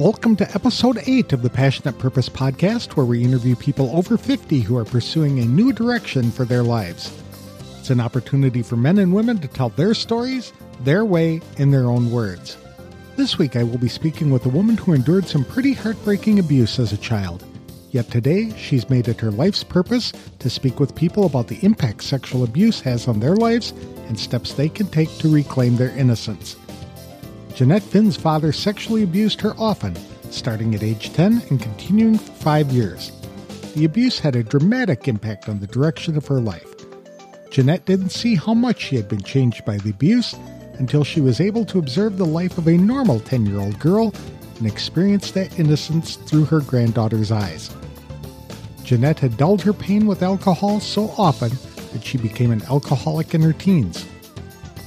Welcome 0.00 0.34
to 0.36 0.50
episode 0.54 0.98
8 1.04 1.34
of 1.34 1.42
the 1.42 1.50
Passionate 1.50 1.98
Purpose 1.98 2.30
podcast, 2.30 2.96
where 2.96 3.04
we 3.04 3.22
interview 3.22 3.54
people 3.54 3.94
over 3.94 4.16
50 4.16 4.60
who 4.60 4.78
are 4.78 4.84
pursuing 4.86 5.38
a 5.38 5.44
new 5.44 5.74
direction 5.74 6.30
for 6.30 6.46
their 6.46 6.62
lives. 6.62 7.22
It's 7.78 7.90
an 7.90 8.00
opportunity 8.00 8.62
for 8.62 8.76
men 8.76 8.96
and 8.96 9.14
women 9.14 9.36
to 9.40 9.48
tell 9.48 9.68
their 9.68 9.92
stories, 9.92 10.54
their 10.84 11.04
way, 11.04 11.42
in 11.58 11.70
their 11.70 11.84
own 11.84 12.10
words. 12.10 12.56
This 13.16 13.36
week, 13.36 13.56
I 13.56 13.62
will 13.62 13.76
be 13.76 13.90
speaking 13.90 14.30
with 14.30 14.46
a 14.46 14.48
woman 14.48 14.78
who 14.78 14.94
endured 14.94 15.26
some 15.28 15.44
pretty 15.44 15.74
heartbreaking 15.74 16.38
abuse 16.38 16.78
as 16.78 16.94
a 16.94 16.96
child. 16.96 17.44
Yet 17.90 18.10
today, 18.10 18.56
she's 18.56 18.88
made 18.88 19.06
it 19.06 19.20
her 19.20 19.30
life's 19.30 19.64
purpose 19.64 20.14
to 20.38 20.48
speak 20.48 20.80
with 20.80 20.96
people 20.96 21.26
about 21.26 21.48
the 21.48 21.62
impact 21.62 22.04
sexual 22.04 22.44
abuse 22.44 22.80
has 22.80 23.06
on 23.06 23.20
their 23.20 23.36
lives 23.36 23.72
and 24.08 24.18
steps 24.18 24.54
they 24.54 24.70
can 24.70 24.86
take 24.86 25.14
to 25.18 25.30
reclaim 25.30 25.76
their 25.76 25.94
innocence. 25.94 26.56
Jeanette 27.60 27.82
Finn's 27.82 28.16
father 28.16 28.52
sexually 28.52 29.02
abused 29.02 29.38
her 29.42 29.52
often, 29.58 29.94
starting 30.30 30.74
at 30.74 30.82
age 30.82 31.12
10 31.12 31.42
and 31.50 31.60
continuing 31.60 32.16
for 32.16 32.32
five 32.32 32.70
years. 32.70 33.12
The 33.74 33.84
abuse 33.84 34.18
had 34.18 34.34
a 34.34 34.42
dramatic 34.42 35.06
impact 35.08 35.46
on 35.46 35.60
the 35.60 35.66
direction 35.66 36.16
of 36.16 36.26
her 36.28 36.40
life. 36.40 36.74
Jeanette 37.50 37.84
didn't 37.84 38.12
see 38.12 38.34
how 38.34 38.54
much 38.54 38.80
she 38.80 38.96
had 38.96 39.10
been 39.10 39.20
changed 39.20 39.66
by 39.66 39.76
the 39.76 39.90
abuse 39.90 40.34
until 40.78 41.04
she 41.04 41.20
was 41.20 41.38
able 41.38 41.66
to 41.66 41.78
observe 41.78 42.16
the 42.16 42.24
life 42.24 42.56
of 42.56 42.66
a 42.66 42.78
normal 42.78 43.20
10 43.20 43.44
year 43.44 43.60
old 43.60 43.78
girl 43.78 44.14
and 44.56 44.66
experience 44.66 45.30
that 45.32 45.58
innocence 45.58 46.16
through 46.16 46.46
her 46.46 46.60
granddaughter's 46.60 47.30
eyes. 47.30 47.76
Jeanette 48.84 49.20
had 49.20 49.36
dulled 49.36 49.60
her 49.60 49.74
pain 49.74 50.06
with 50.06 50.22
alcohol 50.22 50.80
so 50.80 51.12
often 51.18 51.50
that 51.92 52.02
she 52.02 52.16
became 52.16 52.52
an 52.52 52.62
alcoholic 52.70 53.34
in 53.34 53.42
her 53.42 53.52
teens. 53.52 54.06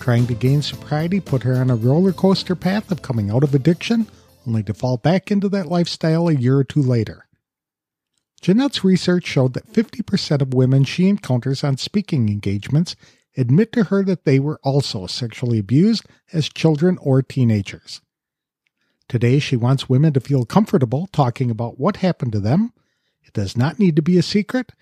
Trying 0.04 0.28
to 0.28 0.34
gain 0.34 0.62
sobriety 0.62 1.22
put 1.22 1.44
her 1.44 1.56
on 1.56 1.70
a 1.70 1.78
roller 1.78 2.12
coaster 2.12 2.58
path 2.58 2.92
of 2.92 3.02
coming 3.02 3.32
out 3.32 3.42
of 3.42 3.56
addiction, 3.56 4.08
only 4.46 4.62
to 4.64 4.74
fall 4.74 4.98
back 4.98 5.32
into 5.32 5.48
that 5.48 5.68
lifestyle 5.68 6.28
a 6.28 6.34
year 6.34 6.58
or 6.58 6.66
two 6.66 6.82
later. 6.82 7.26
Jeanette's 8.42 8.84
research 8.84 9.26
showed 9.26 9.54
that 9.54 9.72
50% 9.72 10.42
of 10.42 10.54
women 10.54 10.84
she 10.84 11.08
encounters 11.08 11.64
on 11.64 11.78
speaking 11.78 12.28
engagements 12.28 12.98
admit 13.38 13.72
to 13.72 13.86
her 13.86 14.04
that 14.04 14.26
they 14.26 14.40
were 14.40 14.60
also 14.62 15.08
sexually 15.08 15.58
abused 15.58 16.04
as 16.34 16.50
children 16.50 16.98
or 17.00 17.22
teenagers. 17.22 18.02
Today, 19.08 19.40
she 19.40 19.56
wants 19.56 19.88
women 19.88 20.12
to 20.12 20.20
feel 20.20 20.44
comfortable 20.44 21.08
talking 21.14 21.50
about 21.50 21.80
what 21.80 21.96
happened 21.96 22.34
to 22.34 22.42
them. 22.42 22.74
It 23.22 23.32
does 23.32 23.56
not 23.56 23.80
need 23.80 23.96
to 23.96 24.02
be 24.02 24.18
a 24.18 24.22
secret, 24.22 24.74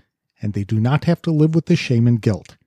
and 0.42 0.54
they 0.54 0.64
do 0.64 0.80
not 0.80 1.04
have 1.04 1.22
to 1.22 1.32
live 1.32 1.54
with 1.54 1.68
the 1.68 1.76
shame 1.76 2.08
and 2.08 2.20
guilt. 2.20 2.58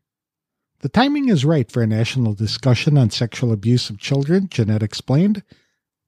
The 0.84 0.90
timing 0.90 1.30
is 1.30 1.46
right 1.46 1.72
for 1.72 1.82
a 1.82 1.86
national 1.86 2.34
discussion 2.34 2.98
on 2.98 3.08
sexual 3.08 3.52
abuse 3.52 3.88
of 3.88 3.96
children, 3.96 4.50
Jeanette 4.50 4.82
explained. 4.82 5.42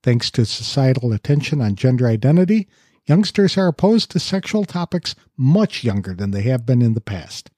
Thanks 0.03 0.31
to 0.33 0.45
societal 0.45 1.15
attention 1.15 1.63
on 1.63 1.77
gender 1.77 2.07
identity, 2.07 2.69
youngsters 3.07 3.57
are 3.57 3.69
opposed 3.69 4.11
to 4.11 4.21
sexual 4.21 4.67
topics 4.67 5.15
much 5.35 5.83
younger 5.83 6.13
than 6.13 6.31
they 6.31 6.43
have 6.43 6.67
been 6.67 6.83
in 6.83 6.93
the 6.93 7.01
past. 7.01 7.51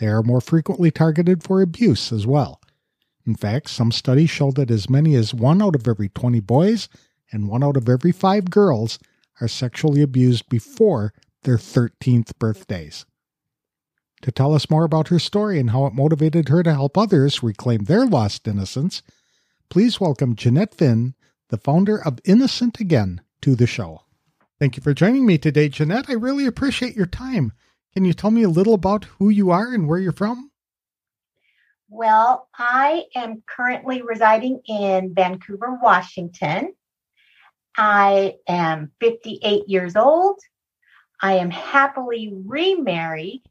They 0.00 0.08
are 0.08 0.24
more 0.24 0.40
frequently 0.40 0.90
targeted 0.90 1.44
for 1.44 1.62
abuse 1.62 2.10
as 2.10 2.26
well. 2.26 2.60
In 3.24 3.36
fact, 3.36 3.70
some 3.70 3.92
studies 3.92 4.30
show 4.30 4.50
that 4.50 4.68
as 4.68 4.90
many 4.90 5.14
as 5.14 5.32
one 5.32 5.62
out 5.62 5.76
of 5.76 5.86
every 5.86 6.08
20 6.08 6.40
boys 6.40 6.88
and 7.30 7.46
one 7.46 7.62
out 7.62 7.76
of 7.76 7.88
every 7.88 8.10
five 8.10 8.50
girls 8.50 8.98
are 9.40 9.46
sexually 9.46 10.02
abused 10.02 10.48
before 10.48 11.14
their 11.44 11.56
13th 11.56 12.36
birthdays. 12.40 13.06
To 14.22 14.30
tell 14.30 14.54
us 14.54 14.70
more 14.70 14.84
about 14.84 15.08
her 15.08 15.18
story 15.18 15.58
and 15.58 15.70
how 15.70 15.84
it 15.86 15.94
motivated 15.94 16.48
her 16.48 16.62
to 16.62 16.72
help 16.72 16.96
others 16.96 17.42
reclaim 17.42 17.84
their 17.84 18.06
lost 18.06 18.46
innocence, 18.46 19.02
please 19.68 20.00
welcome 20.00 20.36
Jeanette 20.36 20.76
Finn, 20.76 21.14
the 21.48 21.58
founder 21.58 21.96
of 21.96 22.20
Innocent 22.24 22.78
Again, 22.78 23.22
to 23.40 23.56
the 23.56 23.66
show. 23.66 24.02
Thank 24.60 24.76
you 24.76 24.82
for 24.82 24.94
joining 24.94 25.26
me 25.26 25.38
today, 25.38 25.68
Jeanette. 25.68 26.08
I 26.08 26.12
really 26.12 26.46
appreciate 26.46 26.94
your 26.94 27.06
time. 27.06 27.52
Can 27.94 28.04
you 28.04 28.12
tell 28.12 28.30
me 28.30 28.44
a 28.44 28.48
little 28.48 28.74
about 28.74 29.06
who 29.18 29.28
you 29.28 29.50
are 29.50 29.74
and 29.74 29.88
where 29.88 29.98
you're 29.98 30.12
from? 30.12 30.52
Well, 31.88 32.48
I 32.56 33.06
am 33.16 33.42
currently 33.44 34.02
residing 34.02 34.60
in 34.68 35.14
Vancouver, 35.14 35.80
Washington. 35.82 36.74
I 37.76 38.36
am 38.46 38.92
58 39.00 39.68
years 39.68 39.96
old. 39.96 40.38
I 41.20 41.34
am 41.34 41.50
happily 41.50 42.32
remarried 42.46 43.42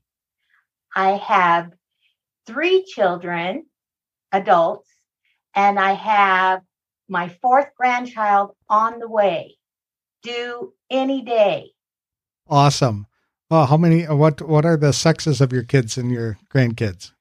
I 0.96 1.12
have 1.12 1.72
three 2.46 2.84
children, 2.84 3.66
adults, 4.32 4.90
and 5.56 5.80
I 5.80 5.94
have 5.94 6.62
my 7.08 7.30
fourth 7.42 7.68
grandchild 7.76 8.52
on 8.70 9.00
the 9.00 9.10
way, 9.10 9.58
due 10.24 10.74
any 10.90 11.22
day. 11.22 11.72
Awesome. 12.48 13.08
Well, 13.50 13.66
how 13.66 13.78
many? 13.78 14.04
What 14.04 14.42
What 14.42 14.66
are 14.66 14.78
the 14.78 14.94
sexes 14.94 15.42
of 15.42 15.52
your 15.52 15.64
kids 15.64 15.98
and 15.98 16.12
your 16.12 16.38
grandkids? 16.50 17.12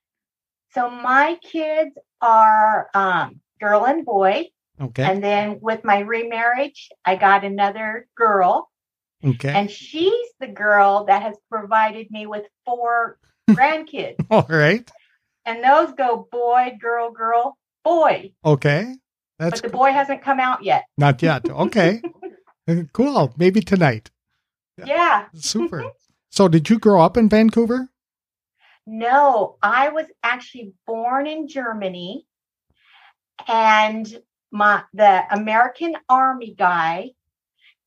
So 0.72 0.88
my 0.88 1.38
kids 1.42 1.90
are 2.20 2.88
um, 2.94 3.40
girl 3.60 3.84
and 3.84 4.04
boy. 4.04 4.46
Okay. 4.80 5.02
And 5.02 5.22
then 5.22 5.58
with 5.60 5.84
my 5.84 5.98
remarriage, 5.98 6.88
I 7.04 7.16
got 7.16 7.44
another 7.44 8.08
girl. 8.16 8.70
Okay. 9.22 9.50
And 9.50 9.70
she's 9.70 10.28
the 10.38 10.46
girl 10.46 11.04
that 11.04 11.22
has 11.22 11.36
provided 11.50 12.10
me 12.10 12.26
with 12.26 12.46
four 12.64 13.18
grandkids. 13.56 14.16
All 14.30 14.46
right. 14.48 14.88
And 15.46 15.64
those 15.64 15.92
go 15.94 16.28
boy, 16.30 16.76
girl, 16.80 17.10
girl, 17.10 17.56
boy. 17.84 18.32
Okay. 18.44 18.94
That's 19.38 19.60
but 19.60 19.70
the 19.70 19.76
boy 19.76 19.92
hasn't 19.92 20.22
come 20.22 20.38
out 20.38 20.62
yet. 20.62 20.84
Not 20.98 21.22
yet. 21.22 21.48
Okay. 21.50 22.02
Uh, 22.68 22.82
cool. 22.92 23.32
Maybe 23.36 23.60
tonight. 23.60 24.10
Yeah. 24.76 25.26
Super. 25.34 25.84
so 26.30 26.46
did 26.48 26.68
you 26.68 26.78
grow 26.78 27.00
up 27.00 27.16
in 27.16 27.28
Vancouver? 27.28 27.88
No, 28.86 29.56
I 29.62 29.88
was 29.90 30.06
actually 30.22 30.72
born 30.86 31.26
in 31.26 31.48
Germany 31.48 32.26
and 33.48 34.20
my 34.50 34.82
the 34.92 35.22
American 35.30 35.96
army 36.08 36.54
guy 36.58 37.10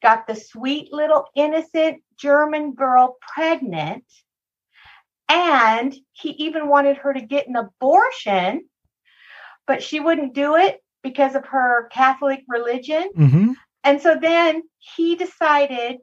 got 0.01 0.27
the 0.27 0.35
sweet 0.35 0.91
little 0.91 1.27
innocent 1.35 2.01
German 2.17 2.73
girl 2.73 3.17
pregnant 3.33 4.05
and 5.29 5.95
he 6.11 6.29
even 6.31 6.67
wanted 6.67 6.97
her 6.97 7.13
to 7.13 7.21
get 7.21 7.47
an 7.47 7.55
abortion, 7.55 8.67
but 9.67 9.81
she 9.81 9.99
wouldn't 9.99 10.33
do 10.33 10.55
it 10.55 10.79
because 11.01 11.35
of 11.35 11.45
her 11.45 11.87
Catholic 11.91 12.43
religion. 12.47 13.09
Mm-hmm. 13.15 13.51
And 13.83 14.01
so 14.01 14.17
then 14.19 14.63
he 14.77 15.15
decided 15.15 15.97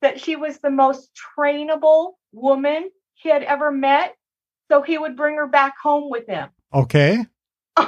that 0.00 0.20
she 0.20 0.36
was 0.36 0.58
the 0.58 0.70
most 0.70 1.10
trainable 1.38 2.12
woman 2.32 2.90
he 3.14 3.28
had 3.28 3.42
ever 3.42 3.70
met. 3.70 4.14
So 4.70 4.82
he 4.82 4.98
would 4.98 5.16
bring 5.16 5.36
her 5.36 5.46
back 5.46 5.74
home 5.82 6.10
with 6.10 6.26
him. 6.26 6.48
Okay. 6.72 7.24
he 7.78 7.84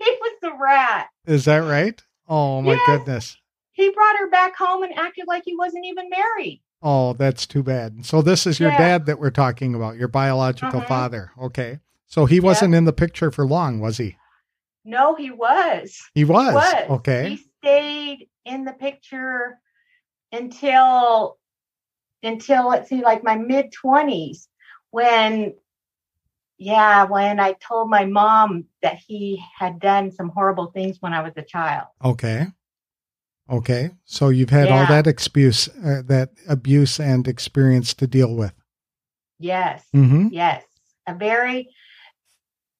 was 0.00 0.36
the 0.40 0.52
rat. 0.58 1.08
Is 1.26 1.44
that 1.44 1.58
right? 1.58 2.00
Oh 2.28 2.62
my 2.62 2.74
yes. 2.74 2.86
goodness. 2.86 3.36
He 3.72 3.90
brought 3.90 4.18
her 4.18 4.30
back 4.30 4.56
home 4.56 4.82
and 4.82 4.98
acted 4.98 5.26
like 5.26 5.42
he 5.44 5.56
wasn't 5.56 5.86
even 5.86 6.10
married. 6.10 6.62
Oh, 6.82 7.12
that's 7.12 7.46
too 7.46 7.62
bad. 7.62 8.04
So 8.04 8.22
this 8.22 8.46
is 8.46 8.58
your 8.58 8.70
yeah. 8.70 8.78
dad 8.78 9.06
that 9.06 9.20
we're 9.20 9.30
talking 9.30 9.74
about, 9.74 9.96
your 9.96 10.08
biological 10.08 10.80
uh-huh. 10.80 10.88
father. 10.88 11.30
Okay. 11.40 11.78
So 12.08 12.26
he 12.26 12.40
wasn't 12.40 12.74
in 12.74 12.84
the 12.84 12.92
picture 12.92 13.30
for 13.30 13.46
long, 13.46 13.80
was 13.80 13.98
he? 13.98 14.16
No, 14.84 15.14
he 15.14 15.30
was. 15.30 15.98
He 16.14 16.24
was. 16.24 16.48
He 16.48 16.54
was. 16.54 16.90
Okay. 16.90 17.30
He 17.30 17.44
stayed 17.62 18.28
in 18.44 18.64
the 18.64 18.72
picture 18.72 19.58
until 20.32 21.38
until 22.24 22.68
let's 22.68 22.88
see, 22.88 23.02
like 23.02 23.22
my 23.22 23.36
mid 23.36 23.72
twenties, 23.72 24.48
when 24.90 25.54
yeah, 26.58 27.04
when 27.04 27.40
I 27.40 27.54
told 27.54 27.90
my 27.90 28.04
mom 28.04 28.66
that 28.82 28.98
he 28.98 29.42
had 29.58 29.80
done 29.80 30.12
some 30.12 30.28
horrible 30.28 30.66
things 30.66 30.98
when 31.00 31.12
I 31.12 31.22
was 31.22 31.32
a 31.36 31.42
child. 31.42 31.88
Okay. 32.04 32.46
Okay, 33.52 33.90
so 34.06 34.30
you've 34.30 34.48
had 34.48 34.68
yeah. 34.68 34.80
all 34.80 34.86
that 34.86 35.06
abuse, 35.06 35.68
uh, 35.68 36.00
that 36.06 36.30
abuse 36.48 36.98
and 36.98 37.28
experience 37.28 37.92
to 37.92 38.06
deal 38.06 38.34
with. 38.34 38.54
Yes, 39.38 39.84
mm-hmm. 39.94 40.28
yes, 40.30 40.64
a 41.06 41.14
very, 41.14 41.68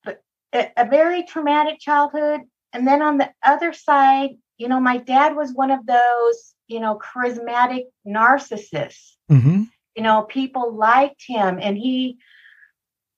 a, 0.06 0.68
a 0.78 0.88
very 0.88 1.24
traumatic 1.24 1.78
childhood, 1.78 2.40
and 2.72 2.86
then 2.86 3.02
on 3.02 3.18
the 3.18 3.30
other 3.44 3.74
side, 3.74 4.30
you 4.56 4.66
know, 4.66 4.80
my 4.80 4.96
dad 4.96 5.36
was 5.36 5.52
one 5.52 5.70
of 5.70 5.84
those, 5.84 6.54
you 6.68 6.80
know, 6.80 6.98
charismatic 6.98 7.82
narcissists. 8.06 9.16
Mm-hmm. 9.30 9.64
You 9.94 10.02
know, 10.02 10.22
people 10.22 10.74
liked 10.74 11.22
him, 11.26 11.58
and 11.60 11.76
he, 11.76 12.16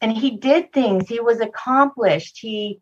and 0.01 0.11
he 0.11 0.39
did 0.39 0.73
things. 0.73 1.09
He 1.09 1.21
was 1.21 1.39
accomplished. 1.39 2.39
He, 2.41 2.81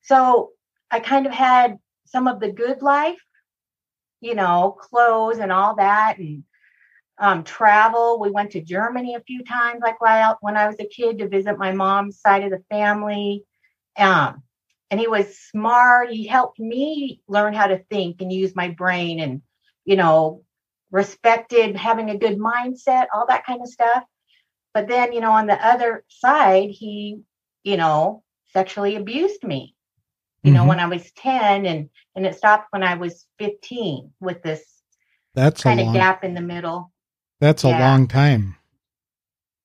so 0.00 0.52
I 0.90 1.00
kind 1.00 1.26
of 1.26 1.32
had 1.32 1.76
some 2.06 2.26
of 2.26 2.40
the 2.40 2.50
good 2.50 2.80
life 2.80 3.18
you 4.24 4.34
know, 4.34 4.76
clothes 4.80 5.38
and 5.38 5.52
all 5.52 5.76
that 5.76 6.18
and 6.18 6.44
um, 7.18 7.44
travel. 7.44 8.18
We 8.20 8.30
went 8.30 8.52
to 8.52 8.60
Germany 8.60 9.14
a 9.14 9.20
few 9.20 9.44
times, 9.44 9.80
like 9.82 10.00
when 10.00 10.56
I 10.56 10.66
was 10.66 10.76
a 10.80 10.86
kid, 10.86 11.18
to 11.18 11.28
visit 11.28 11.58
my 11.58 11.72
mom's 11.72 12.20
side 12.20 12.44
of 12.44 12.50
the 12.50 12.64
family. 12.70 13.44
Um, 13.96 14.42
and 14.90 14.98
he 14.98 15.06
was 15.06 15.38
smart. 15.38 16.10
He 16.10 16.26
helped 16.26 16.58
me 16.58 17.20
learn 17.28 17.54
how 17.54 17.66
to 17.66 17.84
think 17.90 18.20
and 18.20 18.32
use 18.32 18.54
my 18.56 18.68
brain. 18.70 19.20
And 19.20 19.42
you 19.84 19.96
know, 19.96 20.42
respected 20.90 21.76
having 21.76 22.10
a 22.10 22.18
good 22.18 22.38
mindset, 22.38 23.06
all 23.12 23.26
that 23.28 23.44
kind 23.44 23.60
of 23.60 23.68
stuff. 23.68 24.04
But 24.72 24.88
then, 24.88 25.12
you 25.12 25.20
know, 25.20 25.32
on 25.32 25.46
the 25.46 25.66
other 25.66 26.04
side, 26.08 26.70
he, 26.70 27.20
you 27.62 27.76
know, 27.76 28.22
sexually 28.52 28.96
abused 28.96 29.44
me. 29.44 29.73
You 30.44 30.52
know, 30.52 30.64
Mhm. 30.64 30.68
when 30.68 30.80
I 30.80 30.86
was 30.86 31.10
10 31.12 31.64
and 31.66 31.88
and 32.14 32.26
it 32.26 32.36
stopped 32.36 32.68
when 32.70 32.82
I 32.84 32.94
was 32.94 33.26
15 33.38 34.12
with 34.20 34.42
this 34.42 34.62
That's 35.34 35.62
a 35.62 35.64
kind 35.64 35.80
of 35.80 35.92
gap 35.94 36.22
in 36.22 36.34
the 36.34 36.40
middle. 36.42 36.92
That's 37.40 37.64
a 37.64 37.70
long 37.70 38.06
time. 38.06 38.56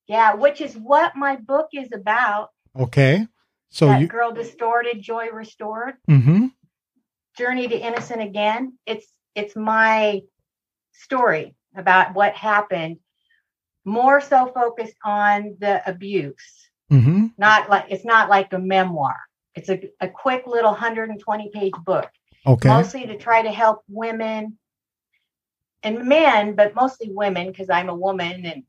Yeah, 0.08 0.34
which 0.34 0.62
is 0.62 0.76
what 0.76 1.16
my 1.16 1.36
book 1.36 1.68
is 1.74 1.90
about. 1.94 2.50
Okay. 2.76 3.28
So 3.70 3.88
that 3.88 4.02
you. 4.02 4.08
girl 4.08 4.32
distorted, 4.32 5.02
joy 5.02 5.30
restored, 5.30 5.96
Mm-hmm. 6.10 6.48
journey 7.38 7.68
to 7.68 7.78
innocent 7.78 8.22
again. 8.22 8.80
It's 8.86 9.06
it's 9.36 9.56
my 9.56 10.22
story 10.94 11.56
about 11.76 12.16
what 12.16 12.34
happened, 12.36 12.98
more 13.86 14.22
so 14.22 14.48
focused 14.48 14.96
on 15.04 15.58
the 15.60 15.88
abuse. 15.88 16.70
Mm-hmm. 16.92 17.28
Not 17.38 17.70
like 17.70 17.86
it's 17.90 18.06
not 18.06 18.30
like 18.30 18.54
a 18.54 18.60
memoir. 18.60 19.18
It's 19.60 19.70
a, 19.70 19.80
a 20.00 20.08
quick 20.08 20.48
little 20.48 20.72
120 20.72 21.50
page 21.54 21.74
book, 21.86 22.10
Okay. 22.48 22.70
mostly 22.70 23.06
to 23.08 23.18
try 23.18 23.42
to 23.42 23.52
help 23.52 23.84
women 23.90 24.58
and 25.84 26.06
men, 26.06 26.56
but 26.56 26.76
mostly 26.76 27.10
women 27.12 27.48
because 27.48 27.70
I'm 27.70 27.90
a 27.90 27.96
woman 27.96 28.46
and 28.46 28.64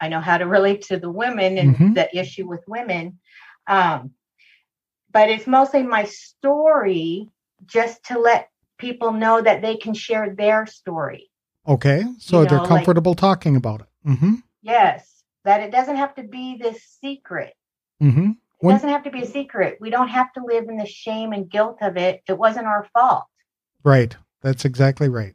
I 0.00 0.08
know 0.08 0.20
how 0.20 0.38
to 0.38 0.46
relate 0.46 0.82
to 0.82 0.98
the 0.98 1.10
women 1.10 1.58
and 1.58 1.76
Mhm. 1.76 1.94
the 1.94 2.16
issue 2.16 2.46
with 2.46 2.62
women. 2.68 3.18
Um, 3.66 4.12
but 5.10 5.28
it's 5.28 5.46
mostly 5.46 5.82
my 5.82 6.04
story 6.04 7.28
just 7.66 8.04
to 8.06 8.18
let 8.18 8.48
people 8.78 9.12
know 9.12 9.40
that 9.40 9.60
they 9.62 9.76
can 9.76 9.94
share 9.94 10.34
their 10.34 10.66
story. 10.66 11.30
Okay. 11.66 12.04
So 12.18 12.42
you 12.42 12.46
they're 12.48 12.58
know, 12.58 12.62
like- 12.64 12.68
comfortable 12.84 13.14
talking 13.14 13.56
about 13.56 13.80
it. 13.82 13.88
Mm-hmm. 14.08 14.34
Yes, 14.62 15.24
that 15.44 15.60
it 15.60 15.70
doesn't 15.72 15.96
have 15.96 16.14
to 16.16 16.22
be 16.22 16.56
this 16.56 16.82
secret. 17.00 17.54
Mm-hmm. 18.02 18.30
It 18.62 18.72
doesn't 18.74 18.88
have 18.88 19.04
to 19.04 19.10
be 19.10 19.22
a 19.22 19.26
secret. 19.26 19.78
We 19.80 19.90
don't 19.90 20.08
have 20.08 20.32
to 20.34 20.44
live 20.44 20.68
in 20.68 20.76
the 20.76 20.86
shame 20.86 21.32
and 21.32 21.50
guilt 21.50 21.78
of 21.80 21.96
it. 21.96 22.22
It 22.28 22.38
wasn't 22.38 22.66
our 22.66 22.86
fault. 22.94 23.24
Right. 23.82 24.16
That's 24.40 24.64
exactly 24.64 25.08
right. 25.08 25.34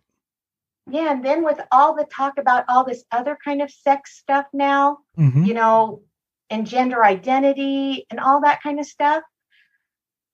Yeah, 0.89 1.11
and 1.11 1.23
then 1.25 1.43
with 1.43 1.59
all 1.71 1.93
the 1.95 2.05
talk 2.05 2.37
about 2.37 2.63
all 2.69 2.85
this 2.85 3.03
other 3.11 3.37
kind 3.43 3.61
of 3.61 3.69
sex 3.69 4.17
stuff 4.17 4.45
now, 4.53 4.99
Mm-hmm. 5.17 5.43
you 5.43 5.53
know, 5.53 6.01
and 6.49 6.65
gender 6.65 7.03
identity 7.03 8.05
and 8.09 8.19
all 8.19 8.41
that 8.41 8.63
kind 8.63 8.79
of 8.79 8.85
stuff, 8.85 9.23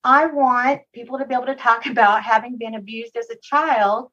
I 0.03 0.27
want 0.27 0.81
people 0.93 1.17
to 1.17 1.25
be 1.25 1.33
able 1.33 1.47
to 1.47 1.55
talk 1.55 1.85
about 1.87 2.23
having 2.23 2.57
been 2.57 2.75
abused 2.75 3.17
as 3.17 3.29
a 3.29 3.37
child 3.41 4.11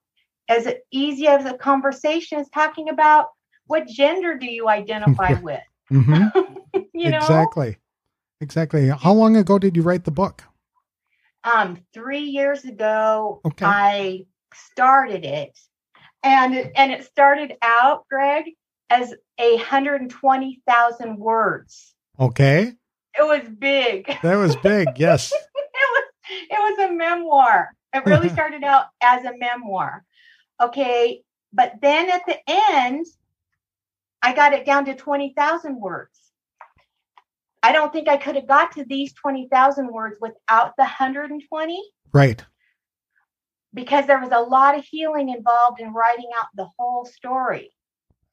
as 0.48 0.66
easy 0.90 1.28
as 1.28 1.44
a 1.44 1.56
conversation 1.56 2.38
as 2.38 2.48
talking 2.48 2.88
about 2.88 3.28
what 3.66 3.86
gender 3.86 4.36
do 4.36 4.46
you 4.46 4.68
identify 4.68 5.32
with? 5.42 5.60
Mm-hmm. 5.92 6.78
you 6.94 7.10
know? 7.10 7.18
Exactly. 7.18 7.76
Exactly. 8.40 8.88
How 8.88 9.12
long 9.12 9.36
ago 9.36 9.58
did 9.58 9.76
you 9.76 9.82
write 9.82 10.04
the 10.04 10.10
book? 10.10 10.44
um 11.42 11.78
three 11.94 12.24
years 12.24 12.64
ago 12.66 13.40
Okay. 13.46 13.64
i 13.64 14.26
started 14.52 15.24
it 15.24 15.58
and 16.22 16.54
and 16.76 16.92
it 16.92 17.02
started 17.06 17.54
out 17.62 18.04
greg 18.10 18.44
as 18.90 19.14
a 19.38 19.56
120000 19.56 21.16
words 21.16 21.94
Okay. 22.18 22.74
it 23.18 23.22
was 23.22 23.40
big 23.58 24.04
That 24.22 24.34
was 24.36 24.54
big. 24.56 24.98
Yes. 24.98 25.32
It 25.72 25.88
was 25.94 26.04
it 26.50 26.58
was 26.78 26.90
a 26.90 26.92
memoir 26.92 27.70
it 27.94 28.04
really 28.04 28.28
started 28.36 28.62
out 28.62 28.84
as 29.02 29.24
a 29.24 29.32
memoir 29.38 30.04
okay 30.60 31.22
but 31.54 31.72
then 31.80 32.10
at 32.10 32.26
the 32.26 32.36
end 32.46 33.06
i 34.20 34.34
got 34.34 34.52
it 34.52 34.66
down 34.66 34.84
to 34.84 34.94
20000 34.94 35.80
words 35.80 36.19
i 37.62 37.72
don't 37.72 37.92
think 37.92 38.08
i 38.08 38.16
could 38.16 38.36
have 38.36 38.46
got 38.46 38.72
to 38.72 38.84
these 38.84 39.12
20000 39.14 39.92
words 39.92 40.16
without 40.20 40.74
the 40.76 40.82
120 40.82 41.82
Right. 42.12 42.42
because 43.72 44.06
there 44.06 44.18
was 44.20 44.30
a 44.32 44.40
lot 44.40 44.76
of 44.76 44.84
healing 44.84 45.28
involved 45.28 45.80
in 45.80 45.92
writing 45.92 46.30
out 46.38 46.48
the 46.56 46.68
whole 46.76 47.04
story. 47.04 47.70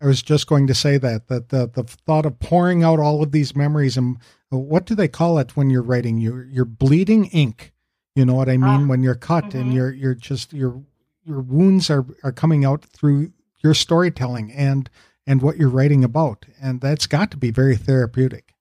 I 0.01 0.05
was 0.07 0.21
just 0.21 0.47
going 0.47 0.67
to 0.67 0.73
say 0.75 0.97
that 0.97 1.27
that 1.27 1.49
the 1.49 1.67
the 1.67 1.83
thought 1.83 2.25
of 2.25 2.39
pouring 2.39 2.83
out 2.83 2.99
all 2.99 3.21
of 3.23 3.31
these 3.31 3.55
memories 3.55 3.97
and 3.97 4.17
what 4.49 4.85
do 4.85 4.95
they 4.95 5.07
call 5.07 5.37
it 5.39 5.55
when 5.57 5.69
you're 5.69 5.81
writing? 5.83 6.17
You're 6.17 6.45
you're 6.45 6.65
bleeding 6.65 7.25
ink. 7.25 7.73
You 8.15 8.25
know 8.25 8.33
what 8.33 8.49
I 8.49 8.57
mean? 8.57 8.83
Ah, 8.83 8.87
when 8.87 9.03
you're 9.03 9.15
cut 9.15 9.53
and 9.53 9.71
mhm. 9.71 9.75
you're 9.75 9.91
you're 9.93 10.15
just 10.15 10.53
your 10.53 10.81
your 11.23 11.41
wounds 11.41 11.89
are 11.89 12.05
are 12.23 12.31
coming 12.31 12.65
out 12.65 12.83
through 12.85 13.31
your 13.63 13.73
storytelling 13.73 14.51
and 14.51 14.89
and 15.25 15.41
what 15.41 15.57
you're 15.57 15.69
writing 15.69 16.03
about, 16.03 16.45
and 16.61 16.79
that's 16.81 17.05
got 17.07 17.29
to 17.31 17.37
be 17.37 17.51
very 17.51 17.75
therapeutic. 17.75 18.53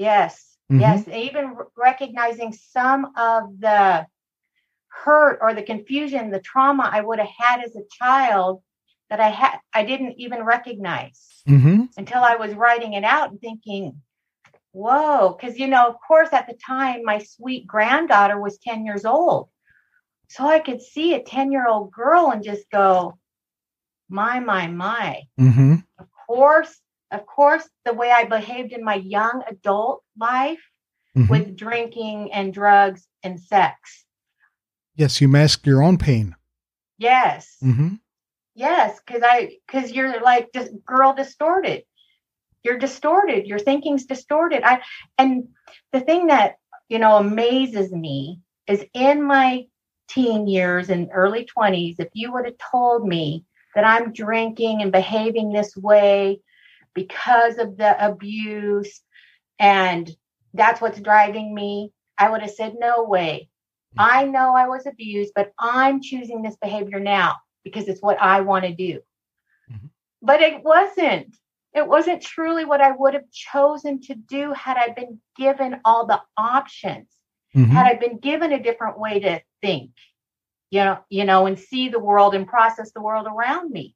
Yes, 0.00 0.56
Mhm. 0.72 0.80
yes, 0.80 1.08
even 1.08 1.56
recognizing 1.76 2.52
some 2.54 3.12
of 3.16 3.60
the 3.60 4.06
hurt 4.88 5.38
or 5.42 5.52
the 5.52 5.62
confusion, 5.62 6.30
the 6.30 6.40
trauma 6.40 6.88
I 6.90 7.02
would 7.02 7.18
have 7.18 7.34
had 7.38 7.62
as 7.62 7.76
a 7.76 7.84
child 8.00 8.62
that 9.10 9.20
I 9.20 9.28
had 9.28 9.58
I 9.74 9.84
didn't 9.84 10.14
even 10.18 10.42
recognize 10.42 11.42
Mm-hmm. 11.46 11.84
until 11.98 12.22
I 12.22 12.36
was 12.36 12.54
writing 12.54 12.94
it 12.94 13.04
out 13.04 13.30
and 13.30 13.40
thinking, 13.40 14.00
whoa, 14.72 15.36
because 15.36 15.58
you 15.58 15.66
know, 15.66 15.86
of 15.88 15.96
course, 16.08 16.32
at 16.32 16.46
the 16.46 16.54
time 16.54 17.04
my 17.04 17.18
sweet 17.18 17.66
granddaughter 17.66 18.40
was 18.40 18.58
10 18.58 18.86
years 18.86 19.04
old. 19.04 19.50
So 20.28 20.46
I 20.46 20.60
could 20.60 20.80
see 20.80 21.12
a 21.14 21.22
10 21.22 21.52
year 21.52 21.66
old 21.68 21.90
girl 21.92 22.30
and 22.30 22.42
just 22.42 22.70
go, 22.70 23.18
my, 24.08 24.40
my, 24.40 24.66
my. 24.68 25.22
Mm-hmm. 25.38 25.74
Of 25.98 26.08
course, 26.26 26.80
of 27.10 27.26
course, 27.26 27.68
the 27.84 27.92
way 27.92 28.10
I 28.10 28.24
behaved 28.24 28.72
in 28.72 28.84
my 28.84 28.94
young 28.94 29.42
adult 29.48 30.02
life 30.18 30.60
Mhm. 31.16 31.28
with 31.28 31.56
drinking 31.56 32.32
and 32.32 32.54
drugs 32.54 33.06
and 33.22 33.40
sex. 33.40 34.04
Yes, 34.94 35.20
you 35.20 35.28
mask 35.28 35.66
your 35.66 35.82
own 35.82 35.98
pain. 35.98 36.36
Yes. 36.98 37.56
Mm-hmm. 37.62 37.94
Yes, 38.54 39.00
because 39.00 39.22
I 39.24 39.56
because 39.66 39.92
you're 39.92 40.20
like 40.20 40.50
just 40.52 40.72
girl 40.84 41.14
distorted. 41.14 41.84
You're 42.62 42.78
distorted. 42.78 43.46
Your 43.46 43.58
thinking's 43.58 44.04
distorted. 44.06 44.62
I 44.62 44.82
and 45.18 45.48
the 45.92 46.00
thing 46.00 46.26
that 46.26 46.56
you 46.88 46.98
know 46.98 47.16
amazes 47.16 47.90
me 47.92 48.40
is 48.66 48.84
in 48.92 49.22
my 49.22 49.66
teen 50.08 50.46
years 50.46 50.90
and 50.90 51.08
early 51.12 51.44
20s, 51.46 51.96
if 51.98 52.08
you 52.12 52.32
would 52.32 52.44
have 52.44 52.58
told 52.70 53.06
me 53.06 53.44
that 53.74 53.84
I'm 53.84 54.12
drinking 54.12 54.82
and 54.82 54.90
behaving 54.92 55.52
this 55.52 55.76
way 55.76 56.40
because 56.94 57.58
of 57.58 57.76
the 57.76 58.04
abuse 58.04 59.00
and 59.58 60.10
that's 60.54 60.80
what's 60.80 61.00
driving 61.00 61.54
me, 61.54 61.92
I 62.18 62.30
would 62.30 62.42
have 62.42 62.50
said, 62.50 62.74
no 62.78 63.04
way. 63.04 63.48
I 63.98 64.24
know 64.24 64.54
I 64.54 64.68
was 64.68 64.86
abused, 64.86 65.32
but 65.34 65.52
I'm 65.58 66.00
choosing 66.00 66.42
this 66.42 66.56
behavior 66.56 67.00
now 67.00 67.36
because 67.64 67.88
it's 67.88 68.02
what 68.02 68.20
I 68.20 68.40
want 68.40 68.64
to 68.64 68.72
do. 68.72 69.00
Mhm. 69.70 69.90
But 70.22 70.40
it 70.40 70.62
wasn't. 70.62 71.36
It 71.72 71.86
wasn't 71.86 72.22
truly 72.22 72.64
what 72.64 72.80
I 72.80 72.92
would 72.92 73.14
have 73.14 73.30
chosen 73.30 74.00
to 74.02 74.14
do 74.14 74.52
had 74.52 74.76
I 74.76 74.90
been 74.90 75.20
given 75.36 75.80
all 75.84 76.06
the 76.06 76.20
options, 76.36 77.08
Mhm. 77.54 77.68
had 77.68 77.86
I 77.86 77.94
been 77.94 78.18
given 78.18 78.52
a 78.52 78.62
different 78.62 78.98
way 78.98 79.20
to 79.20 79.42
think, 79.60 79.92
you 80.70 80.84
know, 80.84 80.98
you 81.08 81.24
know, 81.24 81.46
and 81.46 81.58
see 81.58 81.88
the 81.88 81.98
world 81.98 82.34
and 82.34 82.46
process 82.46 82.92
the 82.92 83.02
world 83.02 83.26
around 83.26 83.70
me. 83.70 83.94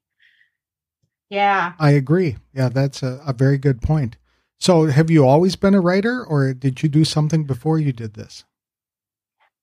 Yeah. 1.29 1.73
I 1.79 1.91
agree. 1.91 2.37
Yeah, 2.53 2.69
that's 2.69 3.03
a, 3.03 3.21
a 3.25 3.33
very 3.33 3.57
good 3.57 3.81
point. 3.81 4.17
So, 4.59 4.85
have 4.85 5.11
you 5.11 5.27
always 5.27 5.55
been 5.55 5.75
a 5.75 5.81
writer, 5.81 6.23
or 6.23 6.53
did 6.53 6.81
you 6.81 6.89
do 6.89 7.03
something 7.03 7.45
before 7.45 7.77
you 7.77 7.91
did 7.91 8.13
this? 8.13 8.45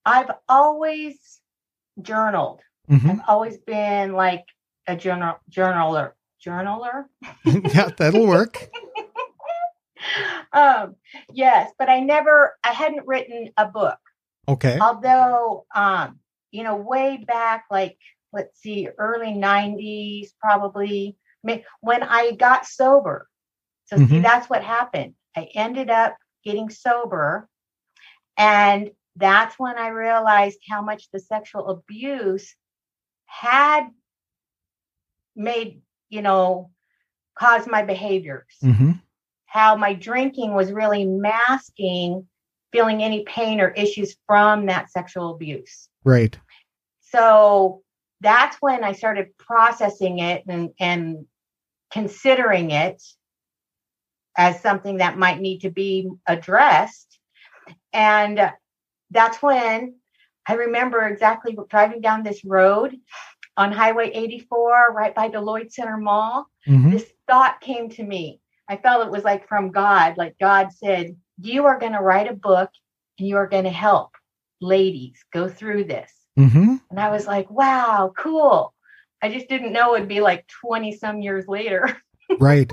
I've 0.05 0.31
always 0.49 1.41
journaled. 2.01 2.61
hmm 2.89 3.11
I've 3.11 3.21
always 3.29 3.59
been 3.59 4.13
like 4.13 4.45
a 4.87 4.97
journal 4.97 5.37
journaler. 5.51 6.13
Journaler? 6.45 7.05
yeah, 7.45 7.89
that'll 7.97 8.27
work. 8.27 8.69
um, 10.53 10.97
yes, 11.33 11.71
but 11.79 11.89
I 11.89 12.01
never, 12.01 12.57
I 12.65 12.73
hadn't 12.73 13.07
written 13.07 13.51
a 13.57 13.67
book. 13.67 13.99
Okay. 14.49 14.79
Although, 14.81 15.67
um, 15.75 16.19
you 16.51 16.65
know, 16.65 16.77
way 16.77 17.25
back, 17.27 17.65
like, 17.71 17.97
let's 18.33 18.61
see, 18.61 18.89
early 18.99 19.33
90s, 19.35 20.31
probably 20.41 21.17
when 21.81 22.03
I 22.03 22.33
got 22.33 22.67
sober. 22.67 23.29
So, 23.87 23.97
see, 23.97 24.05
Mhm. 24.05 24.23
that's 24.23 24.49
what 24.49 24.63
happened. 24.63 25.15
I 25.37 25.49
ended 25.55 25.91
up 25.91 26.17
getting 26.45 26.71
sober. 26.71 27.49
And 28.37 28.91
that's 29.17 29.59
when 29.59 29.77
I 29.77 29.89
realized 29.89 30.59
how 30.69 30.83
much 30.83 31.11
the 31.11 31.21
sexual 31.21 31.69
abuse 31.69 32.55
had 33.27 33.89
made, 35.37 35.83
you 36.09 36.23
know, 36.23 36.71
caused 37.35 37.69
my 37.69 37.83
behaviors 37.83 38.57
hmm 38.61 38.93
how 39.53 39.77
my 39.77 39.93
drinking 39.93 40.55
was 40.55 40.73
really 40.73 41.05
masking 41.05 42.27
feeling 42.73 43.03
any 43.03 43.23
pain 43.25 43.61
or 43.61 43.69
issues 43.69 44.17
from 44.27 44.65
that 44.65 44.91
sexual 44.91 45.35
abuse. 45.35 45.91
Right. 46.05 46.39
So 47.01 47.83
that's 48.23 48.57
when 48.61 48.83
I 48.83 48.93
started 48.93 49.37
processing 49.37 50.21
it 50.21 50.45
and, 50.49 50.71
and 50.81 51.27
considering 51.93 52.71
it 52.71 53.03
as 54.37 54.61
something 54.61 54.99
that 54.99 55.19
might 55.19 55.41
need 55.41 55.61
to 55.61 55.71
be 55.71 56.11
addressed. 56.27 57.19
And 57.93 58.53
that's 59.11 59.43
when 59.43 59.97
I 60.47 60.55
remember 60.55 61.07
exactly 61.07 61.57
driving 61.69 62.01
down 62.01 62.23
this 62.23 62.45
road 62.45 62.97
on 63.57 63.71
Highway 63.71 64.11
84, 64.13 64.93
right 64.93 65.15
by 65.15 65.29
the 65.29 65.41
Lloyd 65.41 65.71
Center 65.73 65.99
Mall. 65.99 66.47
Mm-hmm. 66.67 66.91
This 66.91 67.11
thought 67.29 67.61
came 67.61 67.91
to 67.91 68.03
me. 68.03 68.41
I 68.69 68.77
felt 68.77 69.07
it 69.07 69.13
was 69.13 69.25
like 69.25 69.47
from 69.47 69.71
God, 69.71 70.17
like 70.17 70.37
God 70.41 70.73
said, 70.73 71.17
You 71.39 71.67
are 71.67 71.79
going 71.79 71.93
to 71.93 72.01
write 72.01 72.31
a 72.31 72.35
book 72.35 72.71
and 73.19 73.29
you 73.29 73.37
are 73.37 73.49
going 73.49 73.65
to 73.65 73.71
help 73.71 74.13
ladies 74.61 75.23
go 75.33 75.49
through 75.49 75.85
this. 75.85 76.11
Mm-hmm. 76.39 76.77
And 76.91 77.01
I 77.01 77.11
was 77.11 77.27
like, 77.27 77.51
Wow, 77.51 78.15
cool. 78.17 78.72
I 79.23 79.33
just 79.33 79.49
didn't 79.49 79.73
know 79.73 79.95
it'd 79.95 80.09
be 80.09 80.21
like 80.21 80.47
20 80.61 80.97
some 80.97 81.21
years 81.21 81.47
later. 81.47 81.97
right. 82.41 82.73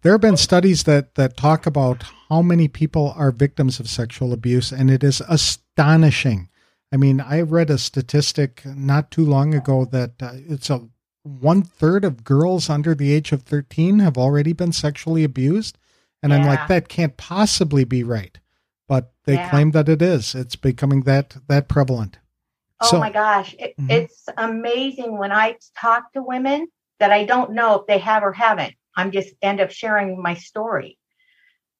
There 0.00 0.12
have 0.12 0.20
been 0.20 0.36
studies 0.36 0.82
that 0.84 1.14
that 1.14 1.36
talk 1.36 1.66
about 1.66 2.04
how 2.28 2.42
many 2.42 2.66
people 2.66 3.14
are 3.16 3.30
victims 3.30 3.78
of 3.78 3.88
sexual 3.88 4.32
abuse, 4.32 4.72
and 4.72 4.90
it 4.90 5.04
is 5.04 5.20
astonishing. 5.28 6.48
I 6.92 6.96
mean, 6.96 7.20
I 7.20 7.40
read 7.42 7.70
a 7.70 7.78
statistic 7.78 8.62
not 8.64 9.10
too 9.10 9.24
long 9.24 9.54
ago 9.54 9.84
that 9.84 10.14
uh, 10.20 10.32
it's 10.34 10.70
a 10.70 10.88
one 11.22 11.62
third 11.62 12.04
of 12.04 12.24
girls 12.24 12.68
under 12.68 12.94
the 12.94 13.12
age 13.12 13.32
of 13.32 13.42
13 13.42 14.00
have 14.00 14.18
already 14.18 14.52
been 14.52 14.72
sexually 14.72 15.24
abused. 15.24 15.78
And 16.22 16.32
yeah. 16.32 16.38
I'm 16.38 16.46
like, 16.46 16.68
that 16.68 16.88
can't 16.88 17.16
possibly 17.16 17.84
be 17.84 18.02
right. 18.02 18.38
But 18.88 19.12
they 19.24 19.34
yeah. 19.34 19.50
claim 19.50 19.70
that 19.70 19.88
it 19.88 20.02
is. 20.02 20.34
It's 20.34 20.56
becoming 20.56 21.02
that 21.02 21.36
that 21.48 21.68
prevalent. 21.68 22.18
Oh 22.82 22.86
so, 22.86 22.98
my 22.98 23.10
gosh. 23.10 23.54
It, 23.58 23.74
mm-hmm. 23.78 23.90
It's 23.90 24.26
amazing 24.36 25.16
when 25.16 25.32
I 25.32 25.56
talk 25.78 26.12
to 26.12 26.22
women 26.22 26.68
that 26.98 27.12
I 27.12 27.24
don't 27.24 27.52
know 27.52 27.80
if 27.80 27.86
they 27.86 27.98
have 27.98 28.22
or 28.22 28.32
haven't. 28.32 28.74
I'm 28.96 29.10
just 29.10 29.34
end 29.42 29.60
up 29.60 29.70
sharing 29.70 30.20
my 30.20 30.34
story. 30.34 30.98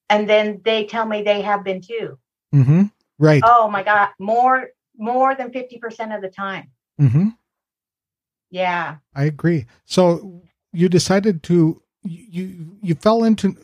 And 0.09 0.29
then 0.29 0.61
they 0.65 0.87
tell 0.87 1.07
me 1.07 1.23
they 1.23 1.43
have 1.43 1.65
been 1.65 1.81
too. 1.81 2.19
Mm-hmm. 2.55 2.85
Right. 3.19 3.43
Oh 3.45 3.69
my 3.69 3.83
God. 3.83 4.11
More 4.19 4.71
more 4.97 5.35
than 5.35 5.51
50% 5.51 6.15
of 6.15 6.23
the 6.23 6.29
time. 6.29 6.71
Mm-hmm. 7.01 7.29
Yeah. 8.51 8.97
I 9.15 9.25
agree. 9.25 9.67
So 9.85 10.43
you 10.73 10.89
decided 10.89 11.43
to 11.45 11.83
you 12.03 12.77
you 12.83 12.95
fell 12.95 13.25
into 13.25 13.57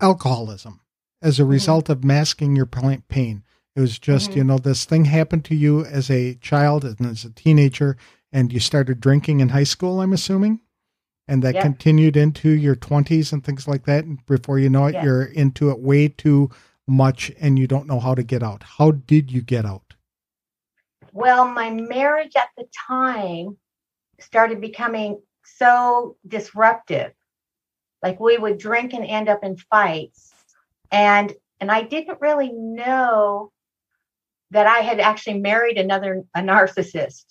alcoholism 0.00 0.80
as 1.22 1.38
a 1.38 1.42
mm-hmm. 1.42 1.52
result 1.52 1.88
of 1.88 2.04
masking 2.04 2.56
your 2.56 2.66
pain. 2.66 3.44
It 3.76 3.80
was 3.80 3.98
just, 3.98 4.30
mm-hmm. 4.30 4.38
you 4.38 4.44
know, 4.44 4.58
this 4.58 4.84
thing 4.84 5.06
happened 5.06 5.44
to 5.46 5.54
you 5.54 5.84
as 5.84 6.10
a 6.10 6.34
child 6.36 6.84
and 6.84 7.00
as 7.06 7.24
a 7.24 7.30
teenager 7.30 7.96
and 8.32 8.52
you 8.52 8.60
started 8.60 9.00
drinking 9.00 9.40
in 9.40 9.50
high 9.50 9.64
school, 9.64 10.00
I'm 10.00 10.12
assuming? 10.12 10.60
and 11.28 11.42
that 11.42 11.54
yep. 11.54 11.62
continued 11.62 12.16
into 12.16 12.50
your 12.50 12.76
20s 12.76 13.32
and 13.32 13.44
things 13.44 13.66
like 13.66 13.84
that 13.84 14.04
and 14.04 14.24
before 14.26 14.58
you 14.58 14.68
know 14.68 14.86
it 14.86 15.02
you're 15.02 15.24
into 15.24 15.70
it 15.70 15.78
way 15.78 16.08
too 16.08 16.50
much 16.86 17.32
and 17.40 17.58
you 17.58 17.66
don't 17.66 17.86
know 17.86 18.00
how 18.00 18.14
to 18.14 18.22
get 18.22 18.42
out 18.42 18.62
how 18.62 18.90
did 18.90 19.30
you 19.30 19.40
get 19.40 19.64
out 19.64 19.94
well 21.12 21.46
my 21.46 21.70
marriage 21.70 22.32
at 22.36 22.48
the 22.56 22.66
time 22.86 23.56
started 24.20 24.60
becoming 24.60 25.20
so 25.44 26.16
disruptive 26.26 27.12
like 28.02 28.20
we 28.20 28.36
would 28.36 28.58
drink 28.58 28.92
and 28.92 29.04
end 29.04 29.28
up 29.28 29.42
in 29.42 29.56
fights 29.56 30.32
and 30.90 31.32
and 31.60 31.70
i 31.70 31.82
didn't 31.82 32.20
really 32.20 32.52
know 32.52 33.50
that 34.50 34.66
i 34.66 34.78
had 34.78 35.00
actually 35.00 35.38
married 35.38 35.78
another 35.78 36.24
a 36.34 36.40
narcissist 36.40 37.24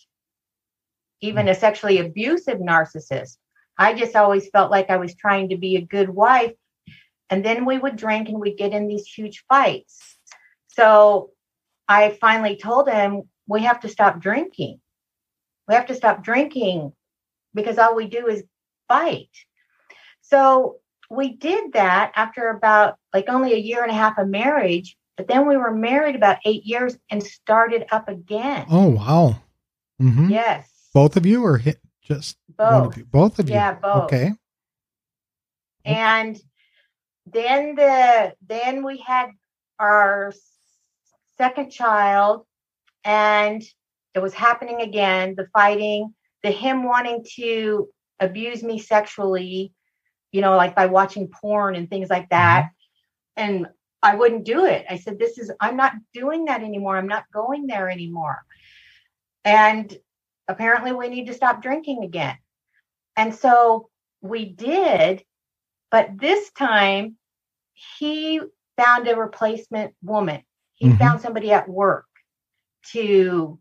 even 1.21 1.47
a 1.47 1.55
sexually 1.55 1.99
abusive 1.99 2.59
narcissist 2.59 3.37
I 3.77 3.93
just 3.93 4.15
always 4.15 4.49
felt 4.49 4.71
like 4.71 4.89
I 4.89 4.97
was 4.97 5.15
trying 5.15 5.49
to 5.49 5.57
be 5.57 5.75
a 5.75 5.81
good 5.81 6.09
wife. 6.09 6.53
And 7.29 7.43
then 7.43 7.65
we 7.65 7.77
would 7.77 7.95
drink 7.95 8.29
and 8.29 8.39
we'd 8.39 8.57
get 8.57 8.73
in 8.73 8.87
these 8.87 9.07
huge 9.07 9.43
fights. 9.49 9.99
So 10.67 11.31
I 11.87 12.17
finally 12.21 12.57
told 12.57 12.87
him, 12.87 13.23
we 13.47 13.63
have 13.63 13.79
to 13.81 13.89
stop 13.89 14.19
drinking. 14.19 14.79
We 15.67 15.73
have 15.73 15.87
to 15.87 15.95
stop 15.95 16.23
drinking 16.23 16.93
because 17.53 17.77
all 17.77 17.95
we 17.95 18.07
do 18.07 18.27
is 18.27 18.43
fight. 18.87 19.29
So 20.21 20.77
we 21.09 21.35
did 21.35 21.73
that 21.73 22.11
after 22.15 22.49
about 22.49 22.97
like 23.13 23.25
only 23.27 23.53
a 23.53 23.57
year 23.57 23.81
and 23.81 23.91
a 23.91 23.95
half 23.95 24.17
of 24.17 24.27
marriage. 24.27 24.95
But 25.17 25.27
then 25.27 25.47
we 25.47 25.57
were 25.57 25.73
married 25.73 26.15
about 26.15 26.37
eight 26.45 26.63
years 26.65 26.97
and 27.09 27.21
started 27.21 27.85
up 27.91 28.09
again. 28.09 28.65
Oh, 28.69 28.89
wow. 28.89 29.35
Mm-hmm. 30.01 30.29
Yes. 30.29 30.69
Both 30.93 31.17
of 31.17 31.25
you 31.25 31.43
or 31.43 31.57
hit, 31.57 31.79
just 32.01 32.37
both. 32.57 32.93
Of 32.93 32.97
you, 32.97 33.05
both 33.05 33.39
of 33.39 33.49
you. 33.49 33.55
Yeah, 33.55 33.73
both. 33.73 34.05
Okay. 34.05 34.31
And 35.85 36.39
then 37.25 37.75
the 37.75 38.33
then 38.47 38.83
we 38.83 38.97
had 38.97 39.29
our 39.79 40.33
second 41.37 41.71
child 41.71 42.45
and 43.03 43.63
it 44.13 44.19
was 44.19 44.33
happening 44.33 44.81
again, 44.81 45.35
the 45.35 45.47
fighting, 45.53 46.13
the 46.43 46.51
him 46.51 46.83
wanting 46.83 47.25
to 47.35 47.89
abuse 48.19 48.63
me 48.63 48.79
sexually, 48.79 49.73
you 50.31 50.41
know, 50.41 50.55
like 50.55 50.75
by 50.75 50.85
watching 50.85 51.27
porn 51.27 51.75
and 51.75 51.89
things 51.89 52.09
like 52.09 52.29
that. 52.29 52.65
Mm-hmm. 53.37 53.55
And 53.55 53.67
I 54.03 54.15
wouldn't 54.15 54.43
do 54.43 54.65
it. 54.65 54.85
I 54.89 54.97
said, 54.97 55.17
This 55.17 55.37
is, 55.39 55.51
I'm 55.59 55.77
not 55.77 55.93
doing 56.13 56.45
that 56.45 56.61
anymore. 56.61 56.97
I'm 56.97 57.07
not 57.07 57.31
going 57.33 57.65
there 57.67 57.89
anymore. 57.89 58.43
And 59.45 59.95
apparently 60.47 60.91
we 60.91 61.07
need 61.07 61.27
to 61.27 61.33
stop 61.33 61.61
drinking 61.61 62.03
again. 62.03 62.37
And 63.15 63.33
so 63.33 63.89
we 64.21 64.45
did, 64.45 65.23
but 65.89 66.17
this 66.17 66.51
time 66.51 67.15
he 67.97 68.41
found 68.77 69.07
a 69.07 69.15
replacement 69.15 69.95
woman. 70.03 70.43
He 70.75 70.87
mm-hmm. 70.87 70.97
found 70.97 71.21
somebody 71.21 71.51
at 71.51 71.69
work 71.69 72.05
to 72.91 73.59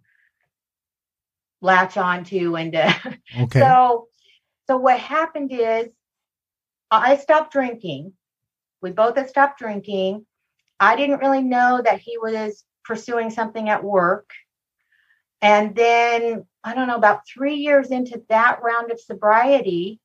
latch 1.61 1.97
onto 1.97 2.57
and 2.57 2.75
uh, 2.75 2.93
okay. 3.41 3.61
so 3.61 4.09
so 4.67 4.77
what 4.77 4.99
happened 4.99 5.53
is 5.53 5.89
I 6.91 7.17
stopped 7.17 7.53
drinking. 7.53 8.13
We 8.81 8.91
both 8.91 9.29
stopped 9.29 9.59
drinking. 9.59 10.27
I 10.83 10.97
didn't 10.97 11.21
really 11.21 11.43
know 11.43 11.81
that 11.85 12.01
he 12.01 12.19
was 12.19 12.65
pursuing 12.85 13.31
something 13.31 13.69
at 13.69 13.85
work. 13.85 14.31
And 15.41 15.77
then 15.77 16.45
I 16.65 16.75
don't 16.75 16.89
know, 16.89 16.97
about 16.97 17.27
three 17.27 17.55
years 17.55 17.91
into 17.91 18.23
that 18.29 18.63
round 18.63 18.91
of 18.91 19.01
sobriety, 19.01 20.01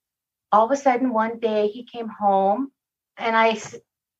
all 0.52 0.66
of 0.66 0.72
a 0.72 0.78
sudden 0.78 1.14
one 1.14 1.40
day 1.40 1.68
he 1.68 1.84
came 1.84 2.08
home 2.08 2.72
and 3.18 3.36
I 3.36 3.50
s- 3.50 3.76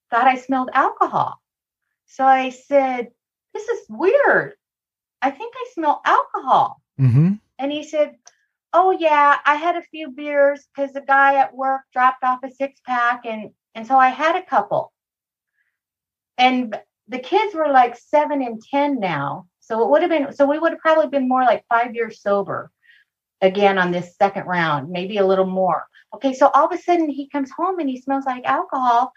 thought 0.10 0.28
I 0.28 0.38
smelled 0.38 0.70
alcohol. 0.74 1.40
So 2.08 2.26
I 2.26 2.50
said, 2.50 3.10
This 3.54 3.68
is 3.68 3.86
weird. 3.90 4.54
I 5.22 5.30
think 5.30 5.54
I 5.56 5.66
smell 5.74 6.02
alcohol. 6.06 6.82
Mm-hmm. 7.00 7.34
And 7.60 7.72
he 7.72 7.84
said, 7.84 8.16
Oh, 8.74 8.92
yeah, 8.92 9.38
I 9.46 9.56
had 9.56 9.76
a 9.76 9.84
few 9.84 10.10
beers 10.10 10.68
because 10.76 10.94
the 10.94 11.02
guy 11.02 11.36
at 11.36 11.56
work 11.56 11.82
dropped 11.94 12.24
off 12.24 12.44
a 12.44 12.50
six 12.50 12.80
pack. 12.84 13.26
And, 13.26 13.52
and 13.76 13.86
so 13.86 13.98
I 13.98 14.10
had 14.10 14.36
a 14.36 14.46
couple. 14.46 14.92
And 16.38 16.78
the 17.08 17.20
kids 17.20 17.56
were 17.56 17.70
like 17.70 17.98
seven 17.98 18.42
and 18.42 18.62
10 18.62 19.00
now. 19.00 19.48
So 19.60 19.84
it 19.84 19.90
would 19.90 20.02
have 20.02 20.12
been, 20.12 20.34
so 20.34 20.46
we 20.46 20.60
would 20.60 20.72
have 20.74 20.80
probably 20.80 21.08
been 21.08 21.28
more 21.28 21.44
like 21.44 21.66
five 21.70 21.96
years 21.96 22.22
sober 22.22 22.72
again 23.42 23.78
on 23.78 23.92
this 23.92 24.16
second 24.16 24.46
round, 24.46 24.90
maybe 24.90 25.18
a 25.18 25.26
little 25.26 25.46
more. 25.46 25.86
Okay, 26.14 26.34
so 26.34 26.48
all 26.48 26.66
of 26.66 26.72
a 26.72 26.82
sudden 26.82 27.10
he 27.10 27.28
comes 27.30 27.52
home 27.52 27.80
and 27.80 27.90
he 27.90 28.00
smells 28.00 28.26
like 28.26 28.46
alcohol. 28.46 29.12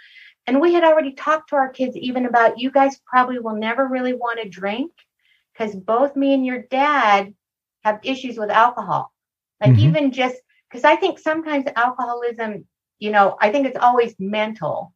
And 0.47 0.61
we 0.61 0.75
had 0.75 0.85
already 0.85 1.13
talked 1.13 1.51
to 1.51 1.57
our 1.57 1.69
kids 1.69 1.97
even 1.97 2.27
about 2.27 2.59
you 2.59 2.71
guys 2.71 3.01
probably 3.07 3.39
will 3.39 3.57
never 3.57 3.87
really 3.87 4.15
want 4.15 4.41
to 4.41 4.49
drink 4.49 4.91
because 5.53 5.75
both 5.77 6.17
me 6.17 6.35
and 6.35 6.45
your 6.45 6.63
dad 6.63 7.35
have 7.85 8.01
issues 8.03 8.37
with 8.37 8.51
alcohol. 8.51 9.13
Like 9.61 9.73
mm-hmm. 9.73 9.89
even 9.89 10.13
just 10.13 10.37
because 10.69 10.85
I 10.85 10.97
think 10.97 11.19
sometimes 11.19 11.67
alcoholism, 11.77 12.67
you 12.99 13.11
know, 13.11 13.37
I 13.41 13.51
think 13.51 13.67
it's 13.67 13.79
always 13.79 14.15
mental. 14.19 14.93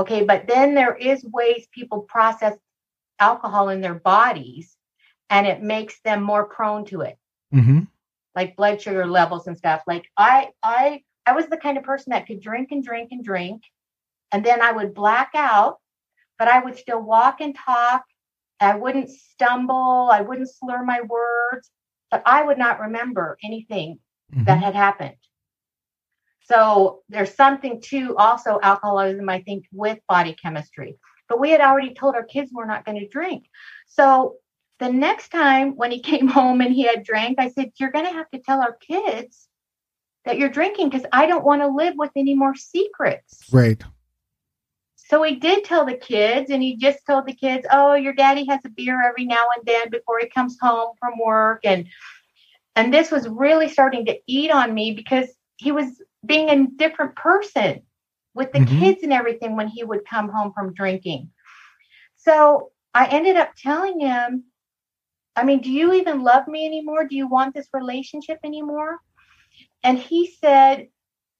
Okay, 0.00 0.24
but 0.24 0.46
then 0.46 0.74
there 0.74 0.96
is 0.96 1.22
ways 1.24 1.68
people 1.72 2.00
process 2.00 2.56
alcohol 3.18 3.68
in 3.68 3.82
their 3.82 3.94
bodies 3.94 4.74
and 5.28 5.46
it 5.46 5.62
makes 5.62 6.00
them 6.00 6.22
more 6.22 6.46
prone 6.46 6.86
to 6.86 7.02
it. 7.02 7.18
Mm-hmm. 7.54 7.80
Like 8.34 8.56
blood 8.56 8.80
sugar 8.80 9.06
levels 9.06 9.46
and 9.46 9.58
stuff. 9.58 9.82
Like 9.86 10.10
I, 10.16 10.48
I, 10.62 11.02
I 11.26 11.34
was 11.34 11.48
the 11.48 11.58
kind 11.58 11.76
of 11.76 11.84
person 11.84 12.12
that 12.12 12.26
could 12.26 12.40
drink 12.40 12.68
and 12.70 12.82
drink 12.82 13.12
and 13.12 13.22
drink, 13.22 13.62
and 14.32 14.42
then 14.42 14.62
I 14.62 14.72
would 14.72 14.94
black 14.94 15.32
out, 15.34 15.80
but 16.38 16.48
I 16.48 16.64
would 16.64 16.78
still 16.78 17.02
walk 17.02 17.42
and 17.42 17.54
talk. 17.54 18.02
I 18.58 18.76
wouldn't 18.76 19.10
stumble. 19.10 20.08
I 20.10 20.22
wouldn't 20.22 20.48
slur 20.48 20.82
my 20.82 21.02
words, 21.02 21.70
but 22.10 22.22
I 22.24 22.42
would 22.42 22.56
not 22.56 22.80
remember 22.80 23.36
anything 23.44 23.98
mm-hmm. 24.32 24.44
that 24.44 24.62
had 24.62 24.74
happened. 24.74 25.16
So 26.50 27.02
there's 27.08 27.34
something 27.34 27.80
to 27.90 28.16
also 28.16 28.58
alcoholism, 28.60 29.28
I 29.28 29.40
think, 29.42 29.66
with 29.72 29.98
body 30.08 30.34
chemistry. 30.34 30.96
But 31.28 31.38
we 31.38 31.50
had 31.50 31.60
already 31.60 31.94
told 31.94 32.16
our 32.16 32.24
kids 32.24 32.50
we're 32.52 32.66
not 32.66 32.84
going 32.84 32.98
to 32.98 33.08
drink. 33.08 33.44
So 33.86 34.34
the 34.80 34.90
next 34.90 35.28
time 35.28 35.76
when 35.76 35.92
he 35.92 36.00
came 36.10 36.26
home 36.26 36.60
and 36.60 36.74
he 36.74 36.82
had 36.82 37.04
drank, 37.04 37.38
I 37.38 37.50
said, 37.50 37.70
You're 37.78 37.92
going 37.92 38.06
to 38.06 38.12
have 38.12 38.28
to 38.30 38.40
tell 38.40 38.60
our 38.60 38.76
kids 38.76 39.46
that 40.24 40.38
you're 40.38 40.48
drinking 40.48 40.90
because 40.90 41.06
I 41.12 41.26
don't 41.26 41.44
want 41.44 41.62
to 41.62 41.68
live 41.68 41.94
with 41.96 42.10
any 42.16 42.34
more 42.34 42.56
secrets. 42.56 43.44
Right. 43.52 43.82
So 44.96 45.22
he 45.22 45.36
did 45.36 45.64
tell 45.64 45.86
the 45.86 45.96
kids, 45.96 46.50
and 46.50 46.62
he 46.62 46.76
just 46.76 46.98
told 47.04 47.26
the 47.26 47.34
kids, 47.34 47.66
"Oh, 47.70 47.94
your 47.94 48.12
daddy 48.12 48.46
has 48.46 48.60
a 48.64 48.68
beer 48.68 49.02
every 49.02 49.24
now 49.24 49.44
and 49.56 49.66
then 49.66 49.90
before 49.90 50.20
he 50.20 50.28
comes 50.28 50.56
home 50.60 50.94
from 51.00 51.14
work," 51.24 51.60
and 51.64 51.88
and 52.76 52.94
this 52.94 53.10
was 53.10 53.28
really 53.28 53.68
starting 53.68 54.06
to 54.06 54.18
eat 54.28 54.52
on 54.52 54.72
me 54.72 54.92
because 54.92 55.26
he 55.56 55.72
was 55.72 56.00
being 56.24 56.48
a 56.50 56.66
different 56.66 57.16
person 57.16 57.82
with 58.34 58.52
the 58.52 58.60
Mhm. 58.60 58.78
kids 58.78 59.02
and 59.02 59.12
everything 59.12 59.56
when 59.56 59.68
he 59.68 59.84
would 59.84 60.04
come 60.04 60.28
home 60.28 60.52
from 60.52 60.74
drinking. 60.74 61.30
So 62.16 62.72
I 62.94 63.06
ended 63.06 63.36
up 63.36 63.54
telling 63.56 64.00
him, 64.00 64.44
I 65.36 65.44
mean, 65.44 65.60
do 65.60 65.70
you 65.70 65.92
even 65.94 66.22
love 66.22 66.46
me 66.46 66.66
anymore? 66.66 67.04
Do 67.04 67.16
you 67.16 67.26
want 67.28 67.54
this 67.54 67.68
relationship 67.72 68.38
anymore? 68.44 69.00
And 69.82 69.98
he 69.98 70.26
said, 70.26 70.88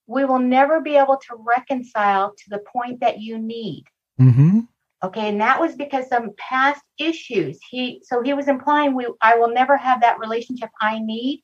We 0.06 0.24
will 0.24 0.38
never 0.40 0.80
be 0.80 0.96
able 0.96 1.18
to 1.18 1.36
reconcile 1.36 2.34
to 2.34 2.44
the 2.50 2.62
point 2.72 3.00
that 3.00 3.20
you 3.20 3.38
need. 3.38 3.84
Mm-hmm. 4.20 4.60
Okay, 5.02 5.28
and 5.28 5.40
that 5.40 5.60
was 5.60 5.76
because 5.76 6.08
some 6.08 6.30
past 6.36 6.82
issues. 6.98 7.58
He 7.70 8.02
so 8.04 8.22
he 8.22 8.34
was 8.34 8.48
implying 8.48 8.94
we 8.94 9.06
I 9.22 9.36
will 9.36 9.52
never 9.52 9.76
have 9.76 10.00
that 10.02 10.18
relationship 10.18 10.70
I 10.80 10.98
need. 10.98 11.42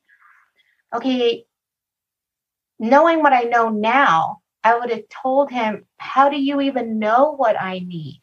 Okay, 0.95 1.45
knowing 2.79 3.23
what 3.23 3.33
I 3.33 3.43
know 3.43 3.69
now, 3.69 4.41
I 4.63 4.79
would 4.79 4.91
have 4.91 5.09
told 5.23 5.51
him, 5.51 5.87
How 5.99 6.29
do 6.29 6.41
you 6.41 6.61
even 6.61 6.99
know 6.99 7.35
what 7.37 7.61
I 7.61 7.79
need? 7.79 8.21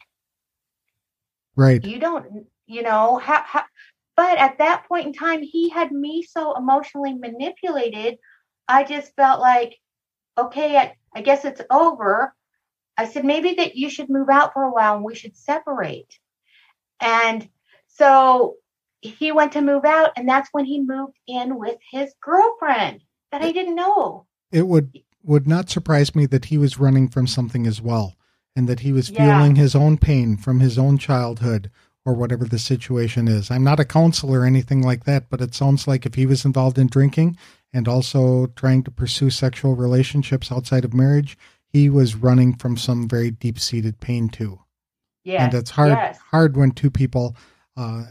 Right. 1.56 1.84
You 1.84 1.98
don't, 1.98 2.46
you 2.66 2.82
know, 2.82 3.16
how, 3.16 3.42
how 3.44 3.64
but 4.16 4.38
at 4.38 4.58
that 4.58 4.86
point 4.86 5.06
in 5.06 5.12
time, 5.12 5.42
he 5.42 5.68
had 5.68 5.90
me 5.90 6.22
so 6.22 6.56
emotionally 6.56 7.14
manipulated. 7.14 8.18
I 8.68 8.84
just 8.84 9.14
felt 9.16 9.40
like, 9.40 9.76
okay, 10.38 10.76
I, 10.76 10.94
I 11.14 11.20
guess 11.20 11.44
it's 11.44 11.60
over. 11.70 12.34
I 12.96 13.06
said, 13.06 13.24
maybe 13.24 13.54
that 13.54 13.74
you 13.74 13.90
should 13.90 14.08
move 14.08 14.28
out 14.30 14.52
for 14.52 14.62
a 14.62 14.70
while 14.70 14.96
and 14.96 15.04
we 15.04 15.16
should 15.16 15.36
separate. 15.36 16.18
And 17.00 17.48
so 17.88 18.56
he 19.00 19.32
went 19.32 19.52
to 19.52 19.60
move 19.60 19.84
out, 19.84 20.12
and 20.16 20.28
that's 20.28 20.48
when 20.52 20.64
he 20.64 20.80
moved 20.80 21.18
in 21.26 21.58
with 21.58 21.76
his 21.90 22.14
girlfriend 22.22 23.02
that 23.32 23.42
I 23.42 23.52
didn't 23.52 23.74
know. 23.74 24.26
It 24.54 24.68
would 24.68 25.00
would 25.22 25.46
not 25.48 25.70
surprise 25.70 26.14
me 26.14 26.26
that 26.26 26.46
he 26.46 26.58
was 26.58 26.78
running 26.78 27.08
from 27.08 27.26
something 27.26 27.66
as 27.66 27.80
well, 27.80 28.14
and 28.54 28.68
that 28.68 28.80
he 28.80 28.92
was 28.92 29.08
Yeah. 29.10 29.38
feeling 29.38 29.56
his 29.56 29.74
own 29.74 29.96
pain 29.98 30.36
from 30.36 30.60
his 30.60 30.78
own 30.78 30.98
childhood 30.98 31.70
or 32.04 32.12
whatever 32.12 32.44
the 32.44 32.58
situation 32.58 33.26
is. 33.26 33.50
I'm 33.50 33.64
not 33.64 33.80
a 33.80 33.86
counselor 33.86 34.40
or 34.40 34.44
anything 34.44 34.82
like 34.82 35.04
that, 35.04 35.30
but 35.30 35.40
it 35.40 35.54
sounds 35.54 35.88
like 35.88 36.04
if 36.04 36.14
he 36.14 36.26
was 36.26 36.44
involved 36.44 36.78
in 36.78 36.86
drinking 36.88 37.38
and 37.72 37.88
also 37.88 38.46
trying 38.48 38.82
to 38.84 38.90
pursue 38.90 39.30
sexual 39.30 39.74
relationships 39.74 40.52
outside 40.52 40.84
of 40.84 40.92
marriage, 40.92 41.38
he 41.72 41.88
was 41.88 42.14
running 42.14 42.54
from 42.54 42.76
some 42.76 43.08
very 43.08 43.30
deep 43.30 43.58
seated 43.58 44.00
pain 44.00 44.28
too. 44.28 44.60
Yes. 45.24 45.40
and 45.42 45.54
it's 45.54 45.70
hard 45.70 45.92
Yes. 45.92 46.18
hard 46.32 46.54
when 46.54 46.72
two 46.72 46.90
people 46.90 47.34
uh, 47.78 48.04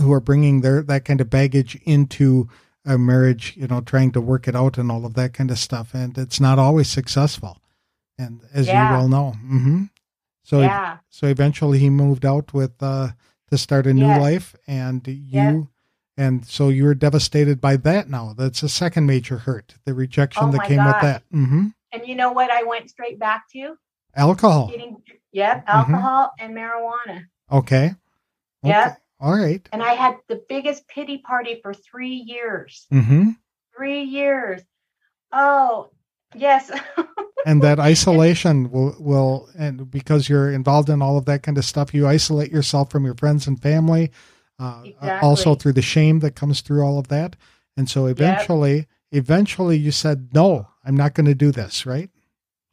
who 0.00 0.10
are 0.14 0.20
bringing 0.20 0.62
their 0.62 0.82
that 0.82 1.04
kind 1.04 1.20
of 1.20 1.28
baggage 1.28 1.76
into 1.84 2.48
a 2.84 2.98
marriage 2.98 3.54
you 3.56 3.66
know 3.66 3.80
trying 3.80 4.10
to 4.12 4.20
work 4.20 4.48
it 4.48 4.56
out 4.56 4.76
and 4.78 4.90
all 4.90 5.04
of 5.06 5.14
that 5.14 5.32
kind 5.32 5.50
of 5.50 5.58
stuff 5.58 5.94
and 5.94 6.18
it's 6.18 6.40
not 6.40 6.58
always 6.58 6.88
successful 6.88 7.58
and 8.18 8.40
as 8.52 8.66
Yeah. 8.66 8.88
you 8.88 8.94
well 8.94 9.08
know 9.08 9.30
hmm 9.32 9.84
so 10.42 10.60
yeah. 10.62 10.98
so 11.08 11.26
eventually 11.28 11.78
he 11.78 11.90
moved 11.90 12.24
out 12.26 12.52
with 12.52 12.82
uh 12.82 13.08
to 13.50 13.58
start 13.58 13.86
a 13.86 13.92
new 13.94 14.06
Yes. 14.08 14.18
life 14.20 14.56
and 14.66 15.06
you 15.06 15.14
Yes. 15.22 15.66
and 16.16 16.44
so 16.46 16.68
you 16.70 16.84
were 16.84 16.94
devastated 16.94 17.60
by 17.60 17.76
that 17.76 18.08
now 18.10 18.32
that's 18.36 18.62
a 18.64 18.68
second 18.68 19.06
major 19.06 19.38
hurt 19.38 19.76
the 19.84 19.94
rejection 19.94 20.48
Oh 20.48 20.50
that 20.52 20.64
came 20.64 20.84
with 20.84 21.00
that 21.00 21.22
hmm 21.30 21.66
And 21.92 22.06
you 22.06 22.16
know 22.16 22.32
what 22.32 22.50
I 22.50 22.62
went 22.64 22.90
straight 22.90 23.18
back 23.20 23.44
to? 23.52 23.76
alcohol 24.16 24.68
Getting 24.70 24.96
yep, 25.30 25.64
Mhm. 25.66 25.68
alcohol 25.68 26.32
and 26.40 26.52
marijuana. 26.54 27.26
okay 27.50 27.94
Yep. 28.64 29.01
All 29.22 29.32
right 29.38 29.66
And 29.72 29.82
I 29.82 29.92
had 29.94 30.16
the 30.28 30.42
biggest 30.48 30.86
pity 30.88 31.18
party 31.18 31.60
for 31.62 31.72
three 31.72 32.16
years. 32.16 32.86
mm-hmm 32.92 33.30
Three 33.74 34.02
years. 34.02 34.60
Oh, 35.32 35.92
yes. 36.34 36.70
and 37.46 37.62
that 37.62 37.78
isolation 37.80 38.70
will 38.70 38.94
will 38.98 39.48
and 39.58 39.90
because 39.90 40.28
you're 40.28 40.52
involved 40.52 40.90
in 40.90 41.00
all 41.00 41.16
of 41.16 41.24
that 41.24 41.42
kind 41.42 41.56
of 41.58 41.64
stuff 41.64 41.94
you 41.94 42.06
isolate 42.06 42.52
yourself 42.52 42.90
from 42.90 43.04
your 43.04 43.14
friends 43.14 43.46
and 43.46 43.60
family 43.62 44.10
uh, 44.58 44.82
Exactly. 44.84 45.26
also 45.28 45.54
through 45.54 45.72
the 45.72 45.82
shame 45.82 46.20
that 46.20 46.36
comes 46.36 46.60
through 46.60 46.82
all 46.82 46.98
of 46.98 47.08
that 47.08 47.34
and 47.76 47.88
so 47.90 48.06
eventually 48.06 48.86
eventually 49.10 49.76
you 49.76 49.90
said 49.90 50.28
no 50.32 50.68
i'm 50.84 50.94
not 50.96 51.14
going 51.14 51.26
to 51.26 51.34
do 51.34 51.50
this 51.50 51.84
right 51.86 52.10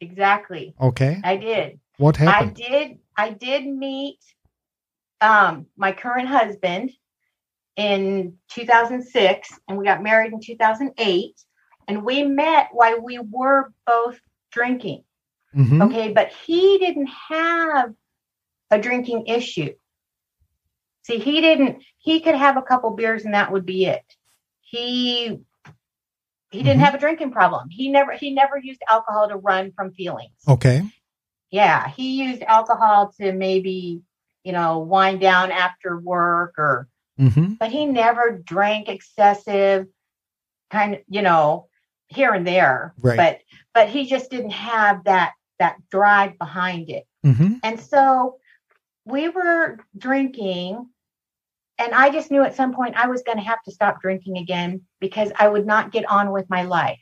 exactly. 0.00 0.74
okay 0.80 1.20
I 1.24 1.36
did. 1.36 1.80
what 1.96 2.16
happened? 2.16 2.60
I 2.64 2.68
did 2.68 2.98
I 3.16 3.30
did 3.30 3.66
meet 3.66 4.18
um 5.20 5.66
my 5.76 5.92
current 5.92 6.28
husband 6.28 6.90
in 7.76 8.36
2006 8.48 9.48
and 9.68 9.78
we 9.78 9.84
got 9.84 10.02
married 10.02 10.32
in 10.32 10.40
2008 10.40 11.40
and 11.88 12.04
we 12.04 12.22
met 12.24 12.68
while 12.72 13.00
we 13.00 13.18
were 13.18 13.72
both 13.86 14.20
drinking. 14.50 15.04
Mhm. 15.54 15.86
Okay, 15.88 16.12
but 16.12 16.28
he 16.46 16.78
didn't 16.78 17.08
have 17.28 17.92
a 18.70 18.78
drinking 18.78 19.26
issue. 19.26 19.72
See, 21.02 21.18
he 21.18 21.40
didn't 21.40 21.82
he 21.98 22.20
could 22.20 22.34
have 22.34 22.56
a 22.56 22.62
couple 22.62 22.90
beers 22.90 23.24
and 23.24 23.34
that 23.34 23.50
would 23.52 23.66
be 23.66 23.86
it. 23.86 24.04
He 24.60 25.40
he 26.50 26.62
didn't 26.64 26.78
Mhm. 26.80 26.84
have 26.84 26.94
a 26.94 26.98
drinking 26.98 27.30
problem. 27.30 27.68
He 27.70 27.90
never 27.90 28.12
he 28.12 28.32
never 28.32 28.58
used 28.58 28.82
alcohol 28.88 29.28
to 29.28 29.36
run 29.36 29.72
from 29.72 29.92
feelings. 29.92 30.34
okay 30.46 30.82
Yeah, 31.50 31.88
he 31.88 32.22
used 32.28 32.42
alcohol 32.42 33.12
to 33.18 33.32
maybe, 33.32 34.02
you 34.44 34.52
know, 34.52 34.78
wind 34.80 35.20
down 35.20 35.50
after 35.50 35.98
work 35.98 36.54
or 36.58 36.88
hmm 37.18 37.54
but 37.60 37.70
he 37.70 37.84
never 37.84 38.40
drank 38.42 38.88
excessive 38.88 39.86
kind 40.70 40.94
of, 40.94 41.00
you 41.08 41.20
know, 41.20 41.68
here 42.08 42.32
and 42.32 42.46
there. 42.46 42.94
Right. 43.02 43.16
But 43.16 43.38
but 43.74 43.88
he 43.88 44.06
just 44.06 44.30
didn't 44.30 44.50
have 44.50 45.04
that 45.04 45.32
that 45.58 45.76
drive 45.90 46.38
behind 46.38 46.88
it. 46.90 47.04
hmm 47.22 47.54
And 47.62 47.78
so 47.78 48.38
we 49.04 49.28
were 49.28 49.78
drinking, 49.96 50.86
and 51.78 51.94
I 51.94 52.10
just 52.10 52.30
knew 52.30 52.42
at 52.42 52.56
some 52.56 52.72
point 52.72 52.96
I 52.96 53.08
was 53.08 53.22
going 53.22 53.38
to 53.38 53.44
have 53.44 53.62
to 53.64 53.72
stop 53.72 54.00
drinking 54.00 54.38
again 54.38 54.82
because 55.00 55.30
I 55.38 55.48
would 55.48 55.66
not 55.66 55.92
get 55.92 56.08
on 56.10 56.32
with 56.32 56.48
my 56.48 56.62
life. 56.62 57.00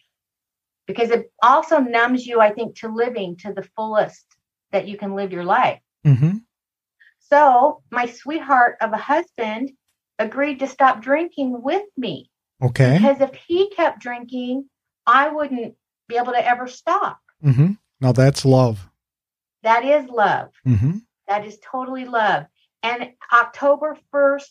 Because 0.86 1.10
it 1.10 1.30
also 1.42 1.78
numbs 1.78 2.26
you, 2.26 2.40
I 2.40 2.50
think, 2.50 2.76
to 2.78 2.88
living 2.88 3.36
to 3.38 3.52
the 3.52 3.68
fullest 3.76 4.24
that 4.72 4.88
you 4.88 4.96
can 4.96 5.14
live 5.14 5.32
your 5.32 5.44
life. 5.44 5.80
hmm 6.04 6.38
So 7.30 7.82
my 7.90 8.06
sweetheart 8.06 8.76
of 8.80 8.92
a 8.92 8.96
husband 8.96 9.70
agreed 10.18 10.58
to 10.60 10.66
stop 10.66 11.00
drinking 11.02 11.62
with 11.62 11.82
me 11.96 12.30
okay 12.62 12.98
because 12.98 13.20
if 13.20 13.34
he 13.46 13.70
kept 13.70 14.00
drinking, 14.00 14.68
I 15.06 15.28
wouldn't 15.28 15.74
be 16.08 16.16
able 16.16 16.32
to 16.32 16.44
ever 16.46 16.66
stop. 16.66 17.18
Mm-hmm. 17.44 17.72
now 18.00 18.12
that's 18.12 18.44
love 18.44 18.88
That 19.62 19.84
is 19.84 20.08
love. 20.08 20.48
hmm 20.64 20.98
That 21.28 21.44
is 21.46 21.58
totally 21.60 22.04
love. 22.06 22.46
And 22.82 23.10
October 23.32 23.96
1st 24.14 24.46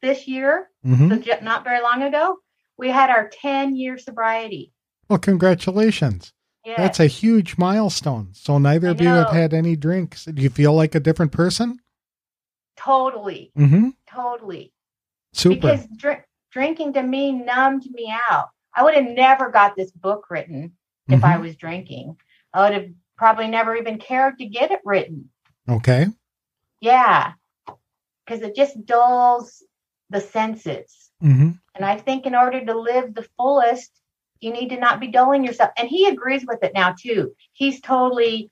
this 0.00 0.26
year, 0.28 0.68
hmm 0.84 1.08
so 1.10 1.22
not 1.42 1.64
very 1.64 1.80
long 1.82 2.02
ago, 2.02 2.38
we 2.78 2.88
had 2.90 3.10
our 3.10 3.28
10 3.28 3.76
year 3.76 3.98
sobriety. 3.98 4.72
well 5.08 5.18
congratulations 5.18 6.32
Yeah. 6.64 6.76
that's 6.78 7.00
a 7.00 7.06
huge 7.06 7.58
milestone 7.58 8.28
so 8.32 8.58
neither 8.58 8.88
of 8.88 9.00
you 9.00 9.08
have 9.08 9.30
had 9.30 9.52
any 9.52 9.74
drinks 9.76 10.24
do 10.24 10.40
you 10.42 10.48
feel 10.50 10.72
like 10.74 10.94
a 10.94 11.00
different 11.00 11.32
person 11.32 11.78
totally, 12.76 13.52
Mm-hmm. 13.56 13.90
totally. 14.10 14.72
super 15.32 15.54
Because 15.56 15.86
dr- 15.96 16.24
drinking 16.50 16.92
to 16.94 17.02
me 17.02 17.32
numbed 17.32 17.86
me 17.90 18.12
out. 18.30 18.48
I 18.74 18.82
would 18.82 18.94
have 18.94 19.04
never 19.06 19.50
got 19.50 19.76
this 19.76 19.90
book 19.90 20.26
written 20.30 20.76
if 21.08 21.24
I 21.24 21.36
Mhm. 21.36 21.40
was 21.42 21.56
drinking. 21.56 22.16
I 22.54 22.62
would 22.64 22.72
have 22.74 22.90
probably 23.16 23.48
never 23.48 23.76
even 23.76 23.98
cared 23.98 24.38
to 24.38 24.46
get 24.46 24.70
it 24.70 24.80
written. 24.84 25.30
okay 25.68 26.06
Yeah. 26.80 27.32
Because 28.24 28.42
it 28.42 28.54
just 28.56 28.84
dulls 28.86 29.62
the 30.10 30.20
senses. 30.20 31.10
hmm 31.20 31.50
And 31.74 31.84
I 31.84 31.96
think 31.98 32.26
in 32.26 32.34
order 32.34 32.64
to 32.64 32.74
live 32.78 33.14
the 33.14 33.26
fullest, 33.36 33.90
you 34.40 34.52
need 34.52 34.68
to 34.70 34.76
not 34.78 35.00
be 35.00 35.06
dulling 35.08 35.44
yourself. 35.44 35.70
And 35.78 35.88
he 35.88 36.08
agrees 36.08 36.44
with 36.46 36.62
it 36.64 36.74
now 36.74 36.94
too. 36.98 37.34
He's 37.52 37.80
totally, 37.80 38.50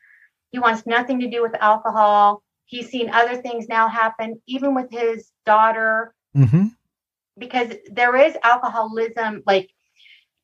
he 0.52 0.59
wants 0.59 0.87
nothing 0.87 1.20
to 1.20 1.28
do 1.30 1.42
with 1.42 1.54
alcohol. 1.61 2.42
He's 2.70 2.88
seen 2.88 3.11
other 3.11 3.35
things 3.42 3.66
now 3.68 3.88
happen, 3.88 4.40
even 4.46 4.76
with 4.76 4.92
his 4.92 5.33
daughter, 5.44 6.14
hmm 6.35 6.66
because 7.37 7.72
there 7.90 8.14
is 8.16 8.37
alcoholism, 8.44 9.42
like 9.44 9.70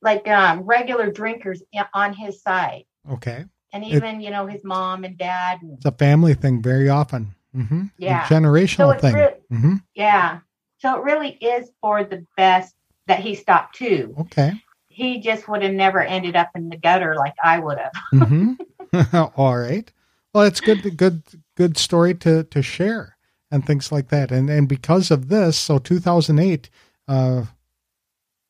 like 0.03 0.27
um, 0.27 0.61
regular 0.63 1.11
drinkers 1.11 1.63
on 1.95 2.13
his 2.15 2.43
side, 2.43 2.85
Okay. 3.13 3.45
and 3.73 3.85
It- 3.85 3.93
even 3.95 4.21
you 4.21 4.31
know 4.31 4.47
his 4.47 4.65
mom 4.65 5.05
and 5.05 5.17
dad. 5.17 5.63
And, 5.63 5.75
It's 5.75 5.85
a 5.87 5.93
family 5.93 6.35
thing 6.35 6.61
very 6.63 6.89
often. 6.89 7.33
hmm 7.55 7.85
Yeah. 7.97 8.25
A 8.25 8.29
generational 8.29 8.95
So 8.95 8.99
thing. 8.99 9.15
real- 9.15 9.37
hmm 9.51 9.75
yeah. 9.95 10.41
So 10.79 10.97
it 10.99 11.05
really 11.05 11.31
is 11.31 11.71
for 11.81 12.03
the 12.03 12.27
best 12.37 12.75
that 13.07 13.21
he 13.21 13.37
stopped 13.37 13.77
too. 13.77 14.15
Okay. 14.19 14.53
He 14.89 15.21
just 15.21 15.47
would 15.49 15.63
have 15.63 15.73
never 15.75 16.01
ended 16.01 16.35
up 16.35 16.51
in 16.57 16.71
the 16.71 16.77
gutter 16.77 17.15
like 17.15 17.35
I 17.43 17.61
would 17.61 17.79
have. 17.79 17.93
hmm 18.11 18.55
All 19.37 19.57
right. 19.57 19.91
Well, 20.35 20.45
it's 20.45 20.61
good, 20.61 20.97
good, 20.97 21.23
good 21.57 21.77
story 21.77 22.15
to 22.15 22.45
to 22.45 22.63
share 22.63 23.17
and 23.51 23.67
things 23.67 23.91
like 23.91 24.09
that. 24.09 24.31
And 24.31 24.49
and 24.51 24.69
because 24.69 25.11
of 25.11 25.29
this, 25.29 25.57
so 25.59 25.79
2008, 25.79 26.71
uh, 27.09 27.45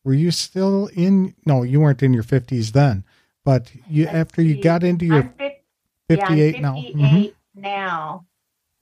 were 0.04 0.14
you 0.14 0.30
still 0.30 0.88
in? 0.94 1.34
No, 1.46 1.62
you 1.62 1.80
weren't 1.80 2.02
in 2.02 2.12
your 2.12 2.22
50s 2.22 2.72
then. 2.72 3.04
But 3.44 3.70
you 3.88 4.06
after 4.06 4.42
you 4.42 4.60
got 4.60 4.82
into 4.82 5.04
your 5.06 5.22
I'm 5.22 5.32
fif- 5.38 5.52
58 6.08 6.54
yeah, 6.54 6.60
now. 6.60 6.76
I'm 6.76 6.82
Mhm. 6.84 7.10
58 7.10 7.36
now. 7.54 8.26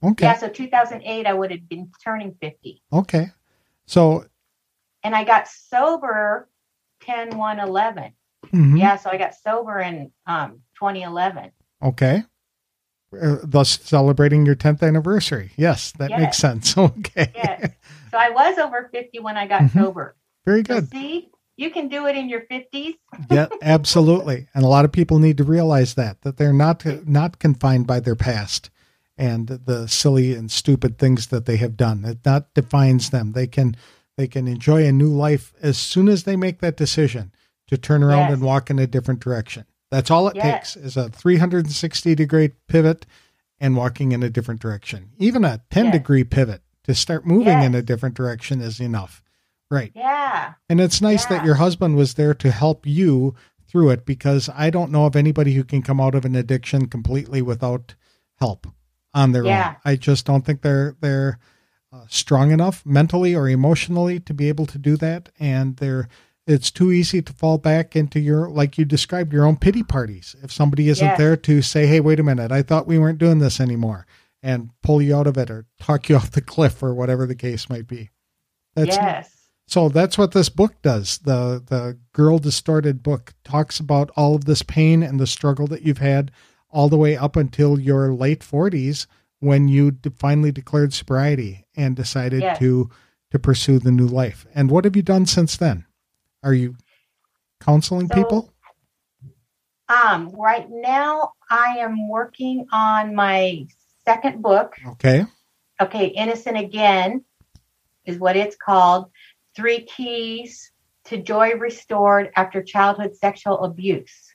Okay. 0.03 0.25
Yeah, 0.25 0.37
so 0.37 0.49
2008, 0.49 1.25
I 1.25 1.33
would 1.33 1.51
have 1.51 1.67
been 1.69 1.91
turning 2.03 2.35
50. 2.41 2.81
Okay. 2.91 3.27
So 3.87 4.25
And 5.03 5.15
I 5.15 5.23
got 5.23 5.47
sober 5.47 6.49
10, 7.01 7.37
1, 7.37 7.59
11. 7.59 8.13
mhm. 8.47 8.79
Yeah, 8.79 8.95
so 8.97 9.09
I 9.11 9.17
got 9.17 9.35
sober 9.35 9.79
in 9.79 10.11
um, 10.25 10.61
2011. 10.79 11.51
Okay. 11.81 12.23
Uh, 13.21 13.37
thus 13.43 13.79
celebrating 13.83 14.45
your 14.45 14.55
10th 14.55 14.81
anniversary. 14.83 15.51
Yes, 15.57 15.91
that 15.99 16.11
Yes. 16.11 16.19
makes 16.19 16.37
sense. 16.37 16.75
Okay. 16.77 17.31
Yes. 17.35 17.71
So 18.11 18.17
I 18.17 18.29
was 18.29 18.57
over 18.57 18.89
50 18.93 19.19
when 19.19 19.37
I 19.37 19.47
got 19.47 19.61
Mhm. 19.63 19.73
sober. 19.73 20.15
Very 20.45 20.63
So 20.67 20.75
good. 20.81 20.91
see, 20.91 21.29
you 21.57 21.69
can 21.71 21.87
do 21.87 22.05
it 22.07 22.15
in 22.15 22.29
your 22.29 22.41
50s. 22.49 22.93
yeah, 23.29 23.47
absolutely. 23.61 24.47
And 24.53 24.63
a 24.63 24.67
lot 24.67 24.85
of 24.85 24.91
people 24.91 25.19
need 25.19 25.37
to 25.37 25.43
realize 25.43 25.93
that 25.95 26.21
that 26.21 26.37
they're 26.37 26.53
not 26.53 26.85
not 27.07 27.39
confined 27.39 27.87
by 27.87 27.99
their 27.99 28.15
past 28.15 28.69
and 29.17 29.47
the 29.47 29.87
silly 29.87 30.33
and 30.35 30.51
stupid 30.51 30.97
things 30.97 31.27
that 31.27 31.45
they 31.45 31.57
have 31.57 31.77
done. 31.77 32.03
It 32.05 32.19
not 32.25 32.53
defines 32.53 33.09
them. 33.11 33.31
They 33.31 33.47
can 33.47 33.75
they 34.17 34.27
can 34.27 34.47
enjoy 34.47 34.85
a 34.85 34.91
new 34.91 35.09
life 35.09 35.53
as 35.61 35.77
soon 35.77 36.07
as 36.09 36.23
they 36.23 36.35
make 36.35 36.59
that 36.59 36.77
decision 36.77 37.31
to 37.67 37.77
turn 37.77 38.03
around 38.03 38.27
Yes. 38.29 38.33
and 38.33 38.41
walk 38.43 38.69
in 38.69 38.79
a 38.79 38.87
different 38.87 39.19
direction. 39.19 39.65
That's 39.95 40.11
all 40.11 40.27
it 40.27 40.35
Yes. 40.35 40.73
takes 40.73 40.85
is 40.85 40.97
a 40.97 41.07
360 41.07 42.15
degree 42.15 42.49
pivot 42.67 43.05
and 43.61 43.77
walking 43.77 44.11
in 44.11 44.23
a 44.23 44.29
different 44.29 44.59
direction. 44.59 45.11
Even 45.17 45.45
a 45.45 45.61
10 45.71 45.85
Yes. 45.85 45.93
degree 45.93 46.25
pivot 46.25 46.61
to 46.83 46.93
start 46.93 47.25
moving 47.25 47.61
in 47.63 47.73
a 47.73 47.81
different 47.81 48.13
direction 48.15 48.59
is 48.59 48.81
enough. 48.81 49.23
Right. 49.71 49.93
Yeah. 49.95 50.55
And 50.69 50.81
it's 50.81 51.01
nice 51.01 51.25
that 51.27 51.45
your 51.45 51.55
husband 51.55 51.95
was 51.95 52.15
there 52.15 52.33
to 52.33 52.51
help 52.51 52.85
you 52.85 53.35
through 53.69 53.91
it 53.91 54.05
because 54.05 54.49
I 54.53 54.69
don't 54.69 54.91
know 54.91 55.05
of 55.05 55.15
anybody 55.15 55.53
who 55.53 55.63
can 55.63 55.81
come 55.81 56.01
out 56.01 56.13
of 56.13 56.25
an 56.25 56.35
addiction 56.35 56.87
completely 56.87 57.41
without 57.41 57.95
help 58.35 58.67
on 59.13 59.31
their 59.31 59.45
Yeah. 59.45 59.69
own. 59.69 59.75
I 59.85 59.95
just 59.95 60.25
don't 60.25 60.45
think 60.45 60.61
they're 60.61 60.95
they're 60.99 61.39
uh, 61.93 62.03
strong 62.09 62.51
enough 62.51 62.85
mentally 62.85 63.33
or 63.33 63.47
emotionally 63.47 64.19
to 64.19 64.33
be 64.33 64.49
able 64.49 64.65
to 64.65 64.77
do 64.77 64.97
that 64.97 65.29
and 65.39 65.77
they're 65.77 66.09
it's 66.47 66.69
too 66.71 66.91
easy 66.91 67.21
to 67.21 67.33
fall 67.33 67.57
back 67.57 67.95
into 67.95 68.19
your 68.19 68.49
like 68.49 68.77
you 68.77 68.85
described 68.85 69.33
your 69.33 69.45
own 69.45 69.57
pity 69.57 69.81
parties 69.83 70.35
if 70.43 70.51
somebody 70.51 70.89
isn't 70.89 71.05
Yes. 71.05 71.17
there 71.17 71.35
to 71.37 71.61
say 71.61 71.87
hey 71.87 71.99
wait 71.99 72.19
a 72.19 72.23
minute 72.23 72.51
I 72.51 72.61
thought 72.61 72.87
we 72.87 72.99
weren't 72.99 73.17
doing 73.17 73.39
this 73.39 73.59
anymore 73.59 74.05
and 74.43 74.69
pull 74.83 75.01
you 75.01 75.15
out 75.15 75.25
of 75.27 75.37
it 75.37 75.49
or 75.49 75.65
talk 75.79 76.07
you 76.09 76.15
off 76.17 76.31
the 76.31 76.41
cliff 76.41 76.83
or 76.83 76.93
whatever 76.93 77.25
the 77.25 77.35
case 77.35 77.69
might 77.69 77.87
be. 77.87 78.11
That's 78.75 78.95
yes. 78.95 79.49
so 79.67 79.89
that's 79.89 80.17
what 80.17 80.33
this 80.33 80.49
book 80.49 80.81
does. 80.81 81.17
The 81.19 81.63
the 81.65 81.97
Girl 82.13 82.37
Distorted 82.39 83.01
book 83.01 83.33
talks 83.43 83.79
about 83.79 84.11
all 84.15 84.35
of 84.35 84.45
this 84.45 84.61
pain 84.61 85.01
and 85.01 85.19
the 85.19 85.25
struggle 85.27 85.65
that 85.67 85.81
you've 85.83 85.97
had 85.99 86.29
all 86.69 86.89
the 86.89 86.97
way 86.97 87.15
up 87.15 87.35
until 87.37 87.79
your 87.79 88.13
late 88.13 88.41
40s 88.41 89.07
when 89.39 89.67
you 89.69 89.91
de- 89.91 90.09
finally 90.11 90.51
declared 90.51 90.93
sobriety 90.93 91.65
and 91.75 91.95
decided 91.95 92.41
Yes. 92.41 92.59
to 92.59 92.89
to 93.31 93.39
pursue 93.39 93.79
the 93.79 93.91
new 93.91 94.05
life. 94.07 94.45
And 94.53 94.69
what 94.69 94.83
have 94.85 94.95
you 94.95 95.01
done 95.01 95.25
since 95.25 95.57
then? 95.57 95.84
Are 96.45 96.53
you 96.53 96.75
counseling 97.59 98.07
So- 98.07 98.15
people? 98.15 98.53
Um, 99.87 100.29
right 100.29 100.67
now 100.69 101.33
I 101.49 101.77
am 101.79 102.07
working 102.07 102.67
on 102.71 103.13
my 103.13 103.67
second 104.03 104.41
book. 104.41 104.75
Okay. 104.87 105.25
Okay, 105.79 106.07
Innocent 106.07 106.57
Again 106.57 107.23
is 108.05 108.17
what 108.17 108.35
it's 108.35 108.55
called. 108.55 109.11
Three 109.55 109.81
keys 109.81 110.71
to 111.05 111.17
joy 111.17 111.55
restored 111.55 112.31
after 112.35 112.63
childhood 112.63 113.15
sexual 113.15 113.63
abuse. 113.63 114.33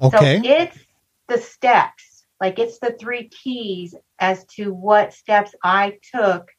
Okay. 0.00 0.40
So 0.42 0.48
it's 0.48 0.78
the 1.28 1.38
steps, 1.38 2.24
like 2.40 2.58
it's 2.58 2.78
the 2.80 2.96
three 2.98 3.28
keys 3.28 3.94
as 4.18 4.44
to 4.56 4.72
what 4.74 5.12
steps 5.12 5.54
I 5.62 5.98
took 6.14 6.50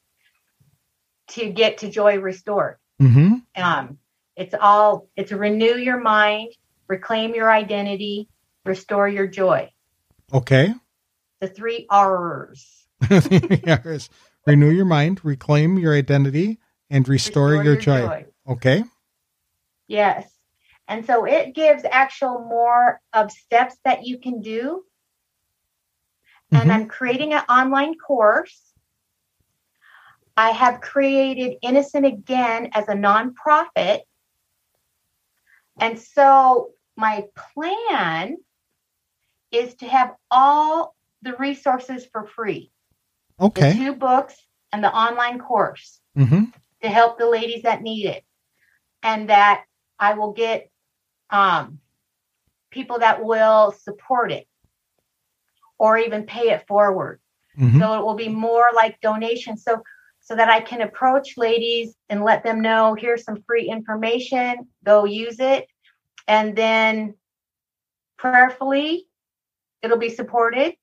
to 1.29 1.49
get 1.49 1.79
to 1.79 1.89
joy 1.89 2.19
restored. 2.19 2.77
mm-hmm. 3.01 3.35
Um, 3.61 3.97
it's 4.39 4.55
all 4.59 5.09
it's 5.17 5.33
renew 5.33 5.75
your 5.75 5.99
mind, 5.99 6.53
reclaim 6.87 7.35
your 7.35 7.51
identity, 7.51 8.29
restore 8.65 9.07
your 9.07 9.27
joy. 9.27 9.69
Okay. 10.33 10.73
The 11.41 11.49
three 11.49 11.85
R's. 11.89 12.87
Renew 14.47 14.69
your 14.69 14.85
mind, 14.85 15.19
reclaim 15.23 15.77
your 15.77 15.93
identity, 15.93 16.59
and 16.89 17.07
restore, 17.07 17.63
your, 17.63 17.75
joy. 17.75 18.25
Okay. 18.47 18.83
Yes. 19.87 20.29
And 20.87 21.05
so 21.05 21.25
it 21.25 21.53
gives 21.53 21.83
actual 21.89 22.39
more 22.39 22.99
of 23.13 23.31
steps 23.31 23.75
that 23.83 24.05
you 24.05 24.19
can 24.19 24.41
do. 24.41 24.83
And 26.51 26.69
Mhm. 26.69 26.73
I'm 26.73 26.87
creating 26.87 27.33
an 27.33 27.43
online 27.47 27.95
course. 27.95 28.73
I 30.35 30.51
have 30.51 30.81
created 30.81 31.57
Innocent 31.61 32.05
Again 32.05 32.69
as 32.73 32.87
a 32.87 32.93
nonprofit. 32.93 34.01
And 35.79 35.99
so 35.99 36.71
my 36.97 37.25
plan 37.53 38.37
is 39.51 39.75
to 39.75 39.87
have 39.87 40.15
all 40.29 40.95
the 41.21 41.35
resources 41.37 42.05
for 42.11 42.25
free 42.25 42.71
the 43.39 43.45
Okay. 43.45 43.73
two 43.77 43.95
books 43.95 44.35
and 44.71 44.83
the 44.83 44.93
online 44.93 45.39
course 45.39 45.99
Mm-hmm. 46.17 46.45
to 46.81 46.89
help 46.89 47.17
the 47.17 47.27
ladies 47.29 47.63
that 47.63 47.81
need 47.81 48.05
it 48.05 48.23
and 49.03 49.29
that 49.29 49.63
i 49.99 50.13
will 50.13 50.33
get 50.33 50.69
um, 51.29 51.79
people 52.71 52.99
that 52.99 53.23
will 53.23 53.71
support 53.71 54.31
it 54.31 54.47
or 55.77 55.97
even 55.97 56.23
pay 56.25 56.49
it 56.49 56.67
forward 56.67 57.19
Mm-hmm. 57.57 57.79
so 57.79 57.99
it 57.99 58.05
will 58.05 58.15
be 58.15 58.29
more 58.29 58.67
like 58.75 59.01
donations 59.01 59.63
so 59.63 59.81
so 60.29 60.35
that 60.35 60.47
i 60.47 60.59
can 60.61 60.81
approach 60.81 61.37
ladies 61.37 61.95
and 62.07 62.23
let 62.23 62.43
them 62.43 62.61
know 62.61 62.93
here's 62.93 63.23
some 63.23 63.41
free 63.47 63.67
information 63.67 64.67
go 64.85 65.03
use 65.05 65.39
it 65.39 65.67
and 66.27 66.55
then 66.55 67.15
prayerfully 68.17 69.07
it'll 69.81 69.97
be 69.97 70.09
supported 70.09 70.75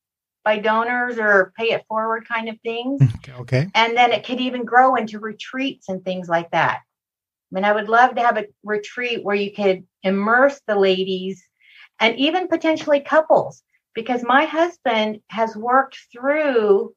by 0.45 0.59
donors 0.59 1.19
or 1.19 1.53
pay 1.57 1.73
it 1.73 1.85
forward 1.89 2.27
kind 2.29 2.49
of 2.49 2.61
things 2.61 3.01
mm-hmm. 3.01 3.17
Okay. 3.41 3.41
Okay. 3.41 3.71
and 3.75 3.97
then 3.97 4.13
it 4.13 4.25
could 4.25 4.41
even 4.41 4.65
grow 4.65 4.95
into 4.95 5.19
retreats 5.19 5.89
and 5.89 6.05
things 6.05 6.29
like 6.29 6.51
that. 6.53 6.81
I 6.81 7.55
mean, 7.55 7.65
I 7.65 7.73
would 7.73 7.89
love 7.89 8.15
to 8.15 8.23
have 8.23 8.37
a 8.37 8.47
retreat 8.65 9.25
where 9.25 9.37
you 9.37 9.53
could 9.53 9.85
immerse 10.03 10.61
the 10.67 10.77
ladies 10.77 11.43
and 12.01 12.17
even 12.19 12.49
potentially 12.49 13.01
couples, 13.01 13.63
because 13.95 14.23
my 14.23 14.45
husband 14.45 15.21
has 15.29 15.57
worked 15.57 15.99
through 16.13 16.95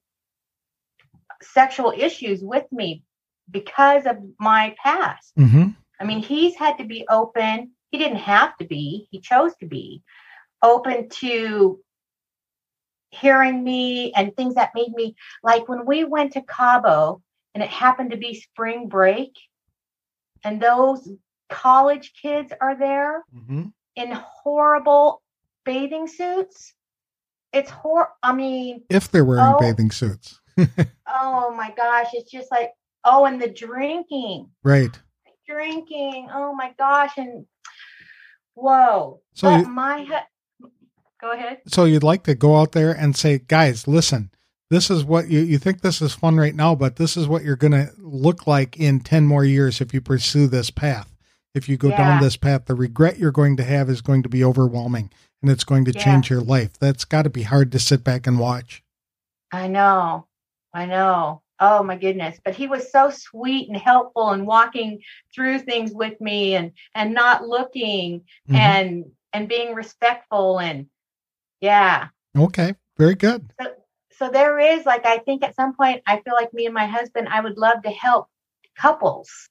sexual 1.41 1.93
issues 1.95 2.41
with 2.41 2.65
me 2.71 3.04
because 3.49 4.06
of 4.06 4.17
my 4.39 4.75
past. 4.84 5.34
Mm-hmm. 5.38 5.69
I 5.99 6.04
mean, 6.04 6.19
he's 6.19 6.56
had 6.56 6.78
to 6.78 6.86
be 6.86 7.06
open. 7.10 7.71
He 7.91 7.97
didn't 7.97 8.17
have 8.17 8.56
to 8.58 8.65
be, 8.65 9.08
he 9.12 9.19
chose 9.19 9.56
to 9.58 9.65
be 9.65 10.04
open 10.62 11.10
to 11.10 11.80
hearing 13.12 13.63
me 13.63 14.12
and 14.13 14.36
things 14.36 14.56
that 14.56 14.71
made 14.75 14.91
me 14.91 15.15
like 15.43 15.67
when 15.67 15.86
we 15.86 16.04
went 16.04 16.34
to 16.34 16.41
Cabo 16.41 17.21
and 17.56 17.63
it 17.63 17.69
happened 17.69 18.12
to 18.12 18.17
be 18.17 18.39
spring 18.39 18.88
break 18.88 19.32
and 20.43 20.62
those 20.62 21.10
college 21.49 22.13
kids 22.21 22.54
are 22.62 22.78
there 22.78 23.23
Mm-hmm. 23.36 23.63
in 23.95 24.12
horrible 24.12 25.21
bathing 25.65 26.08
suits. 26.08 26.73
It's 27.52 27.71
hor 27.71 28.10
I 28.21 28.34
mean, 28.34 28.84
If 28.89 29.10
they're 29.10 29.25
wearing 29.25 29.56
Oh. 29.56 29.60
bathing 29.60 29.89
suits. 29.91 30.39
oh 31.08 31.54
my 31.56 31.74
gosh, 31.76 32.08
it's 32.13 32.32
just 32.32 32.52
like 32.52 32.72
oh 33.06 33.26
and 33.26 33.41
the 33.41 33.50
drinking. 33.50 34.50
Right. 34.63 34.98
drinking. 35.48 36.30
Oh 36.34 36.54
my 36.54 36.74
gosh! 36.78 37.12
And 37.17 37.45
whoa! 38.56 39.22
So 39.34 39.56
you- 39.58 39.65
my 39.67 40.04
hu- 40.04 40.69
go 41.22 41.32
ahead. 41.32 41.60
So 41.67 41.86
you'd 41.86 42.04
like 42.04 42.24
to 42.24 42.36
go 42.36 42.58
out 42.58 42.72
there 42.74 42.91
and 42.91 43.15
say, 43.15 43.39
guys, 43.39 43.88
listen, 43.88 44.32
this 44.69 44.89
is 44.89 45.04
what 45.04 45.30
you, 45.30 45.39
you 45.39 45.58
think 45.58 45.82
this 45.82 46.02
is 46.02 46.13
fun 46.13 46.38
right 46.38 46.56
now, 46.56 46.76
but 46.76 46.95
this 46.98 47.17
is 47.17 47.28
what 47.28 47.43
you're 47.43 47.56
going 47.56 47.72
to 47.74 47.91
look 47.98 48.48
like 48.48 48.78
in 48.80 49.00
10 49.00 49.26
more 49.26 49.43
years 49.43 49.82
if 49.82 49.93
you 49.93 50.02
pursue 50.02 50.48
this 50.48 50.69
path. 50.69 51.15
If 51.56 51.67
you 51.67 51.78
go 51.78 51.89
down 51.89 52.22
this 52.22 52.38
path, 52.38 52.65
the 52.65 52.76
regret 52.76 53.17
you're 53.17 53.32
going 53.32 53.58
to 53.58 53.63
have 53.63 53.89
is 53.89 54.02
going 54.02 54.22
to 54.24 54.30
be 54.30 54.43
overwhelming 54.43 55.10
and 55.41 55.50
it's 55.52 55.63
going 55.63 55.84
to 55.86 55.91
Yeah. 55.91 56.04
change 56.04 56.30
your 56.30 56.41
life. 56.41 56.78
That's 56.80 57.04
got 57.06 57.24
to 57.24 57.30
be 57.32 57.41
hard 57.41 57.72
to 57.72 57.80
sit 57.80 58.04
back 58.04 58.28
and 58.28 58.38
watch. 58.39 58.84
I 59.52 59.67
know, 59.67 60.28
I 60.73 60.86
know. 60.86 61.41
oh 61.60 61.84
my 61.84 61.97
goodness. 61.97 62.39
But 62.43 62.55
he 62.55 62.67
was 62.67 62.91
so 62.91 63.10
sweet 63.10 63.67
and 63.67 63.77
helpful 63.77 64.29
and 64.29 64.47
walking 64.47 65.01
through 65.34 65.60
things 65.60 65.91
with 65.93 66.19
me 66.21 66.55
and 66.55 66.71
and 66.95 67.13
not 67.13 67.47
looking 67.47 68.21
mm-hmm. 68.47 68.55
and 68.55 69.05
and 69.34 69.47
being 69.49 69.75
respectful 69.75 70.60
and 70.60 70.88
yeah. 71.62 72.08
Okay. 72.38 72.75
Very 72.97 73.15
good. 73.15 73.51
So, 73.62 73.73
so 74.19 74.29
there 74.29 74.60
is 74.60 74.86
like 74.86 75.05
i 75.05 75.17
think 75.19 75.43
at 75.43 75.55
some 75.55 75.73
point 75.73 76.01
i 76.05 76.19
feel 76.19 76.34
like 76.34 76.53
me 76.53 76.65
and 76.65 76.75
my 76.75 76.86
husband 76.86 77.27
i 77.29 77.39
would 77.39 77.58
love 77.58 77.82
to 77.84 77.89
help 77.89 78.27
couples. 78.77 79.49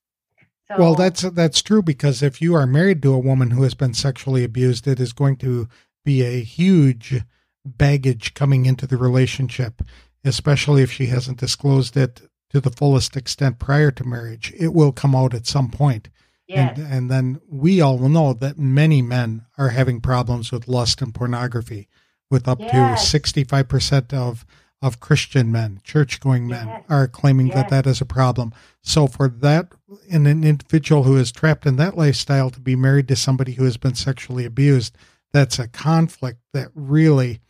So, 0.69 0.77
well 0.79 0.95
that's 0.95 1.23
that's 1.23 1.63
true 1.63 1.83
because 1.83 2.23
if 2.23 2.43
you 2.43 2.55
are 2.55 2.67
married 2.67 3.03
to 3.03 3.15
a 3.15 3.19
woman 3.19 3.51
who 3.51 3.63
has 3.63 3.75
been 3.75 3.95
sexually 3.95 4.45
abused 4.45 4.87
it 4.87 5.01
is 5.01 5.13
going 5.13 5.37
to 5.39 5.69
be 6.05 6.23
a 6.23 6.43
huge 6.43 7.23
baggage 7.65 8.35
coming 8.35 8.67
into 8.67 8.87
the 8.87 8.97
relationship 8.97 9.83
especially 10.29 10.83
if 10.83 10.93
she 10.93 11.07
hasn't 11.07 11.41
disclosed 11.41 11.97
it 11.97 12.23
to 12.51 12.61
the 12.61 12.71
fullest 12.71 13.17
extent 13.17 13.59
prior 13.59 13.91
to 13.91 14.05
marriage. 14.05 14.53
It 14.57 14.69
will 14.69 14.93
come 14.93 15.15
out 15.15 15.35
at 15.35 15.47
some 15.47 15.71
point. 15.71 16.09
Yes. 16.47 16.79
And, 16.79 16.93
and 16.93 17.11
then 17.11 17.41
we 17.49 17.81
all 17.81 17.99
will 17.99 18.09
know 18.09 18.33
that 18.33 18.59
many 18.59 19.03
men 19.03 19.45
are 19.59 19.69
having 19.69 20.01
problems 20.01 20.51
with 20.51 20.67
lust 20.67 21.03
and 21.03 21.15
pornography, 21.15 21.89
with 22.31 22.49
up 22.49 22.59
yes. 22.61 23.11
to 23.11 23.21
65% 23.21 24.15
of, 24.15 24.47
of 24.81 25.01
Christian 25.01 25.53
men, 25.53 25.81
church 25.85 26.21
going 26.21 26.47
men, 26.47 26.69
yes. 26.69 26.85
are 26.89 27.07
claiming 27.07 27.49
that 27.49 27.69
that 27.69 27.87
is 27.87 28.01
a 28.01 28.07
problem. 28.07 28.55
So, 28.81 29.07
for 29.07 29.29
that, 29.29 29.73
in 30.09 30.27
an 30.27 30.43
individual 30.43 31.03
who 31.03 31.17
is 31.17 31.33
trapped 31.33 31.67
in 31.67 31.77
that 31.77 31.99
lifestyle 31.99 32.49
to 32.51 32.61
be 32.61 32.77
married 32.77 33.09
to 33.09 33.17
somebody 33.17 33.53
who 33.53 33.65
has 33.65 33.77
been 33.77 33.95
sexually 33.95 34.47
abused, 34.47 34.97
that's 35.33 35.59
a 35.59 35.69
conflict 35.69 36.41
that 36.55 36.69
really 36.75 37.41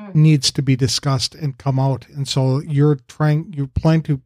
mm. 0.00 0.14
needs 0.14 0.50
to 0.52 0.62
be 0.62 0.76
discussed 0.76 1.34
and 1.34 1.58
come 1.58 1.78
out. 1.78 2.06
And 2.08 2.26
so 2.26 2.60
you're 2.60 2.96
trying, 3.08 3.52
you 3.52 3.66
plan 3.68 4.02
to 4.02 4.20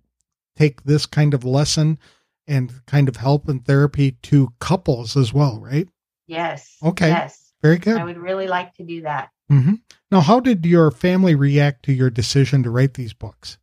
take 0.57 0.83
this 0.85 1.07
kind 1.07 1.35
of 1.35 1.45
lesson 1.45 1.99
and 2.47 2.85
kind 2.87 3.09
of 3.09 3.17
help 3.17 3.49
and 3.49 3.65
therapy 3.65 4.13
to 4.23 4.53
couples 4.59 5.17
as 5.17 5.33
well, 5.33 5.61
right? 5.61 5.89
Yes. 6.27 6.77
Okay. 6.83 7.09
Yes. 7.09 7.53
Very 7.63 7.79
good. 7.79 7.97
I 7.97 8.05
would 8.05 8.19
really 8.19 8.49
like 8.49 8.75
to 8.75 8.85
do 8.85 9.03
that. 9.03 9.31
Mm-hmm. 9.51 9.75
Now, 10.11 10.21
how 10.21 10.41
did 10.41 10.65
your 10.65 10.91
family 10.91 11.35
react 11.35 11.85
to 11.85 11.93
your 11.93 12.11
decision 12.11 12.63
to 12.63 12.71
write 12.71 12.95
these 12.95 13.13
books? 13.13 13.59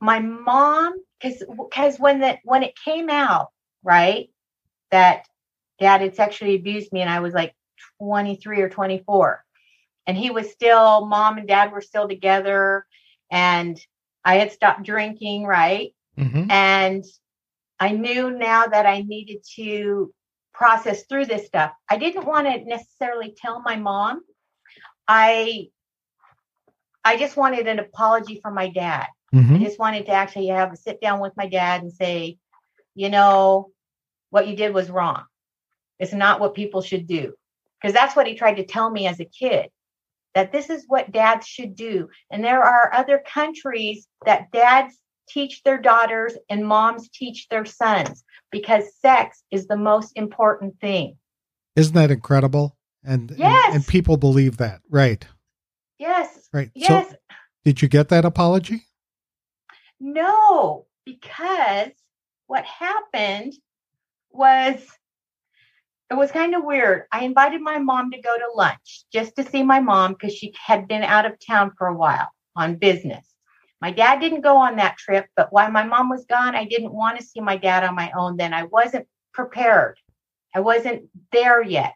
My 0.00 0.20
mom, 0.20 0.94
because 1.20 1.42
because 1.56 1.98
when 1.98 2.20
that 2.20 2.38
when 2.44 2.62
it 2.62 2.74
came 2.84 3.10
out, 3.10 3.48
right, 3.82 4.30
that 4.90 5.26
dad 5.80 6.02
had 6.02 6.14
sexually 6.14 6.54
abused 6.54 6.92
me, 6.92 7.00
and 7.00 7.10
I 7.10 7.20
was 7.20 7.34
like 7.34 7.54
23 8.00 8.60
or 8.60 8.68
24 8.68 9.44
and 10.08 10.16
he 10.16 10.30
was 10.30 10.50
still 10.50 11.06
mom 11.06 11.38
and 11.38 11.46
dad 11.46 11.70
were 11.70 11.80
still 11.80 12.08
together 12.08 12.84
and 13.30 13.78
i 14.24 14.36
had 14.36 14.50
stopped 14.50 14.82
drinking 14.82 15.44
right? 15.44 15.94
Mm-hmm. 16.18 16.50
and 16.50 17.04
i 17.78 17.92
knew 17.92 18.30
now 18.30 18.66
that 18.66 18.86
i 18.86 19.02
needed 19.02 19.44
to 19.54 20.12
process 20.58 21.04
through 21.04 21.26
this 21.26 21.46
stuff. 21.46 21.70
I 21.88 21.96
didn't 21.96 22.26
want 22.26 22.48
to 22.48 22.64
necessarily 22.64 23.32
tell 23.40 23.62
my 23.62 23.76
mom. 23.76 24.22
I 25.06 25.68
i 27.04 27.16
just 27.16 27.36
wanted 27.36 27.68
an 27.68 27.78
apology 27.78 28.40
from 28.42 28.54
my 28.54 28.68
dad. 28.68 29.06
Mm-hmm. 29.32 29.54
i 29.54 29.58
just 29.58 29.78
wanted 29.78 30.06
to 30.06 30.12
actually 30.12 30.48
have 30.48 30.72
a 30.72 30.76
sit 30.76 31.00
down 31.00 31.20
with 31.20 31.36
my 31.36 31.46
dad 31.46 31.82
and 31.82 31.92
say 31.92 32.38
you 32.94 33.08
know 33.08 33.70
what 34.30 34.48
you 34.48 34.56
did 34.56 34.74
was 34.74 34.90
wrong. 34.90 35.22
It's 35.98 36.12
not 36.12 36.40
what 36.40 36.54
people 36.54 36.82
should 36.82 37.06
do. 37.06 37.34
Because 37.80 37.94
that's 37.94 38.16
what 38.16 38.26
he 38.26 38.34
tried 38.34 38.56
to 38.56 38.66
tell 38.66 38.90
me 38.90 39.06
as 39.06 39.20
a 39.20 39.24
kid 39.24 39.70
that 40.34 40.52
this 40.52 40.70
is 40.70 40.84
what 40.86 41.12
dads 41.12 41.46
should 41.46 41.74
do. 41.74 42.08
And 42.30 42.44
there 42.44 42.62
are 42.62 42.92
other 42.94 43.22
countries 43.26 44.06
that 44.24 44.50
dads 44.52 44.98
teach 45.28 45.62
their 45.62 45.78
daughters 45.78 46.34
and 46.48 46.66
moms 46.66 47.08
teach 47.10 47.48
their 47.48 47.64
sons 47.64 48.24
because 48.50 48.84
sex 49.00 49.42
is 49.50 49.66
the 49.66 49.76
most 49.76 50.12
important 50.16 50.78
thing. 50.80 51.16
Isn't 51.76 51.94
that 51.94 52.10
incredible? 52.10 52.76
And 53.04 53.32
yes. 53.36 53.64
and, 53.66 53.76
and 53.76 53.86
people 53.86 54.16
believe 54.16 54.56
that, 54.56 54.80
right? 54.90 55.24
Yes. 55.98 56.48
Right. 56.52 56.70
Yes. 56.74 57.10
So, 57.10 57.16
did 57.64 57.82
you 57.82 57.88
get 57.88 58.08
that 58.08 58.24
apology? 58.24 58.84
No, 60.00 60.86
because 61.04 61.90
what 62.46 62.64
happened 62.64 63.54
was 64.30 64.84
it 66.10 66.14
was 66.14 66.30
kind 66.30 66.54
of 66.54 66.64
weird. 66.64 67.04
I 67.12 67.24
invited 67.24 67.60
my 67.60 67.78
mom 67.78 68.10
to 68.10 68.20
go 68.20 68.36
to 68.36 68.52
lunch 68.54 69.04
just 69.12 69.36
to 69.36 69.44
see 69.44 69.62
my 69.62 69.80
mom 69.80 70.12
because 70.12 70.34
she 70.34 70.54
had 70.64 70.88
been 70.88 71.02
out 71.02 71.26
of 71.26 71.38
town 71.38 71.72
for 71.76 71.86
a 71.86 71.94
while 71.94 72.28
on 72.56 72.76
business. 72.76 73.26
My 73.80 73.90
dad 73.90 74.20
didn't 74.20 74.40
go 74.40 74.56
on 74.56 74.76
that 74.76 74.96
trip, 74.96 75.26
but 75.36 75.52
while 75.52 75.70
my 75.70 75.84
mom 75.84 76.08
was 76.08 76.24
gone, 76.24 76.56
I 76.56 76.64
didn't 76.64 76.92
want 76.92 77.18
to 77.18 77.24
see 77.24 77.40
my 77.40 77.56
dad 77.56 77.84
on 77.84 77.94
my 77.94 78.10
own 78.16 78.36
then. 78.36 78.54
I 78.54 78.64
wasn't 78.64 79.06
prepared. 79.32 79.98
I 80.54 80.60
wasn't 80.60 81.04
there 81.30 81.62
yet. 81.62 81.94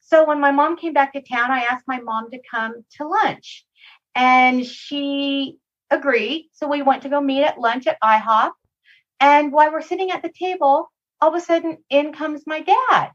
So 0.00 0.26
when 0.26 0.40
my 0.40 0.50
mom 0.50 0.76
came 0.76 0.92
back 0.92 1.12
to 1.14 1.22
town, 1.22 1.50
I 1.50 1.60
asked 1.60 1.88
my 1.88 2.00
mom 2.00 2.30
to 2.30 2.40
come 2.50 2.84
to 2.96 3.08
lunch 3.08 3.64
and 4.14 4.64
she 4.64 5.56
agreed. 5.90 6.50
So 6.52 6.68
we 6.68 6.82
went 6.82 7.02
to 7.02 7.08
go 7.08 7.20
meet 7.20 7.44
at 7.44 7.58
lunch 7.58 7.86
at 7.86 8.00
IHOP. 8.02 8.52
And 9.18 9.52
while 9.52 9.72
we're 9.72 9.82
sitting 9.82 10.10
at 10.10 10.22
the 10.22 10.32
table, 10.32 10.90
all 11.20 11.28
of 11.30 11.34
a 11.34 11.40
sudden 11.40 11.78
in 11.90 12.12
comes 12.12 12.46
my 12.46 12.60
dad. 12.60 13.10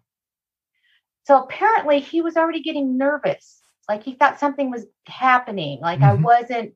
So 1.26 1.42
apparently 1.42 2.00
he 2.00 2.22
was 2.22 2.38
already 2.38 2.62
getting 2.62 2.98
nervous. 2.98 3.62
Like 3.90 4.04
he 4.04 4.14
thought 4.14 4.40
something 4.40 4.72
was 4.72 4.86
happening, 5.08 5.80
like 5.82 6.00
mm-hmm. 6.00 6.20
I 6.20 6.22
wasn't 6.22 6.74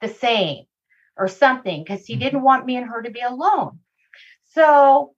the 0.00 0.08
same 0.08 0.64
or 1.16 1.28
something, 1.28 1.82
because 1.82 2.04
he 2.04 2.14
mm-hmm. 2.14 2.22
didn't 2.22 2.42
want 2.42 2.66
me 2.66 2.76
and 2.76 2.88
her 2.88 3.02
to 3.02 3.10
be 3.10 3.20
alone. 3.20 3.78
So 4.54 5.14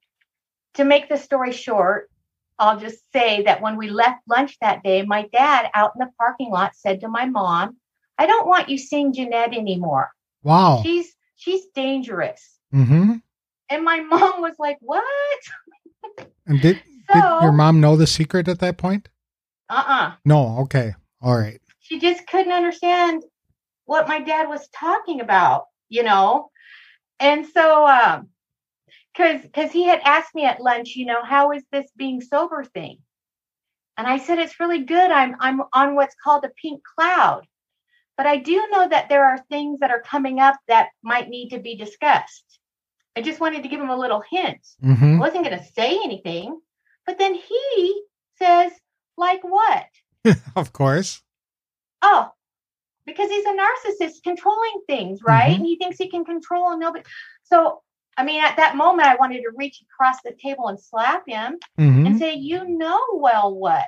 to 0.75 0.85
make 0.85 1.09
the 1.09 1.19
story 1.19 1.53
short, 1.53 2.11
I'll 2.59 2.79
just 2.79 3.11
say 3.13 3.43
that 3.43 3.61
when 3.63 3.77
we 3.77 3.89
left 3.89 4.21
lunch 4.29 4.59
that 4.61 4.83
day, 4.83 5.03
my 5.03 5.29
dad 5.33 5.71
out 5.75 5.93
in 5.95 6.01
the 6.05 6.13
parking 6.19 6.51
lot 6.51 6.75
said 6.75 7.01
to 7.01 7.09
my 7.09 7.25
mom, 7.27 7.77
I 8.19 8.27
don't 8.27 8.49
want 8.49 8.69
you 8.69 8.79
seeing 8.79 9.13
Jeanette 9.13 9.55
anymore. 9.55 10.11
Wow. 10.43 10.81
She's 10.83 11.15
she's 11.37 11.67
dangerous. 11.75 12.59
Mm-hmm. 12.75 13.15
And 13.71 13.85
my 13.85 14.01
mom 14.13 14.43
was 14.43 14.57
like, 14.59 14.79
What? 14.81 15.39
And 16.47 16.61
did 16.61 16.83
did 17.13 17.43
your 17.43 17.53
mom 17.53 17.81
know 17.81 17.97
the 17.97 18.07
secret 18.07 18.49
at 18.49 18.61
that 18.61 18.77
point? 18.77 19.09
Uh 19.69 19.83
uh-uh. 19.87 20.09
uh 20.09 20.13
No. 20.25 20.59
Okay. 20.61 20.95
All 21.21 21.37
right. 21.37 21.61
She 21.81 21.99
just 21.99 22.27
couldn't 22.27 22.53
understand 22.53 23.23
what 23.85 24.09
my 24.09 24.21
dad 24.21 24.49
was 24.49 24.69
talking 24.69 25.21
about, 25.21 25.65
you 25.89 26.03
know? 26.03 26.51
And 27.19 27.47
so, 27.47 27.87
um, 27.87 28.29
because 29.13 29.43
because 29.43 29.73
he 29.73 29.85
had 29.85 30.01
asked 30.05 30.35
me 30.35 30.45
at 30.45 30.61
lunch, 30.61 30.95
you 30.95 31.07
know, 31.07 31.25
how 31.25 31.53
is 31.53 31.65
this 31.73 31.91
being 31.97 32.21
sober 32.21 32.65
thing? 32.65 32.99
And 33.97 34.07
I 34.07 34.19
said 34.19 34.39
it's 34.39 34.61
really 34.61 34.85
good. 34.85 35.11
I'm 35.11 35.35
I'm 35.41 35.63
on 35.73 35.95
what's 35.95 36.15
called 36.23 36.45
a 36.45 36.51
pink 36.51 36.83
cloud. 36.97 37.47
But 38.17 38.27
I 38.27 38.37
do 38.37 38.69
know 38.71 38.89
that 38.89 39.09
there 39.09 39.25
are 39.25 39.45
things 39.49 39.81
that 39.81 39.91
are 39.91 40.03
coming 40.03 40.41
up 40.41 40.57
that 40.67 40.89
might 41.03 41.29
need 41.29 41.51
to 41.51 41.59
be 41.59 41.77
discussed. 41.77 42.45
I 43.17 43.23
just 43.23 43.41
wanted 43.41 43.63
to 43.63 43.69
give 43.69 43.81
him 43.81 43.91
a 43.91 43.99
little 43.99 44.23
hint. 44.29 44.61
Mm-hmm. 44.85 45.17
I 45.17 45.19
wasn't 45.19 45.45
going 45.45 45.59
to 45.59 45.65
say 45.65 45.99
anything. 46.03 46.61
But 47.09 47.17
then 47.17 47.33
he 47.33 48.03
says, 48.37 48.71
like 49.17 49.41
what? 49.41 49.87
of 50.57 50.75
course. 50.75 51.23
Oh, 52.03 52.31
because 53.07 53.31
he's 53.31 53.47
a 53.47 53.57
narcissist 53.57 54.23
controlling 54.23 54.83
things, 54.87 55.21
right? 55.23 55.45
Mm-hmm. 55.45 55.55
And 55.55 55.65
he 55.65 55.79
thinks 55.79 55.97
he 55.97 56.11
can 56.11 56.27
control 56.27 56.77
nobody. 56.77 57.07
So, 57.45 57.81
I 58.19 58.25
mean, 58.25 58.45
at 58.45 58.59
that 58.59 58.77
moment, 58.77 59.09
I 59.09 59.17
wanted 59.17 59.39
to 59.39 59.53
reach 59.57 59.81
across 59.81 60.17
the 60.23 60.37
table 60.39 60.69
and 60.69 60.79
slap 60.79 61.23
him 61.27 61.57
mm-hmm. 61.81 62.05
and 62.05 62.19
say, 62.19 62.35
You 62.35 62.69
know, 62.69 63.01
well, 63.15 63.55
what? 63.55 63.87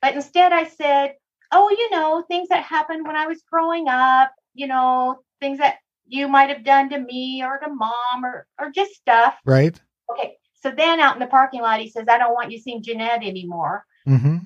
But 0.00 0.14
instead, 0.14 0.52
I 0.52 0.68
said, 0.68 1.14
Oh, 1.50 1.68
you 1.68 1.90
know, 1.90 2.24
things 2.28 2.48
that 2.50 2.62
happened 2.62 3.04
when 3.04 3.16
I 3.16 3.26
was 3.26 3.42
growing 3.50 3.88
up, 3.88 4.30
you 4.54 4.68
know, 4.68 5.18
things 5.40 5.58
that 5.58 5.78
you 6.06 6.28
might 6.28 6.48
have 6.50 6.62
done 6.62 6.90
to 6.90 6.98
me 7.00 7.42
or 7.42 7.58
to 7.58 7.68
mom 7.68 8.24
or, 8.24 8.46
or 8.56 8.70
just 8.70 8.92
stuff. 8.92 9.34
Right. 9.44 9.80
Okay. 10.12 10.36
So 10.62 10.70
then 10.70 11.00
out 11.00 11.16
in 11.16 11.20
the 11.20 11.26
parking 11.26 11.60
lot, 11.60 11.80
he 11.80 11.90
says, 11.90 12.06
I 12.08 12.18
don't 12.18 12.34
want 12.34 12.52
you 12.52 12.58
seeing 12.58 12.82
Jeanette 12.82 13.24
anymore. 13.24 13.84
Mm-hmm. 14.06 14.38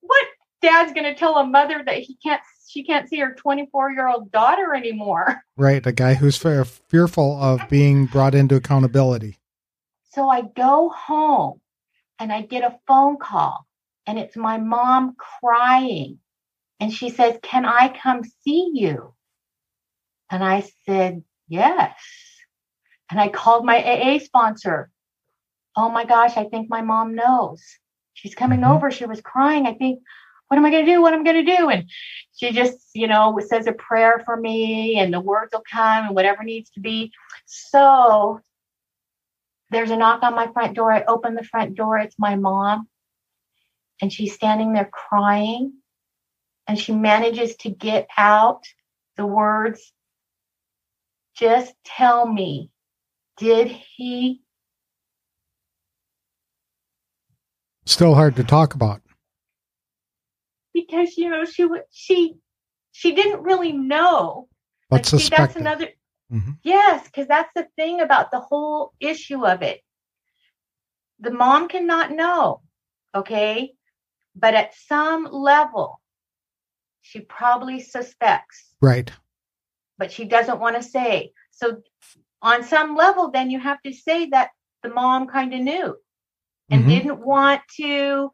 What 0.00 0.26
dad's 0.62 0.92
going 0.92 1.04
to 1.04 1.14
tell 1.14 1.36
a 1.36 1.46
mother 1.46 1.82
that 1.84 1.98
he 1.98 2.16
can't, 2.22 2.40
she 2.68 2.84
can't 2.84 3.08
see 3.08 3.18
her 3.18 3.34
24 3.34 3.90
year 3.90 4.08
old 4.08 4.30
daughter 4.30 4.74
anymore? 4.74 5.42
Right. 5.56 5.84
A 5.86 5.92
guy 5.92 6.14
who's 6.14 6.36
fearful 6.36 7.42
of 7.42 7.68
being 7.68 8.06
brought 8.06 8.34
into 8.34 8.54
accountability. 8.54 9.38
So 10.12 10.28
I 10.28 10.42
go 10.42 10.90
home 10.90 11.60
and 12.18 12.32
I 12.32 12.42
get 12.42 12.62
a 12.62 12.78
phone 12.86 13.18
call 13.18 13.66
and 14.06 14.18
it's 14.18 14.36
my 14.36 14.58
mom 14.58 15.16
crying. 15.16 16.18
And 16.78 16.92
she 16.92 17.10
says, 17.10 17.38
Can 17.42 17.64
I 17.64 17.88
come 18.02 18.22
see 18.44 18.70
you? 18.74 19.14
And 20.30 20.44
I 20.44 20.64
said, 20.84 21.22
Yes. 21.48 21.94
And 23.10 23.20
I 23.20 23.28
called 23.28 23.64
my 23.64 23.82
AA 23.82 24.18
sponsor 24.18 24.90
oh 25.76 25.90
my 25.90 26.04
gosh, 26.04 26.36
I 26.36 26.44
think 26.44 26.68
my 26.70 26.82
mom 26.82 27.14
knows. 27.14 27.62
She's 28.14 28.34
coming 28.34 28.60
mm-hmm. 28.60 28.72
over. 28.72 28.90
She 28.90 29.04
was 29.04 29.20
crying. 29.20 29.66
I 29.66 29.74
think, 29.74 30.00
what 30.48 30.56
am 30.56 30.64
I 30.64 30.70
going 30.70 30.86
to 30.86 30.92
do? 30.92 31.02
What 31.02 31.12
am 31.12 31.20
I 31.20 31.24
going 31.24 31.44
to 31.44 31.56
do? 31.56 31.68
And 31.68 31.90
she 32.34 32.52
just, 32.52 32.78
you 32.94 33.08
know, 33.08 33.38
says 33.46 33.66
a 33.66 33.72
prayer 33.72 34.22
for 34.24 34.36
me 34.36 34.98
and 34.98 35.12
the 35.12 35.20
words 35.20 35.52
will 35.52 35.64
come 35.70 36.06
and 36.06 36.14
whatever 36.14 36.44
needs 36.44 36.70
to 36.70 36.80
be. 36.80 37.12
So 37.46 38.40
there's 39.70 39.90
a 39.90 39.96
knock 39.96 40.22
on 40.22 40.34
my 40.34 40.46
front 40.52 40.74
door. 40.74 40.92
I 40.92 41.04
open 41.04 41.34
the 41.34 41.42
front 41.42 41.74
door. 41.74 41.98
It's 41.98 42.18
my 42.18 42.36
mom. 42.36 42.88
And 44.00 44.12
she's 44.12 44.34
standing 44.34 44.72
there 44.72 44.90
crying. 44.90 45.72
And 46.68 46.78
she 46.78 46.92
manages 46.92 47.56
to 47.56 47.70
get 47.70 48.08
out 48.16 48.64
the 49.16 49.26
words, 49.26 49.92
just 51.36 51.72
tell 51.84 52.26
me, 52.26 52.70
did 53.36 53.68
he? 53.68 54.42
Still 57.86 58.14
hard 58.14 58.36
to 58.36 58.44
talk 58.44 58.74
about. 58.74 59.00
Because, 60.74 61.16
you 61.16 61.30
know, 61.30 61.44
she 61.44 61.64
would 61.64 61.82
she 61.90 62.34
she 62.92 63.14
didn't 63.14 63.42
really 63.42 63.72
know. 63.72 64.48
But 64.90 65.10
like, 65.12 65.22
see, 65.22 65.28
that's 65.28 65.56
another 65.56 65.88
Mm-hmm. 66.32 66.52
Yes, 66.64 67.04
because 67.04 67.28
that's 67.28 67.50
the 67.54 67.66
thing 67.76 68.00
about 68.00 68.30
the 68.30 68.40
whole 68.40 68.92
issue 69.00 69.46
of 69.46 69.62
it. 69.62 69.80
The 71.20 71.30
mom 71.30 71.68
cannot 71.68 72.10
know, 72.10 72.62
okay? 73.14 73.72
But 74.34 74.54
at 74.54 74.74
some 74.74 75.28
level, 75.30 76.00
she 77.00 77.20
probably 77.20 77.80
suspects. 77.80 78.74
Right. 78.82 79.10
But 79.98 80.12
she 80.12 80.24
doesn't 80.24 80.60
want 80.60 80.76
to 80.76 80.82
say. 80.82 81.32
So, 81.52 81.82
on 82.42 82.64
some 82.64 82.96
level, 82.96 83.30
then 83.30 83.50
you 83.50 83.60
have 83.60 83.80
to 83.82 83.92
say 83.92 84.26
that 84.30 84.50
the 84.82 84.90
mom 84.90 85.28
kind 85.28 85.54
of 85.54 85.60
knew 85.60 85.96
and 86.70 86.82
mm-hmm. 86.82 86.90
didn't 86.90 87.26
want 87.26 87.62
to 87.76 88.32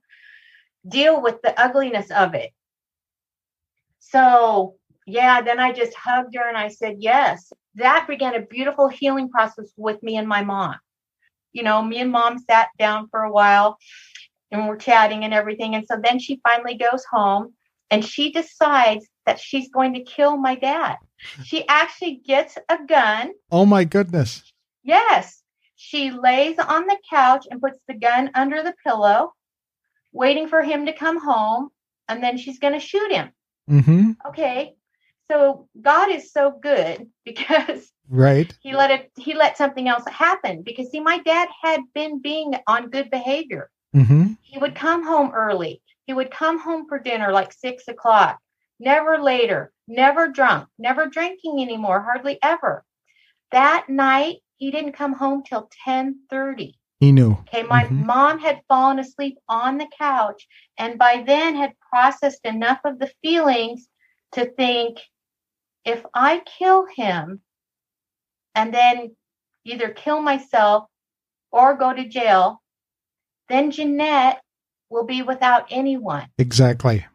deal 0.87 1.23
with 1.23 1.41
the 1.43 1.59
ugliness 1.61 2.11
of 2.11 2.35
it. 2.35 2.51
So, 4.01 4.77
yeah, 5.07 5.43
then 5.43 5.59
I 5.59 5.73
just 5.73 5.95
hugged 5.95 6.35
her 6.37 6.49
and 6.49 6.57
I 6.57 6.69
said, 6.69 6.97
Yes, 6.99 7.53
that 7.77 8.07
began 8.09 8.35
a 8.35 8.41
beautiful 8.43 8.89
healing 8.89 9.31
process 9.31 9.71
with 9.77 10.03
me 10.03 10.17
and 10.17 10.29
my 10.29 10.43
mom. 10.43 10.77
You 11.53 11.63
know, 11.63 11.83
me 11.83 12.01
and 12.01 12.11
mom 12.11 12.39
sat 12.39 12.69
down 12.79 13.09
for 13.11 13.23
a 13.23 13.33
while 13.33 13.79
and 14.51 14.69
we're 14.69 14.77
chatting 14.77 15.25
and 15.25 15.35
everything. 15.35 15.75
And 15.75 15.87
so 15.87 15.97
then 16.03 16.19
she 16.19 16.41
finally 16.43 16.77
goes 16.77 17.05
home 17.11 17.55
and 17.91 18.05
she 18.05 18.33
decides 18.33 19.07
that 19.27 19.39
she's 19.39 19.71
going 19.71 19.95
to 19.95 20.03
kill 20.03 20.37
my 20.37 20.55
dad. 20.55 20.97
She 21.45 21.67
actually 21.69 22.17
gets 22.17 22.59
a 22.69 22.79
gun. 22.85 23.31
Oh 23.53 23.65
my 23.65 23.85
goodness. 23.85 24.43
Yes. 24.83 25.42
She 25.83 26.11
lays 26.11 26.59
on 26.59 26.87
the 26.87 26.99
couch 27.11 27.47
and 27.51 27.61
puts 27.61 27.79
the 27.89 27.95
gun 27.95 28.31
under 28.35 28.63
the 28.63 28.75
pillow, 28.85 29.33
waiting 30.13 30.49
for 30.49 30.63
him 30.63 30.87
to 30.87 30.93
come 30.93 31.21
home. 31.21 31.71
And 32.09 32.23
then 32.23 32.37
she's 32.37 32.59
going 32.59 32.75
to 32.75 32.81
shoot 32.81 33.11
him. 33.11 33.31
Mm-hmm. 33.71 34.11
Okay 34.29 34.75
so 35.33 35.69
God 35.81 36.11
is 36.11 36.33
so 36.33 36.59
good 36.63 37.09
because 37.25 37.91
right 38.09 38.53
he 38.61 38.75
let 38.75 38.91
it 38.91 39.11
he 39.17 39.35
let 39.35 39.57
something 39.57 39.89
else 39.89 40.05
happen 40.09 40.63
because 40.63 40.91
see 40.91 41.01
my 41.01 41.19
dad 41.19 41.49
had 41.63 41.81
been 41.95 42.21
being 42.21 42.55
on 42.67 42.91
good 42.91 43.11
behavior 43.11 43.71
mm-hmm. 43.95 44.33
he 44.43 44.59
would 44.59 44.75
come 44.75 45.05
home 45.05 45.31
early 45.35 45.81
he 46.07 46.13
would 46.13 46.31
come 46.31 46.59
home 46.59 46.87
for 46.89 46.99
dinner 46.99 47.33
like 47.33 47.53
six 47.53 47.89
o'clock 47.89 48.39
never 48.81 49.23
later 49.23 49.73
never 49.87 50.29
drunk 50.29 50.69
never 50.79 51.07
drinking 51.07 51.63
anymore 51.63 52.03
hardly 52.03 52.39
ever 52.43 52.85
that 53.53 53.89
night 53.89 54.39
he 54.63 54.71
didn't 54.71 54.93
come 54.93 55.13
home 55.13 55.43
till 55.43 55.69
10:30 55.87 56.75
he 57.01 57.11
knew 57.11 57.33
okay 57.33 57.65
my 57.65 57.85
mm-hmm. 57.85 58.07
mom 58.07 58.39
had 58.39 58.63
fallen 58.69 58.99
asleep 58.99 59.37
on 59.49 59.79
the 59.79 59.89
couch 59.99 60.47
and 60.79 60.99
by 60.99 61.25
then 61.27 61.57
had 61.57 61.73
processed 61.91 62.45
enough 62.45 62.81
of 62.85 62.99
the 62.99 63.11
feelings 63.23 63.89
to 64.33 64.45
think 64.45 64.99
if 65.85 66.05
I 66.15 66.43
kill 66.59 66.87
him 66.87 67.41
and 68.55 68.73
then 68.73 69.17
either 69.65 69.89
kill 69.89 70.21
myself 70.21 70.87
or 71.51 71.77
go 71.77 71.93
to 71.93 72.09
jail, 72.09 72.63
then 73.49 73.71
Jeanette 73.71 74.41
will 74.91 75.05
be 75.05 75.23
without 75.23 75.67
anyone. 75.71 76.27
Exactly. 76.39 77.07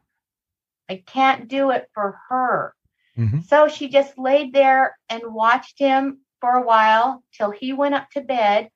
I 0.90 1.04
can't 1.06 1.48
do 1.48 1.72
it 1.72 1.90
for 1.94 2.20
her. 2.30 2.74
Mm-hmm. 3.18 3.42
So 3.42 3.68
she 3.68 3.90
just 3.90 4.18
laid 4.18 4.54
there 4.54 4.98
and 5.10 5.22
watched 5.26 5.80
him 5.80 6.20
for 6.42 6.52
a 6.52 6.66
while 6.66 7.24
till 7.34 7.52
he 7.52 7.74
went 7.74 7.96
up 7.96 8.10
to 8.12 8.22
bed. 8.22 8.70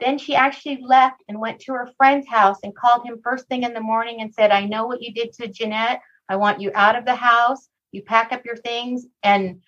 Then 0.00 0.18
she 0.18 0.34
actually 0.34 0.80
left 0.80 1.22
and 1.28 1.40
went 1.40 1.60
to 1.60 1.72
her 1.72 1.90
friend's 1.96 2.28
house 2.28 2.58
and 2.62 2.76
called 2.76 3.04
him 3.04 3.20
first 3.22 3.48
thing 3.48 3.64
in 3.64 3.74
the 3.74 3.80
morning 3.80 4.20
and 4.20 4.32
said, 4.32 4.52
I 4.52 4.64
know 4.64 4.86
what 4.86 5.02
you 5.02 5.12
did 5.12 5.32
to 5.34 5.48
Jeanette. 5.48 6.00
I 6.28 6.36
want 6.36 6.60
you 6.60 6.70
out 6.74 6.96
of 6.96 7.04
the 7.04 7.16
house 7.16 7.68
you 7.92 8.02
pack 8.02 8.32
up 8.32 8.44
your 8.44 8.56
things 8.56 9.06
and 9.22 9.60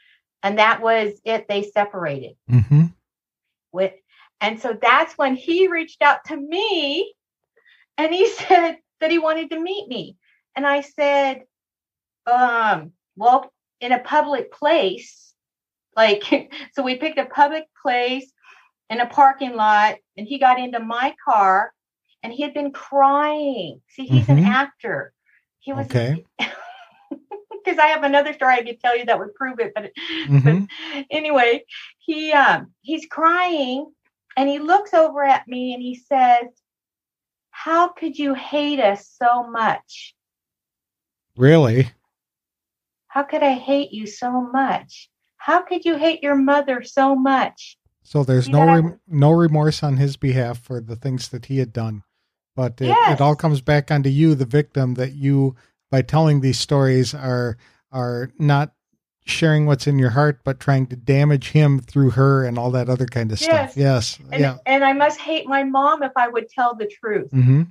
and 0.42 0.58
that 0.58 0.80
was 0.82 1.20
it 1.24 1.46
they 1.48 1.62
separated 1.62 2.36
mm-hmm. 2.50 2.86
with 3.72 3.92
and 4.40 4.60
so 4.60 4.76
that's 4.80 5.14
when 5.14 5.36
he 5.36 5.68
reached 5.68 6.02
out 6.02 6.24
to 6.26 6.36
me 6.36 7.12
and 7.98 8.12
he 8.12 8.28
said 8.30 8.76
that 9.00 9.10
he 9.10 9.18
wanted 9.18 9.50
to 9.50 9.60
meet 9.60 9.88
me 9.88 10.16
and 10.56 10.66
i 10.66 10.80
said 10.80 11.42
um 12.30 12.92
well 13.16 13.50
in 13.80 13.92
a 13.92 13.98
public 13.98 14.52
place 14.52 15.29
like 16.00 16.52
so 16.72 16.82
we 16.82 16.96
picked 16.96 17.18
a 17.18 17.26
public 17.26 17.64
place 17.82 18.30
in 18.88 19.00
a 19.00 19.06
parking 19.06 19.54
lot 19.54 19.96
and 20.16 20.26
he 20.26 20.38
got 20.38 20.58
into 20.58 20.80
my 20.80 21.14
car 21.24 21.72
and 22.22 22.32
he 22.32 22.42
had 22.42 22.54
been 22.54 22.72
crying 22.72 23.80
see 23.88 24.06
he's 24.06 24.24
mm-hmm. 24.24 24.38
an 24.38 24.44
actor 24.44 25.12
he 25.60 25.72
was 25.72 25.86
okay 25.86 26.24
because 27.64 27.78
I 27.78 27.88
have 27.88 28.02
another 28.02 28.32
story 28.32 28.54
I 28.54 28.62
could 28.62 28.80
tell 28.80 28.96
you 28.96 29.04
that 29.06 29.18
would 29.18 29.34
prove 29.34 29.60
it. 29.60 29.72
But, 29.74 29.90
mm-hmm. 30.28 30.64
but 30.64 31.06
anyway, 31.10 31.64
he 31.98 32.32
um, 32.32 32.72
he's 32.82 33.06
crying 33.06 33.92
and 34.36 34.48
he 34.48 34.58
looks 34.58 34.94
over 34.94 35.22
at 35.22 35.46
me 35.46 35.74
and 35.74 35.82
he 35.82 35.96
says, 35.96 36.46
"How 37.50 37.88
could 37.88 38.18
you 38.18 38.34
hate 38.34 38.80
us 38.80 39.08
so 39.20 39.48
much?" 39.48 40.14
Really? 41.36 41.90
How 43.08 43.22
could 43.24 43.42
I 43.42 43.54
hate 43.54 43.92
you 43.92 44.06
so 44.06 44.40
much? 44.40 45.10
How 45.40 45.62
could 45.62 45.86
you 45.86 45.96
hate 45.96 46.22
your 46.22 46.36
mother 46.36 46.82
so 46.82 47.16
much? 47.16 47.78
So 48.02 48.24
there's 48.24 48.48
no 48.48 48.66
rem- 48.66 49.00
no 49.08 49.30
remorse 49.30 49.82
on 49.82 49.96
his 49.96 50.16
behalf 50.16 50.58
for 50.58 50.80
the 50.80 50.96
things 50.96 51.28
that 51.28 51.46
he 51.46 51.58
had 51.58 51.72
done, 51.72 52.02
but 52.54 52.80
it, 52.80 52.88
yes. 52.88 53.14
it 53.14 53.22
all 53.22 53.34
comes 53.34 53.62
back 53.62 53.90
onto 53.90 54.10
you, 54.10 54.34
the 54.34 54.44
victim, 54.44 54.94
that 54.94 55.12
you 55.14 55.56
by 55.90 56.02
telling 56.02 56.40
these 56.40 56.58
stories 56.58 57.14
are 57.14 57.56
are 57.90 58.30
not 58.38 58.74
sharing 59.24 59.64
what's 59.64 59.86
in 59.86 59.98
your 59.98 60.10
heart, 60.10 60.40
but 60.44 60.60
trying 60.60 60.86
to 60.88 60.96
damage 60.96 61.50
him 61.50 61.78
through 61.78 62.10
her 62.10 62.44
and 62.44 62.58
all 62.58 62.70
that 62.72 62.90
other 62.90 63.06
kind 63.06 63.32
of 63.32 63.40
yes. 63.40 63.48
stuff. 63.48 63.76
Yes. 63.76 64.18
And, 64.30 64.40
yeah. 64.40 64.56
And 64.66 64.84
I 64.84 64.92
must 64.92 65.20
hate 65.20 65.46
my 65.46 65.64
mom 65.64 66.02
if 66.02 66.12
I 66.16 66.28
would 66.28 66.48
tell 66.50 66.74
the 66.74 66.86
truth. 66.86 67.30
Mm-hmm. 67.30 67.62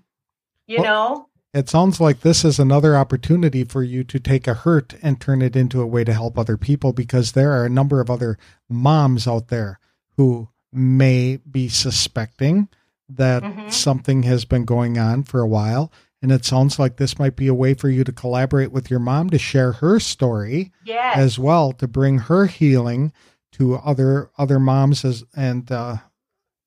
You 0.67 0.81
well, 0.81 1.09
know? 1.09 1.28
It 1.53 1.67
sounds 1.67 1.99
like 1.99 2.21
this 2.21 2.45
is 2.45 2.59
another 2.59 2.95
opportunity 2.95 3.63
for 3.63 3.81
you 3.81 4.03
to 4.03 4.19
take 4.19 4.47
a 4.47 4.53
hurt 4.53 4.93
and 5.01 5.19
turn 5.19 5.41
it 5.41 5.55
into 5.55 5.81
a 5.81 5.87
way 5.87 6.03
to 6.03 6.13
help 6.13 6.37
other 6.37 6.57
people 6.57 6.93
because 6.93 7.31
there 7.31 7.51
are 7.53 7.65
a 7.65 7.69
number 7.69 7.99
of 7.99 8.09
other 8.09 8.37
moms 8.69 9.27
out 9.27 9.47
there 9.47 9.79
who 10.15 10.49
may 10.71 11.37
be 11.49 11.67
suspecting 11.67 12.69
that 13.09 13.41
mm-hmm. 13.41 13.69
something 13.69 14.23
has 14.23 14.45
been 14.45 14.65
going 14.65 14.99
on 14.99 15.23
for 15.23 15.41
a 15.41 15.47
while 15.47 15.91
and 16.21 16.31
it 16.31 16.45
sounds 16.45 16.77
like 16.77 16.97
this 16.97 17.17
might 17.17 17.35
be 17.35 17.47
a 17.47 17.53
way 17.53 17.73
for 17.73 17.89
you 17.89 18.03
to 18.03 18.11
collaborate 18.11 18.71
with 18.71 18.89
your 18.89 18.99
mom 18.99 19.29
to 19.29 19.39
share 19.39 19.73
her 19.73 19.99
story 19.99 20.71
yes. 20.83 21.17
as 21.17 21.39
well 21.39 21.71
to 21.71 21.87
bring 21.87 22.19
her 22.19 22.45
healing 22.45 23.11
to 23.51 23.75
other 23.75 24.29
other 24.37 24.59
moms 24.59 25.03
as 25.03 25.23
and 25.35 25.71
uh, 25.71 25.97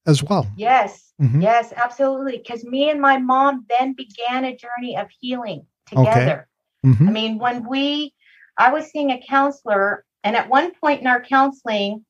as 0.07 0.23
well. 0.23 0.47
Yes, 0.57 1.13
mm-hmm. 1.21 1.41
yes, 1.41 1.73
absolutely. 1.75 2.39
Because 2.39 2.65
me 2.65 2.91
and 2.91 3.01
my 3.01 3.19
mom 3.19 3.67
then 3.69 3.95
began 3.95 4.45
a 4.45 4.57
journey 4.57 4.97
of 4.97 5.09
healing 5.21 5.67
together. 5.87 6.49
Okay. 6.85 6.93
Mm-hmm. 6.93 7.09
I 7.09 7.13
mean, 7.13 7.39
when 7.39 7.69
we, 7.69 8.15
I 8.57 8.73
was 8.73 8.87
seeing 8.87 9.11
a 9.11 9.23
counselor, 9.29 10.05
and 10.25 10.37
at 10.37 10.49
one 10.49 10.73
point 10.75 11.01
in 11.01 11.07
our 11.07 11.23
counseling, 11.23 12.05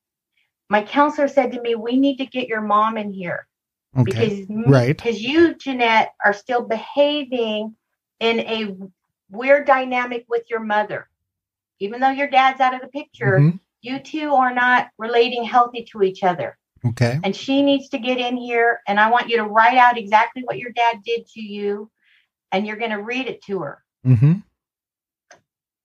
my 0.68 0.82
counselor 0.82 1.28
said 1.28 1.52
to 1.52 1.60
me, 1.60 1.74
"We 1.74 1.96
need 1.96 2.16
to 2.18 2.26
get 2.26 2.48
your 2.48 2.62
mom 2.62 2.96
in 2.96 3.10
here." 3.10 3.46
Okay. 3.96 4.04
Because 4.04 4.66
right. 4.66 4.96
because 4.96 5.20
you, 5.20 5.54
Jeanette, 5.54 6.12
are 6.24 6.32
still 6.32 6.62
behaving 6.62 7.76
in 8.20 8.40
a 8.40 8.74
weird 9.30 9.66
dynamic 9.66 10.24
with 10.28 10.44
your 10.48 10.60
mother. 10.60 11.08
Even 11.78 12.00
though 12.00 12.10
your 12.10 12.28
dad's 12.28 12.60
out 12.60 12.74
of 12.74 12.80
the 12.80 12.86
picture, 12.86 13.38
mm-hmm. 13.38 13.56
you 13.82 13.98
two 13.98 14.34
are 14.34 14.54
not 14.54 14.88
relating 14.98 15.44
healthy 15.44 15.84
to 15.92 16.02
each 16.02 16.22
other. 16.22 16.56
Okay. 16.84 17.20
And 17.22 17.34
she 17.34 17.62
needs 17.62 17.88
to 17.90 17.98
get 17.98 18.18
in 18.18 18.36
here 18.36 18.80
and 18.86 18.98
I 18.98 19.10
want 19.10 19.28
you 19.28 19.36
to 19.36 19.44
write 19.44 19.78
out 19.78 19.96
exactly 19.96 20.42
what 20.42 20.58
your 20.58 20.72
dad 20.72 20.98
did 21.04 21.26
to 21.28 21.40
you 21.40 21.90
and 22.50 22.66
you're 22.66 22.76
going 22.76 22.90
to 22.90 23.02
read 23.02 23.28
it 23.28 23.42
to 23.44 23.60
her. 23.60 23.82
Mm-hmm. 24.06 24.32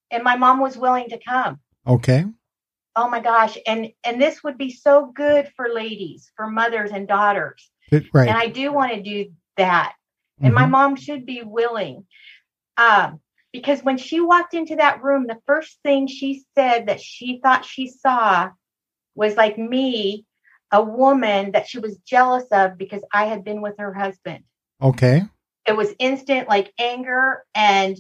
And 0.10 0.24
my 0.24 0.36
mom 0.36 0.60
was 0.60 0.78
willing 0.78 1.10
to 1.10 1.20
come. 1.20 1.60
Okay. 1.86 2.26
Oh 2.96 3.10
my 3.10 3.20
gosh. 3.20 3.58
And 3.68 3.92
and 4.04 4.20
this 4.20 4.44
would 4.44 4.58
be 4.58 4.72
so 4.72 5.12
good 5.14 5.52
for 5.56 5.70
ladies, 5.70 6.32
for 6.36 6.50
mothers 6.50 6.92
and 6.92 7.08
daughters 7.08 7.70
it, 7.92 8.06
right. 8.14 8.28
And 8.28 8.38
I 8.38 8.48
do 8.48 8.72
want 8.74 8.94
to 8.94 9.02
do 9.02 9.32
that. 9.58 9.94
And 10.40 10.54
mm-hmm. 10.54 10.56
my 10.56 10.66
mom 10.66 10.96
should 10.96 11.26
be 11.26 11.42
willing. 11.44 12.06
Um, 12.78 13.22
because 13.54 13.82
when 13.82 13.98
she 13.98 14.20
walked 14.20 14.54
into 14.54 14.76
that 14.76 15.02
room, 15.02 15.26
the 15.26 15.40
first 15.48 15.80
thing 15.84 16.08
she 16.08 16.44
said 16.54 16.88
that 16.88 17.02
she 17.02 17.40
thought 17.42 17.66
she 17.66 17.88
saw 17.88 18.50
was 19.16 19.36
like 19.36 19.58
me, 19.58 20.26
a 20.72 20.84
woman 20.84 21.52
that 21.52 21.68
she 21.68 21.80
was 21.80 21.98
jealous 22.00 22.46
of 22.52 22.78
because 22.78 23.02
I 23.14 23.26
had 23.26 23.44
been 23.44 23.62
with 23.62 23.76
her 23.80 23.94
husband. 23.94 24.44
Okay. 24.82 25.24
It 25.66 25.76
was 25.76 25.94
instant 26.00 26.48
like 26.48 26.74
anger 26.80 27.44
and 27.56 27.98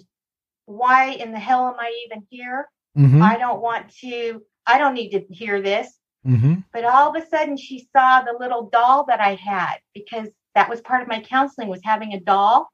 why 0.65 1.11
in 1.11 1.32
the 1.32 1.39
hell 1.39 1.68
am 1.68 1.80
I 1.80 1.93
even 2.05 2.26
here? 2.30 2.68
Mm-hmm. 2.97 3.22
I 3.22 3.38
don't 3.38 3.61
want 3.61 3.93
to, 4.01 4.41
I 4.65 4.78
don't 4.78 4.93
need 4.93 5.11
to 5.11 5.22
hear 5.30 5.61
this. 5.61 5.88
mm-hmm. 6.26 6.55
But 6.74 6.84
all 6.86 7.09
of 7.15 7.22
a 7.22 7.26
sudden 7.28 7.57
she 7.57 7.88
saw 7.95 8.22
the 8.22 8.36
little 8.39 8.70
doll 8.70 9.05
that 9.05 9.22
I 9.22 9.36
had 9.36 9.76
because 9.93 10.28
that 10.55 10.70
was 10.70 10.82
part 10.82 11.01
of 11.01 11.07
my 11.07 11.22
counseling 11.22 11.68
was 11.70 11.82
having 11.84 12.13
a 12.13 12.20
doll 12.20 12.70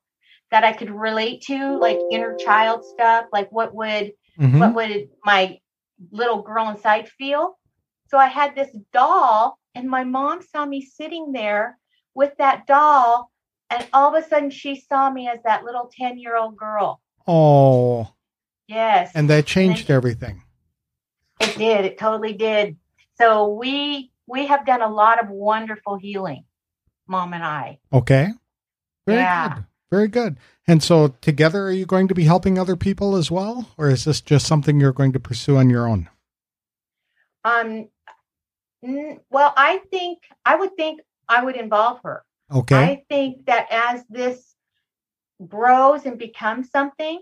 that 0.52 0.64
I 0.64 0.74
could 0.74 0.90
relate 0.90 1.42
to, 1.48 1.78
like 1.78 2.02
inner 2.10 2.36
child 2.36 2.86
stuff, 2.86 3.26
like 3.32 3.52
what 3.52 3.74
would 3.76 4.14
Mm-hmm. 4.40 4.60
what 4.60 4.74
would 4.74 5.10
my 5.24 5.60
little 6.12 6.42
girl 6.42 6.70
inside 6.70 7.08
feel? 7.08 7.56
So 8.08 8.18
I 8.18 8.26
had 8.26 8.56
this 8.56 8.76
doll, 8.92 9.60
and 9.76 9.90
my 9.90 10.04
mom 10.04 10.42
saw 10.42 10.66
me 10.66 10.82
sitting 10.82 11.32
there 11.32 11.78
with 12.16 12.36
that 12.38 12.68
doll, 12.68 13.32
and 13.70 13.88
all 13.94 14.16
of 14.16 14.24
a 14.24 14.28
sudden 14.28 14.50
she 14.50 14.80
saw 14.80 15.10
me 15.10 15.28
as 15.28 15.40
that 15.46 15.64
little 15.64 15.90
10 15.98 16.18
year 16.18 16.36
old 16.38 16.56
girl. 16.58 17.02
Oh, 17.28 18.10
Yes. 18.68 19.12
and 19.16 19.30
that 19.30 19.46
changed 19.46 19.90
everything. 19.90 20.42
It 21.40 21.58
did. 21.58 21.86
It 21.86 21.98
totally 21.98 22.34
did. 22.34 22.78
So 23.18 23.48
we 23.50 24.12
we 24.28 24.46
have 24.48 24.66
done 24.66 24.82
a 24.82 24.90
lot 24.90 25.22
of 25.22 25.30
wonderful 25.30 25.98
healing, 25.98 26.46
mom 27.08 27.34
and 27.34 27.44
I. 27.44 27.80
Okay. 27.92 28.30
Very 29.06 29.20
Yeah. 29.20 29.50
good. 29.56 29.66
Very 29.92 30.08
good. 30.08 30.38
And 30.66 30.82
so 30.82 31.10
together, 31.22 31.66
are 31.68 31.72
you 31.72 31.86
going 31.86 32.08
to 32.08 32.16
be 32.16 32.24
helping 32.24 32.58
other 32.58 32.76
people 32.76 33.16
as 33.16 33.30
well? 33.30 33.70
Or 33.78 33.90
is 33.90 34.06
this 34.06 34.22
just 34.22 34.48
something 34.48 34.80
you're 34.80 34.94
going 34.94 35.12
to 35.14 35.20
pursue 35.20 35.58
on 35.58 35.70
your 35.70 35.88
own? 35.88 36.10
Um 37.44 37.90
well, 39.30 39.54
I 39.56 39.80
think 39.92 40.20
I 40.46 40.56
would 40.56 40.76
think 40.76 41.02
I 41.30 41.44
would 41.44 41.56
involve 41.56 42.00
her. 42.04 42.24
Okay. 42.54 42.76
I 42.76 43.04
think 43.10 43.46
that 43.46 43.68
as 43.72 44.04
this 44.10 44.56
grows 45.48 46.06
and 46.06 46.18
becomes 46.18 46.70
something 46.70 47.22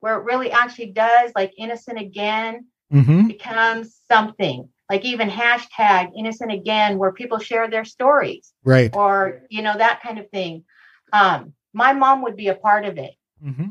where 0.00 0.18
it 0.18 0.24
really 0.24 0.50
actually 0.50 0.92
does, 0.92 1.32
like 1.34 1.52
innocent 1.58 1.98
again 1.98 2.66
mm-hmm. 2.92 3.26
becomes 3.26 4.00
something, 4.10 4.68
like 4.88 5.04
even 5.04 5.28
hashtag 5.28 6.10
innocent 6.16 6.52
again, 6.52 6.98
where 6.98 7.12
people 7.12 7.38
share 7.38 7.68
their 7.68 7.84
stories 7.84 8.52
Right. 8.64 8.94
or, 8.94 9.42
you 9.50 9.62
know, 9.62 9.76
that 9.76 10.00
kind 10.02 10.18
of 10.18 10.30
thing. 10.30 10.64
Um, 11.12 11.52
my 11.72 11.92
mom 11.92 12.22
would 12.22 12.36
be 12.36 12.48
a 12.48 12.54
part 12.54 12.84
of 12.84 12.98
it, 12.98 13.12
Mm-hmm. 13.44 13.68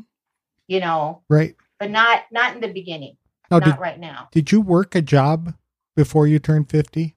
you 0.68 0.80
know, 0.80 1.22
Right. 1.28 1.56
but 1.78 1.90
not 1.90 2.22
not 2.30 2.54
in 2.54 2.60
the 2.60 2.72
beginning, 2.72 3.16
Now, 3.50 3.58
not 3.58 3.64
did, 3.64 3.78
right 3.80 3.98
now. 3.98 4.28
did 4.30 4.52
you 4.52 4.60
work 4.60 4.94
a 4.94 5.02
job 5.02 5.54
before 5.96 6.26
you 6.26 6.38
turned 6.38 6.70
50? 6.70 7.16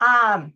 Um, 0.00 0.54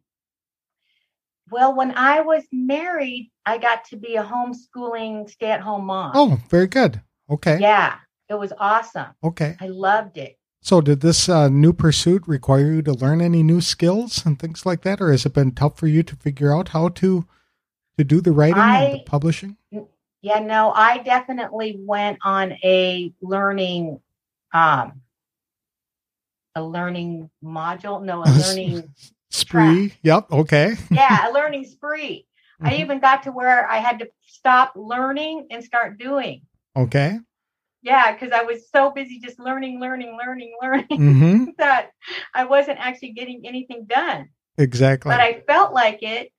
well, 1.50 1.74
when 1.74 1.92
I 1.96 2.20
was 2.22 2.44
married, 2.50 3.30
I 3.44 3.58
got 3.58 3.84
to 3.86 3.96
be 3.96 4.16
a 4.16 4.24
homeschooling 4.24 5.28
stay-at-home 5.28 5.84
mom. 5.84 6.12
Oh, 6.14 6.40
very 6.48 6.66
good. 6.66 7.02
Okay. 7.28 7.58
Yeah, 7.60 7.96
it 8.28 8.34
was 8.34 8.52
awesome. 8.58 9.08
Okay. 9.22 9.56
I 9.60 9.68
loved 9.68 10.16
it. 10.16 10.38
So, 10.62 10.80
did 10.80 11.00
this 11.00 11.28
uh, 11.28 11.48
new 11.50 11.74
pursuit 11.74 12.26
require 12.26 12.72
you 12.72 12.82
to 12.82 12.94
learn 12.94 13.20
any 13.20 13.42
new 13.42 13.60
skills 13.60 14.24
and 14.24 14.38
things 14.38 14.64
like 14.64 14.80
that, 14.82 14.98
or 14.98 15.10
has 15.10 15.26
it 15.26 15.34
been 15.34 15.52
tough 15.52 15.76
for 15.76 15.86
you 15.86 16.02
to 16.02 16.16
figure 16.16 16.56
out 16.56 16.68
how 16.68 16.88
to 16.88 17.26
to 17.98 18.04
do 18.04 18.22
the 18.22 18.32
writing 18.32 18.62
and 18.62 18.94
the 18.94 19.02
publishing? 19.04 19.58
Yeah, 20.22 20.38
no, 20.38 20.72
I 20.72 20.98
definitely 20.98 21.76
went 21.78 22.18
on 22.22 22.52
a 22.64 23.12
learning 23.20 24.00
um 24.54 25.02
a 26.54 26.62
learning 26.62 27.28
module, 27.44 28.02
no, 28.02 28.22
a 28.22 28.30
learning 28.40 28.94
Spree. 29.34 29.92
Yep. 30.02 30.30
Okay. 30.30 30.74
yeah, 30.92 31.28
a 31.28 31.32
learning 31.32 31.64
spree. 31.64 32.26
I 32.62 32.70
Mhm. 32.74 32.78
even 32.78 33.00
got 33.00 33.24
to 33.24 33.32
where 33.32 33.68
I 33.68 33.78
had 33.78 33.98
to 33.98 34.08
stop 34.26 34.72
learning 34.76 35.48
and 35.50 35.62
start 35.62 35.98
doing. 35.98 36.42
Okay. 36.76 37.18
Yeah, 37.82 38.12
because 38.12 38.32
I 38.32 38.42
was 38.42 38.70
so 38.70 38.90
busy 38.90 39.18
just 39.18 39.38
learning, 39.40 39.80
learning, 39.80 40.16
learning, 40.22 40.54
learning 40.62 40.86
Mm-hmm. 40.88 41.44
that 41.58 41.90
I 42.32 42.44
wasn't 42.44 42.78
actually 42.78 43.12
getting 43.12 43.42
anything 43.44 43.86
done. 43.86 44.28
Exactly. 44.56 45.10
But 45.10 45.20
I 45.20 45.40
felt 45.48 45.74
like 45.74 46.02
it. 46.02 46.30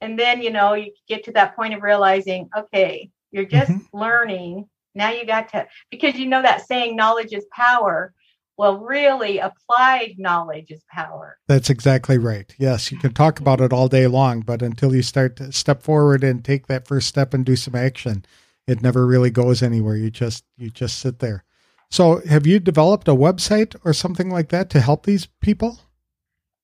And 0.00 0.18
then, 0.18 0.42
you 0.42 0.50
know, 0.50 0.74
you 0.74 0.92
get 1.08 1.24
to 1.24 1.32
that 1.32 1.54
point 1.56 1.74
of 1.74 1.82
realizing, 1.82 2.48
okay, 2.56 3.10
you're 3.30 3.44
just 3.44 3.70
Mhm. 3.70 3.86
learning. 3.92 4.68
Now 4.94 5.10
you 5.10 5.24
got 5.24 5.48
to, 5.50 5.66
because 5.90 6.16
you 6.16 6.26
know 6.26 6.42
that 6.42 6.66
saying, 6.66 6.96
knowledge 6.96 7.32
is 7.32 7.46
power. 7.52 8.12
Well, 8.58 8.78
really, 8.78 9.38
applied 9.38 10.16
knowledge 10.18 10.72
is 10.72 10.82
power. 10.90 11.38
That's 11.46 11.70
exactly 11.70 12.18
right. 12.18 12.52
Yes, 12.58 12.90
you 12.90 12.98
can 12.98 13.14
talk 13.14 13.38
about 13.38 13.60
it 13.60 13.72
all 13.72 13.86
day 13.86 14.08
long, 14.08 14.40
but 14.40 14.62
until 14.62 14.96
you 14.96 15.02
start 15.02 15.36
to 15.36 15.52
step 15.52 15.80
forward 15.80 16.24
and 16.24 16.44
take 16.44 16.66
that 16.66 16.88
first 16.88 17.06
step 17.06 17.32
and 17.32 17.46
do 17.46 17.54
some 17.54 17.76
action, 17.76 18.24
it 18.66 18.82
never 18.82 19.06
really 19.06 19.30
goes 19.30 19.62
anywhere. 19.62 19.96
You 19.96 20.10
just 20.10 20.44
you 20.56 20.70
just 20.70 20.98
sit 20.98 21.20
there. 21.20 21.44
So, 21.88 22.20
have 22.28 22.48
you 22.48 22.58
developed 22.58 23.06
a 23.06 23.12
website 23.12 23.76
or 23.84 23.92
something 23.92 24.28
like 24.28 24.48
that 24.48 24.70
to 24.70 24.80
help 24.80 25.06
these 25.06 25.26
people? 25.40 25.78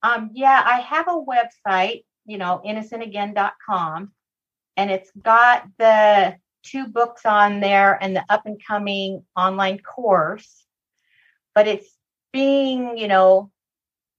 Um, 0.02 0.30
yeah, 0.34 0.62
I 0.66 0.80
have 0.80 1.06
a 1.06 1.22
website, 1.22 2.04
you 2.26 2.38
know, 2.38 2.60
innocentagain.com, 2.66 4.12
and 4.76 4.90
it's 4.90 5.12
got 5.22 5.68
the 5.78 6.34
two 6.64 6.88
books 6.88 7.24
on 7.24 7.60
there 7.60 8.02
and 8.02 8.16
the 8.16 8.24
up 8.28 8.46
and 8.46 8.60
coming 8.66 9.24
online 9.36 9.78
course, 9.78 10.63
but 11.54 11.66
it's 11.68 11.96
being, 12.32 12.96
you 12.98 13.08
know, 13.08 13.50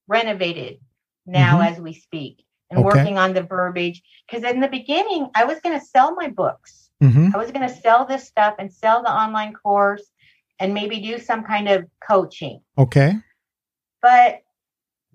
renovated 0.08 0.80
now 1.26 1.60
Mhm. 1.60 1.72
as 1.72 1.80
we 1.80 1.94
speak 1.94 2.46
and 2.70 2.80
Okay. 2.80 2.86
working 2.86 3.18
on 3.18 3.34
the 3.34 3.44
verbiage. 3.44 4.02
Because 4.28 4.44
in 4.50 4.60
the 4.60 4.68
beginning, 4.68 5.30
I 5.36 5.46
was 5.46 5.60
going 5.60 5.78
to 5.80 5.86
sell 5.86 6.16
my 6.16 6.30
books. 6.30 6.90
Mm-hmm. 7.04 7.32
I 7.34 7.38
was 7.38 7.52
going 7.52 7.68
to 7.68 7.76
sell 7.76 8.06
this 8.06 8.28
stuff 8.28 8.56
and 8.60 8.72
sell 8.72 9.04
the 9.04 9.12
online 9.12 9.54
course 9.54 10.10
and 10.60 10.74
maybe 10.74 11.02
do 11.02 11.20
some 11.20 11.44
kind 11.44 11.68
of 11.68 11.86
coaching. 12.00 12.62
Okay. 12.78 13.16
But 14.02 14.42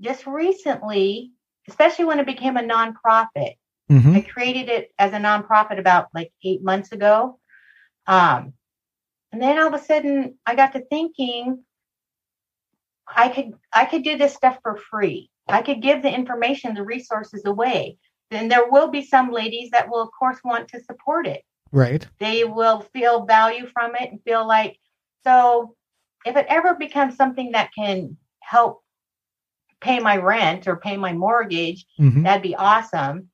just 0.00 0.26
recently, 0.26 1.32
especially 1.68 2.04
when 2.04 2.18
it 2.18 2.26
became 2.26 2.56
a 2.56 2.62
nonprofit, 2.62 3.54
Mm-hmm. 3.90 4.14
I 4.14 4.20
created 4.20 4.68
it 4.68 4.94
as 5.00 5.12
a 5.12 5.16
nonprofit 5.16 5.80
about 5.80 6.10
like 6.14 6.32
eight 6.44 6.62
months 6.62 6.92
ago. 6.92 7.40
Um, 8.06 8.52
and 9.32 9.42
then 9.42 9.58
all 9.58 9.66
of 9.66 9.74
a 9.74 9.84
sudden 9.84 10.38
I 10.46 10.54
got 10.54 10.74
to 10.74 10.80
thinking 10.80 11.64
I 13.16 13.28
could 13.28 13.52
I 13.72 13.84
could 13.84 14.02
do 14.04 14.16
this 14.16 14.34
stuff 14.34 14.58
for 14.62 14.76
free. 14.76 15.30
I 15.48 15.62
could 15.62 15.82
give 15.82 16.02
the 16.02 16.14
information, 16.14 16.74
the 16.74 16.84
resources 16.84 17.44
away. 17.44 17.98
Then 18.30 18.48
there 18.48 18.70
will 18.70 18.88
be 18.88 19.04
some 19.04 19.30
ladies 19.32 19.70
that 19.70 19.88
will 19.90 20.02
of 20.02 20.10
course 20.16 20.38
want 20.44 20.68
to 20.68 20.80
support 20.84 21.26
it. 21.26 21.42
Right. 21.72 22.06
They 22.18 22.44
will 22.44 22.80
feel 22.92 23.24
value 23.26 23.66
from 23.72 23.94
it 23.96 24.10
and 24.10 24.22
feel 24.22 24.46
like 24.46 24.78
so 25.24 25.74
if 26.24 26.36
it 26.36 26.46
ever 26.48 26.74
becomes 26.74 27.16
something 27.16 27.52
that 27.52 27.70
can 27.76 28.16
help 28.40 28.82
pay 29.80 29.98
my 29.98 30.16
rent 30.16 30.68
or 30.68 30.76
pay 30.76 30.96
my 30.96 31.12
mortgage, 31.12 31.86
Mm-hmm. 31.98 32.22
that'd 32.24 32.42
be 32.42 32.54
awesome. 32.54 33.30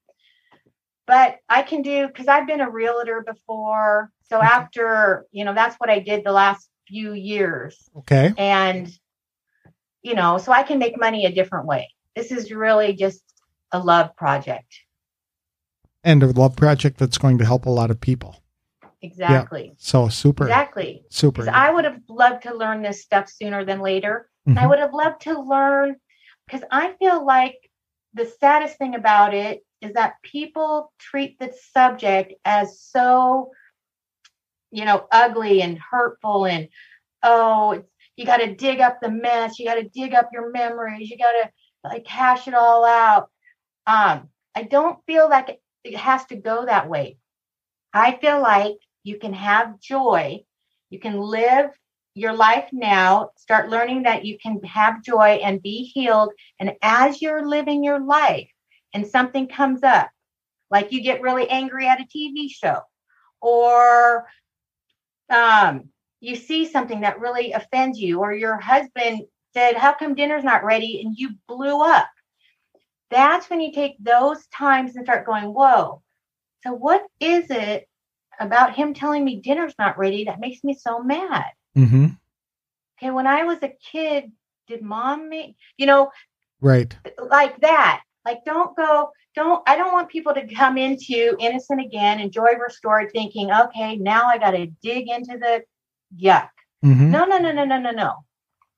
But 1.07 1.39
I 1.49 1.63
can 1.63 1.83
do 1.83 2.07
because 2.09 2.27
I've 2.29 2.47
been 2.47 2.61
a 2.61 2.71
realtor 2.71 3.23
before. 3.27 4.11
So 4.29 4.39
Okay. 4.39 4.47
after, 4.47 5.27
you 5.31 5.45
know, 5.45 5.55
that's 5.55 5.77
what 5.77 5.89
I 5.91 6.01
did 6.01 6.25
the 6.25 6.33
last 6.33 6.69
few 6.89 7.13
years. 7.13 7.89
Okay. 7.99 8.33
And, 8.37 8.89
you 10.07 10.15
know, 10.15 10.39
so 10.39 10.53
I 10.53 10.63
can 10.63 10.79
make 10.79 10.97
money 10.97 11.27
a 11.27 11.33
different 11.33 11.67
way. 11.67 11.93
This 12.15 12.31
is 12.31 12.53
really 12.53 12.93
just 12.93 13.25
a 13.73 13.81
love 13.81 14.15
project. 14.15 14.73
And 16.05 16.23
a 16.23 16.29
love 16.29 16.55
project 16.55 16.99
that's 16.99 17.19
going 17.19 17.39
to 17.39 17.45
help 17.45 17.67
a 17.67 17.71
lot 17.71 17.91
of 17.91 18.01
people. 18.01 18.41
Exactly. 19.03 19.75
So 19.79 20.09
super, 20.09 20.45
Exactly. 20.45 21.03
super. 21.11 21.43
Because 21.43 21.53
I 21.53 21.73
would 21.73 21.85
have 21.85 21.99
loved 22.09 22.45
to 22.45 22.55
learn 22.55 22.83
this 22.83 23.03
stuff 23.03 23.29
sooner 23.29 23.65
than 23.65 23.81
later. 23.81 24.31
And 24.47 24.57
I 24.57 24.63
mm-hmm. 24.63 24.71
would 24.71 24.79
have 24.79 24.95
loved 24.95 25.23
to 25.23 25.41
learn 25.41 25.97
because 26.47 26.65
I 26.71 26.93
feel 27.01 27.27
like 27.27 27.57
the 28.15 28.33
saddest 28.39 28.79
thing 28.79 28.95
about 28.95 29.35
it 29.35 29.67
is 29.81 29.95
that 29.95 30.23
people 30.23 30.93
treat 31.01 31.37
the 31.41 31.53
subject 31.73 32.35
as 32.45 32.81
so, 32.81 33.51
you 34.71 34.85
know, 34.85 35.09
ugly 35.11 35.63
and 35.63 35.77
hurtful 35.77 36.47
and 36.47 36.69
oh, 37.25 37.73
it's, 37.73 37.96
you 38.17 38.25
got 38.25 38.39
to 38.39 38.55
dig 38.55 38.81
up 38.81 39.01
the 39.01 39.11
mess, 39.11 39.59
you 39.59 39.67
got 39.67 39.75
to 39.75 39.89
dig 39.89 40.15
up 40.15 40.31
your 40.33 40.51
memories, 40.51 41.11
you 41.11 41.19
got 41.19 41.33
to 41.33 41.51
like 41.85 42.07
hash 42.07 42.49
it 42.49 42.55
all 42.55 42.85
out. 42.85 43.31
Um, 43.87 44.29
I 44.55 44.63
don't 44.63 44.99
feel 45.07 45.29
like 45.29 45.51
it, 45.51 45.63
it 45.85 45.97
has 45.97 46.25
to 46.27 46.37
go 46.37 46.67
that 46.67 46.89
way. 46.89 47.19
I 47.93 48.17
feel 48.19 48.41
like 48.41 48.77
you 49.05 49.19
can 49.19 49.33
have 49.33 49.81
joy, 49.81 50.45
you 50.91 50.99
can 50.99 51.19
live 51.19 51.71
your 52.15 52.33
life 52.33 52.69
now, 52.73 53.31
start 53.37 53.69
learning 53.69 54.05
that 54.05 54.25
you 54.25 54.39
can 54.39 54.61
have 54.65 55.03
joy 55.03 55.39
and 55.45 55.63
be 55.63 55.85
healed. 55.85 56.33
And 56.59 56.73
as 56.81 57.21
you're 57.21 57.47
living 57.47 57.85
your 57.85 58.01
life 58.01 58.49
and 58.95 59.07
something 59.07 59.49
comes 59.49 59.83
up, 59.83 60.11
like 60.71 60.93
you 60.93 61.03
get 61.03 61.21
really 61.21 61.49
angry 61.49 61.87
at 61.87 62.01
a 62.01 62.05
TV 62.05 62.49
show, 62.51 62.81
or 63.41 64.27
um, 65.31 65.91
you 66.21 66.37
see 66.37 66.67
something 66.67 67.01
that 67.01 67.21
really 67.21 67.53
offends 67.53 67.99
you, 67.99 68.21
or 68.21 68.33
your 68.33 68.59
husband 68.59 69.23
said, 69.55 69.77
How 69.77 69.95
come 69.95 70.15
dinner's 70.15 70.45
not 70.45 70.65
ready? 70.65 71.03
And 71.05 71.17
you 71.17 71.31
blew 71.49 71.83
up. 71.83 72.09
That's 73.11 73.49
when 73.49 73.61
you 73.61 73.73
take 73.73 73.97
those 74.01 74.47
times 74.49 74.97
and 74.97 75.05
start 75.05 75.27
going, 75.27 75.45
Whoa, 75.45 76.03
so 76.63 76.73
what 76.73 77.07
is 77.21 77.47
it 77.51 77.89
about 78.41 78.75
him 78.75 78.93
telling 78.93 79.25
me 79.25 79.41
dinner's 79.41 79.75
not 79.79 79.99
ready 79.99 80.25
that 80.25 80.41
makes 80.41 80.65
me 80.65 80.75
so 80.75 81.03
mad? 81.03 81.47
Mm-hmm. 81.77 82.07
Okay, 82.99 83.11
when 83.11 83.27
I 83.27 83.45
was 83.45 83.59
a 83.63 83.73
kid, 83.93 84.33
did 84.67 84.83
mom 84.83 85.29
make, 85.29 85.57
you 85.77 85.87
know, 85.87 86.11
Right. 86.61 86.97
like 87.31 87.61
that. 87.61 88.03
Like, 88.25 88.45
don't 88.45 88.77
go, 88.77 89.11
don't, 89.35 89.63
I 89.69 89.77
don't 89.77 89.93
want 89.93 90.09
people 90.09 90.35
to 90.35 90.55
come 90.55 90.77
into 90.79 91.37
innocent 91.39 91.81
again 91.81 92.19
and 92.21 92.33
joy 92.33 92.55
restored 92.61 93.13
thinking, 93.13 93.53
okay, 93.53 93.97
now 93.97 94.27
I 94.27 94.39
got 94.39 94.53
to 94.53 94.67
dig 94.83 95.09
into 95.09 95.39
the 95.39 95.63
yuck. 96.15 96.49
Mm-hmm. 96.85 97.11
No, 97.11 97.25
no, 97.25 97.39
no, 97.39 97.53
no, 97.53 97.65
no, 97.65 97.79
no, 97.79 97.91
no. 97.91 98.13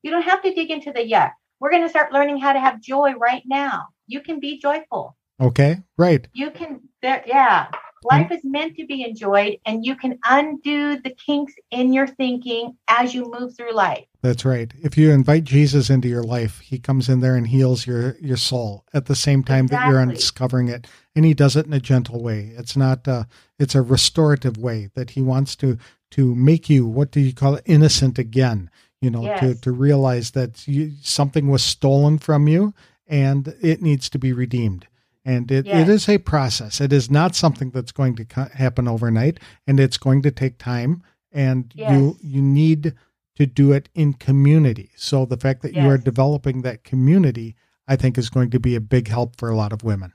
You 0.03 0.11
don't 0.11 0.23
have 0.23 0.43
to 0.43 0.55
dig 0.55 0.71
into 0.71 0.93
the 0.93 1.01
yuck. 1.01 1.33
We're 1.61 1.71
going 1.71 1.83
to 1.83 1.89
start 1.89 2.13
learning 2.13 2.39
how 2.39 2.53
to 2.53 2.61
have 2.61 2.81
joy 2.81 3.15
right 3.15 3.43
now. 3.47 3.89
You 4.07 4.21
can 4.21 4.39
be 4.41 4.59
joyful. 4.61 5.17
Okay. 5.41 5.79
Right. 5.97 6.27
You 6.33 6.51
can, 6.51 6.81
there, 7.03 7.23
yeah. 7.27 7.69
Life 8.05 8.31
is 8.31 8.45
meant 8.45 8.77
to 8.77 8.87
be 8.87 9.03
enjoyed, 9.03 9.59
and 9.67 9.85
you 9.85 9.97
can 9.97 10.19
undo 10.25 10.99
the 11.01 11.11
kinks 11.11 11.55
in 11.71 11.93
your 11.93 12.07
thinking 12.07 12.77
as 12.89 13.15
you 13.15 13.33
move 13.39 13.57
through 13.57 13.73
life. 13.73 14.05
That's 14.23 14.45
right. 14.45 14.73
If 14.83 14.97
you 14.97 15.11
invite 15.11 15.45
Jesus 15.45 15.91
into 15.91 16.09
your 16.09 16.23
life, 16.23 16.61
he 16.61 16.79
comes 16.79 17.09
in 17.09 17.21
there 17.21 17.37
and 17.37 17.47
heals 17.47 17.87
your 17.87 18.17
your 18.21 18.37
soul 18.37 18.85
at 18.93 19.07
the 19.07 19.15
same 19.15 19.43
time 19.43 19.67
that 19.69 19.89
you're 19.89 20.01
Exactly. 20.01 20.25
uncovering 20.25 20.69
it, 20.69 20.87
and 21.15 21.25
he 21.25 21.35
does 21.35 21.57
it 21.57 21.67
in 21.67 21.73
a 21.73 21.81
gentle 21.81 22.23
way. 22.23 22.53
It's 22.57 22.77
not 22.77 23.07
uh 23.09 23.25
it's 23.59 23.75
a 23.75 23.83
restorative 23.83 24.57
way 24.57 24.91
that 24.95 25.11
he 25.11 25.23
wants 25.23 25.57
to 25.57 25.79
to 26.13 26.35
make 26.35 26.71
you 26.71 26.87
what 26.87 27.11
do 27.11 27.21
you 27.21 27.33
call 27.35 27.57
it 27.57 27.63
innocent 27.67 28.19
again, 28.19 28.71
you 29.01 29.11
know, 29.11 29.37
to 29.39 29.55
to 29.55 29.73
realize 29.73 30.33
that 30.33 30.67
you, 30.67 30.93
something 31.03 31.49
was 31.49 31.63
stolen 31.63 32.19
from 32.19 32.49
you 32.49 32.75
and 33.07 33.55
it 33.63 33.81
needs 33.83 34.09
to 34.11 34.19
be 34.19 34.33
redeemed. 34.33 34.87
And 35.29 35.51
it, 35.51 35.67
it 35.67 35.67
Yes. 35.67 35.89
is 35.89 36.09
a 36.09 36.19
process. 36.19 36.81
It 36.81 36.93
is 36.93 37.11
not 37.11 37.35
something 37.35 37.71
that's 37.71 37.93
going 37.93 38.15
to 38.17 38.25
co- 38.25 38.49
happen 38.55 38.89
overnight, 38.89 39.39
and 39.67 39.79
it's 39.79 39.99
going 39.99 40.23
to 40.23 40.31
take 40.31 40.57
time. 40.57 41.03
And 41.31 41.71
you 41.77 41.83
Yes. 42.23 42.33
you 42.35 42.43
need 42.43 42.95
to 43.37 43.45
do 43.47 43.73
it 43.73 43.89
in 43.95 44.15
community. 44.15 44.91
So 44.97 45.27
the 45.27 45.37
fact 45.37 45.61
that 45.63 45.75
you 45.75 45.89
are 45.91 45.99
developing 45.99 46.63
that 46.63 46.83
community, 46.83 47.55
I 47.87 47.95
think, 47.97 48.17
is 48.17 48.31
going 48.31 48.51
to 48.51 48.59
be 48.59 48.75
a 48.75 48.81
big 48.81 49.09
help 49.09 49.37
for 49.39 49.51
a 49.51 49.57
lot 49.57 49.73
of 49.73 49.85
women. 49.85 50.13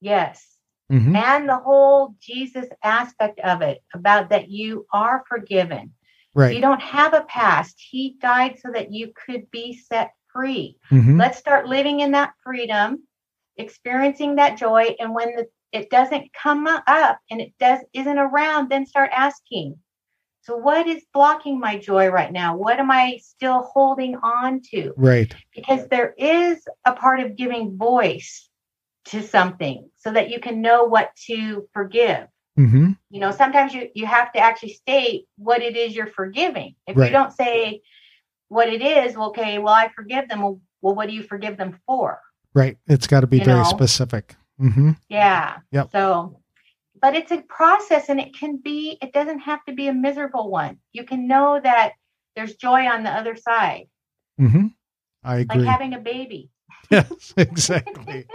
Yes. 0.00 0.46
hmm 0.90 1.16
And 1.16 1.48
the 1.48 1.56
whole 1.56 2.14
Jesus 2.20 2.66
aspect 2.82 3.40
of 3.40 3.62
it 3.62 3.78
about 3.94 4.28
that 4.30 4.50
you 4.50 4.86
are 4.92 5.24
forgiven. 5.28 5.92
You 6.54 6.60
don't 6.60 6.82
have 6.82 7.14
a 7.14 7.22
past. 7.22 7.76
He 7.90 8.16
died 8.20 8.58
so 8.62 8.70
that 8.72 8.92
you 8.92 9.12
could 9.26 9.50
be 9.50 9.66
set 9.88 10.12
free. 10.32 10.76
hmm 10.90 11.18
Let's 11.18 11.38
start 11.38 11.66
living 11.66 12.00
in 12.00 12.12
that 12.12 12.34
freedom, 12.44 13.02
experiencing 13.56 14.36
that 14.36 14.58
joy. 14.58 14.94
And 14.98 15.14
when 15.14 15.34
the, 15.36 15.46
it 15.72 15.90
doesn't 15.90 16.32
come 16.32 16.66
up 16.66 17.18
and 17.30 17.40
it 17.40 17.52
does 17.58 17.80
isn't 17.92 18.18
around, 18.18 18.68
then 18.68 18.86
start 18.86 19.10
asking. 19.12 19.78
So 20.42 20.56
what 20.56 20.88
is 20.88 21.04
blocking 21.14 21.60
my 21.60 21.78
joy 21.78 22.08
right 22.08 22.32
now? 22.32 22.56
What 22.56 22.80
am 22.80 22.90
I 22.90 23.20
still 23.22 23.62
holding 23.62 24.16
on 24.16 24.60
to? 24.72 24.92
Right. 24.96 25.32
Because 25.54 25.86
there 25.86 26.14
is 26.18 26.66
a 26.84 26.92
part 26.92 27.20
of 27.20 27.36
giving 27.36 27.76
voice 27.76 28.48
to 29.06 29.22
something 29.22 29.88
so 29.96 30.12
that 30.12 30.30
you 30.30 30.40
can 30.40 30.60
know 30.60 30.84
what 30.84 31.10
to 31.26 31.68
forgive. 31.72 32.26
hmm 32.56 32.92
You 33.10 33.20
know, 33.20 33.30
sometimes 33.30 33.72
you, 33.72 33.88
you 33.94 34.06
have 34.06 34.32
to 34.32 34.40
actually 34.40 34.74
state 34.74 35.26
what 35.36 35.62
it 35.62 35.76
is 35.76 35.94
you're 35.94 36.06
forgiving. 36.08 36.74
If 36.86 36.96
Right. 36.96 37.06
you 37.06 37.12
don't 37.12 37.32
say 37.32 37.82
what 38.48 38.68
it 38.68 38.82
is, 38.82 39.16
well, 39.16 39.28
okay, 39.28 39.58
well, 39.58 39.74
I 39.74 39.88
forgive 39.94 40.28
them. 40.28 40.42
Well, 40.42 40.60
well 40.80 40.94
what 40.94 41.08
do 41.08 41.14
you 41.14 41.22
forgive 41.22 41.56
them 41.56 41.78
for? 41.86 42.20
Right. 42.54 42.76
It's 42.86 43.06
got 43.06 43.20
to 43.20 43.26
be 43.26 43.38
very 43.38 43.58
know? 43.58 43.64
specific. 43.64 44.36
hmm 44.58 44.92
Yeah. 45.08 45.58
Yep. 45.70 45.90
So, 45.92 46.40
but 47.00 47.14
it's 47.14 47.32
a 47.32 47.42
process 47.42 48.08
and 48.08 48.20
it 48.20 48.34
can 48.38 48.58
be, 48.58 48.98
it 49.02 49.12
doesn't 49.12 49.40
have 49.40 49.64
to 49.64 49.72
be 49.72 49.88
a 49.88 49.92
miserable 49.92 50.50
one. 50.50 50.78
You 50.92 51.04
can 51.04 51.26
know 51.26 51.60
that 51.62 51.92
there's 52.36 52.54
joy 52.56 52.86
on 52.86 53.02
the 53.02 53.10
other 53.10 53.36
side, 53.36 53.86
hmm 54.38 54.68
I 55.24 55.36
like 55.36 55.50
agree. 55.50 55.66
having 55.66 55.94
a 55.94 55.98
baby. 55.98 56.50
yes, 56.90 57.34
exactly. 57.36 58.26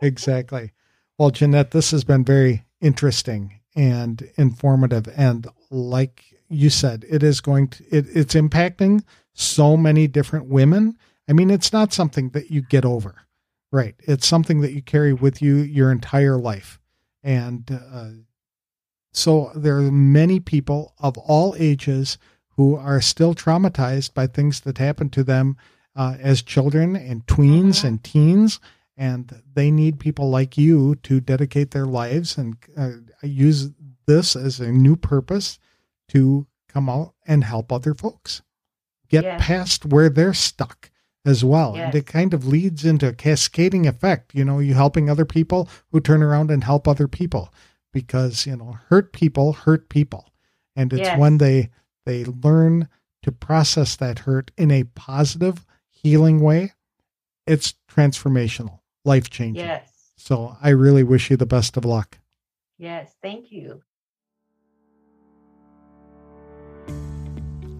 exactly. 0.00 0.72
Well, 1.18 1.30
Jeanette, 1.30 1.70
this 1.70 1.90
has 1.90 2.04
been 2.04 2.24
very 2.24 2.64
interesting 2.80 3.60
and 3.74 4.28
informative. 4.36 5.08
And 5.16 5.46
like 5.70 6.24
you 6.48 6.70
said, 6.70 7.04
it 7.08 7.22
is 7.22 7.40
going 7.40 7.68
to, 7.68 7.84
it, 7.90 8.06
it's 8.14 8.34
impacting 8.34 9.02
so 9.32 9.76
many 9.76 10.06
different 10.06 10.46
women. 10.46 10.96
I 11.28 11.32
mean, 11.32 11.50
it's 11.50 11.72
not 11.72 11.92
something 11.92 12.30
that 12.30 12.50
you 12.50 12.62
get 12.62 12.84
over, 12.84 13.25
right? 13.76 13.94
It's 14.00 14.26
something 14.26 14.60
that 14.62 14.72
you 14.72 14.80
carry 14.82 15.12
with 15.12 15.42
you 15.42 15.56
your 15.56 15.90
entire 15.92 16.38
life. 16.38 16.80
And 17.22 17.70
uh, 17.92 18.10
so 19.12 19.50
there 19.54 19.76
are 19.78 19.90
many 19.92 20.40
people 20.40 20.94
of 20.98 21.16
all 21.18 21.54
ages 21.58 22.18
who 22.56 22.76
are 22.76 23.00
still 23.00 23.34
traumatized 23.34 24.14
by 24.14 24.26
things 24.26 24.60
that 24.60 24.78
happened 24.78 25.12
to 25.12 25.24
them 25.24 25.56
uh, 25.94 26.16
as 26.20 26.42
children 26.42 26.96
and 26.96 27.26
tweens 27.26 27.80
Mhm. 27.80 27.84
and 27.84 28.04
teens. 28.04 28.60
And 28.96 29.42
they 29.54 29.70
need 29.70 29.98
people 30.00 30.30
like 30.30 30.56
you 30.56 30.94
to 31.02 31.20
dedicate 31.20 31.70
their 31.72 31.86
lives 31.86 32.38
and 32.38 32.56
uh, 32.76 32.92
use 33.22 33.70
this 34.06 34.36
as 34.36 34.58
a 34.60 34.72
new 34.72 34.96
purpose 34.96 35.58
to 36.08 36.46
come 36.68 36.88
out 36.88 37.14
and 37.26 37.44
help 37.44 37.70
other 37.72 37.94
folks 37.94 38.40
get 39.08 39.24
Yes. 39.24 39.42
past 39.44 39.84
where 39.86 40.08
they're 40.08 40.32
stuck 40.34 40.90
as 41.26 41.44
well. 41.44 41.74
And 41.76 41.94
it 41.94 42.06
kind 42.06 42.32
of 42.32 42.46
leads 42.46 42.84
into 42.84 43.08
a 43.08 43.12
cascading 43.12 43.86
effect. 43.86 44.34
You 44.34 44.44
know, 44.44 44.58
you 44.60 44.74
helping 44.74 45.10
other 45.10 45.24
people 45.24 45.68
who 45.90 46.00
turn 46.00 46.22
around 46.22 46.50
and 46.50 46.64
help 46.64 46.86
other 46.88 47.08
people 47.08 47.52
because, 47.92 48.46
you 48.46 48.56
know, 48.56 48.78
hurt 48.88 49.12
people 49.12 49.52
hurt 49.52 49.88
people. 49.88 50.30
And 50.74 50.92
it's 50.92 51.00
Yes. 51.08 51.18
when 51.18 51.38
they 51.38 51.70
they 52.04 52.24
learn 52.24 52.88
to 53.22 53.32
process 53.32 53.96
that 53.96 54.20
hurt 54.20 54.52
in 54.56 54.70
a 54.70 54.84
positive, 54.84 55.66
healing 55.88 56.38
way, 56.40 56.72
it's 57.46 57.74
transformational, 57.90 58.78
life 59.04 59.28
changing. 59.28 59.64
Yes. 59.64 60.12
So 60.16 60.56
I 60.62 60.68
really 60.70 61.02
wish 61.02 61.30
you 61.30 61.36
the 61.36 61.46
best 61.46 61.76
of 61.76 61.84
luck. 61.84 62.18
Yes. 62.78 63.16
Thank 63.20 63.50
you. 63.50 63.82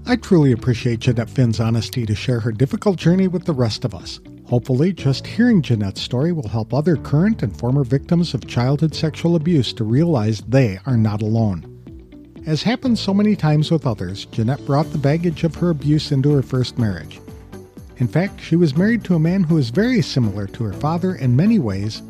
I 0.08 0.14
truly 0.14 0.52
appreciate 0.52 1.00
Jeanette 1.00 1.28
Finn's 1.28 1.58
honesty 1.58 2.06
to 2.06 2.14
share 2.14 2.38
her 2.38 2.52
difficult 2.52 2.96
journey 2.96 3.26
with 3.26 3.44
the 3.44 3.52
rest 3.52 3.84
of 3.84 3.92
us. 3.92 4.20
Hopefully, 4.44 4.92
just 4.92 5.26
hearing 5.26 5.62
Jeanette's 5.62 6.00
story 6.00 6.30
will 6.30 6.46
help 6.46 6.72
other 6.72 6.96
current 6.96 7.42
and 7.42 7.58
former 7.58 7.82
victims 7.82 8.32
of 8.32 8.46
childhood 8.46 8.94
sexual 8.94 9.34
abuse 9.34 9.72
to 9.72 9.82
realize 9.82 10.42
they 10.42 10.78
are 10.86 10.96
not 10.96 11.22
alone. 11.22 11.72
As 12.46 12.62
happens 12.62 13.00
so 13.00 13.12
many 13.12 13.34
times 13.34 13.72
with 13.72 13.84
others, 13.84 14.26
Jeanette 14.26 14.64
brought 14.64 14.92
the 14.92 14.98
baggage 14.98 15.42
of 15.42 15.56
her 15.56 15.70
abuse 15.70 16.12
into 16.12 16.30
her 16.34 16.42
first 16.42 16.78
marriage. 16.78 17.20
In 17.96 18.06
fact, 18.06 18.40
she 18.40 18.54
was 18.54 18.76
married 18.76 19.02
to 19.04 19.16
a 19.16 19.18
man 19.18 19.42
who 19.42 19.56
was 19.56 19.70
very 19.70 20.02
similar 20.02 20.46
to 20.46 20.62
her 20.62 20.72
father 20.74 21.16
in 21.16 21.34
many 21.34 21.58
ways, 21.58 22.00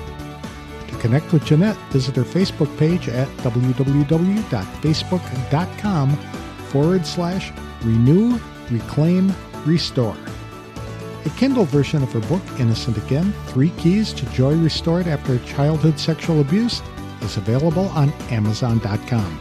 To 0.87 0.95
connect 0.97 1.31
with 1.31 1.45
Jeanette, 1.45 1.77
visit 1.91 2.15
her 2.15 2.23
Facebook 2.23 2.75
page 2.79 3.09
at 3.09 3.27
www.facebook.com 3.37 6.17
forward 6.69 7.05
slash 7.05 7.53
renew, 7.83 8.39
reclaim, 8.71 9.31
restore. 9.65 10.17
A 11.27 11.29
Kindle 11.31 11.65
version 11.65 12.01
of 12.03 12.13
her 12.13 12.21
book, 12.21 12.41
Innocent 12.57 12.95
Again 12.95 13.33
Three 13.47 13.71
Keys 13.71 14.13
to 14.13 14.25
Joy 14.27 14.55
Restored 14.55 15.07
After 15.07 15.37
Childhood 15.39 15.99
Sexual 15.99 16.39
Abuse, 16.39 16.81
is 17.21 17.35
available 17.35 17.89
on 17.89 18.13
Amazon.com. 18.31 19.39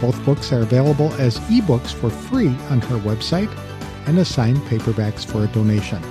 Both 0.00 0.24
books 0.24 0.52
are 0.52 0.62
available 0.62 1.12
as 1.14 1.38
ebooks 1.50 1.92
for 1.92 2.10
free 2.10 2.48
on 2.68 2.80
her 2.80 2.98
website 2.98 3.48
and 4.08 4.18
as 4.18 4.26
signed 4.26 4.58
paperbacks 4.62 5.24
for 5.24 5.44
a 5.44 5.46
donation. 5.46 6.02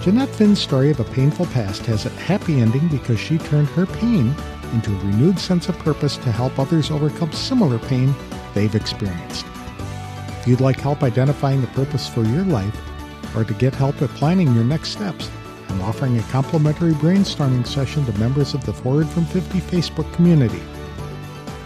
Jeanette 0.00 0.30
Finn's 0.30 0.60
story 0.60 0.90
of 0.90 1.00
a 1.00 1.04
painful 1.04 1.44
past 1.46 1.84
has 1.84 2.06
a 2.06 2.10
happy 2.10 2.62
ending 2.62 2.88
because 2.88 3.20
she 3.20 3.36
turned 3.36 3.68
her 3.68 3.84
pain 3.84 4.34
into 4.72 4.96
a 4.96 5.00
renewed 5.00 5.38
sense 5.38 5.68
of 5.68 5.78
purpose 5.80 6.16
to 6.16 6.32
help 6.32 6.58
others 6.58 6.90
overcome 6.90 7.32
similar 7.32 7.78
pain 7.78 8.14
they've 8.54 8.74
experienced. 8.74 9.44
If 10.40 10.48
you'd 10.48 10.62
like 10.62 10.80
help 10.80 11.02
identifying 11.02 11.60
the 11.60 11.66
purpose 11.66 12.08
for 12.08 12.22
your 12.22 12.44
life, 12.44 12.74
or 13.34 13.44
to 13.44 13.54
get 13.54 13.74
help 13.74 14.00
with 14.00 14.14
planning 14.16 14.54
your 14.54 14.64
next 14.64 14.90
steps, 14.90 15.28
I'm 15.68 15.82
offering 15.82 16.16
a 16.18 16.22
complimentary 16.24 16.92
brainstorming 16.92 17.66
session 17.66 18.04
to 18.06 18.18
members 18.18 18.54
of 18.54 18.64
the 18.64 18.72
Forward 18.72 19.08
from 19.08 19.26
50 19.26 19.60
Facebook 19.60 20.10
community. 20.14 20.62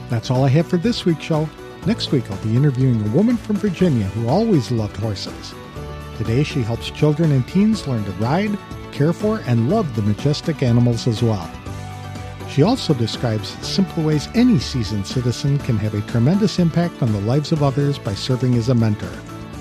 That's 0.08 0.30
all 0.30 0.44
I 0.44 0.48
have 0.48 0.66
for 0.66 0.76
this 0.76 1.04
week's 1.04 1.24
show. 1.24 1.48
Next 1.86 2.12
week, 2.12 2.30
I'll 2.30 2.44
be 2.44 2.56
interviewing 2.56 3.04
a 3.04 3.10
woman 3.10 3.36
from 3.36 3.56
Virginia 3.56 4.06
who 4.06 4.28
always 4.28 4.70
loved 4.70 4.96
horses. 4.96 5.52
Today, 6.18 6.44
she 6.44 6.62
helps 6.62 6.90
children 6.90 7.32
and 7.32 7.46
teens 7.48 7.88
learn 7.88 8.04
to 8.04 8.10
ride, 8.12 8.56
care 8.92 9.12
for, 9.12 9.40
and 9.46 9.68
love 9.70 9.96
the 9.96 10.02
majestic 10.02 10.62
animals 10.62 11.06
as 11.06 11.22
well. 11.22 11.50
She 12.52 12.62
also 12.62 12.92
describes 12.92 13.48
simple 13.66 14.02
ways 14.02 14.28
any 14.34 14.58
seasoned 14.58 15.06
citizen 15.06 15.58
can 15.60 15.78
have 15.78 15.94
a 15.94 16.02
tremendous 16.02 16.58
impact 16.58 17.02
on 17.02 17.10
the 17.10 17.20
lives 17.22 17.50
of 17.50 17.62
others 17.62 17.98
by 17.98 18.12
serving 18.12 18.56
as 18.56 18.68
a 18.68 18.74
mentor. 18.74 19.10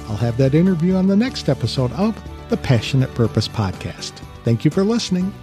I'll 0.10 0.18
have 0.18 0.36
that 0.38 0.54
interview 0.54 0.96
on 0.96 1.08
the 1.08 1.16
next 1.16 1.48
episode 1.48 1.94
of 1.94 2.22
the 2.50 2.58
Passionate 2.58 3.14
Purpose 3.16 3.48
Podcast. 3.48 4.12
Thank 4.44 4.66
you 4.66 4.72
for 4.72 4.84
listening. 4.84 5.34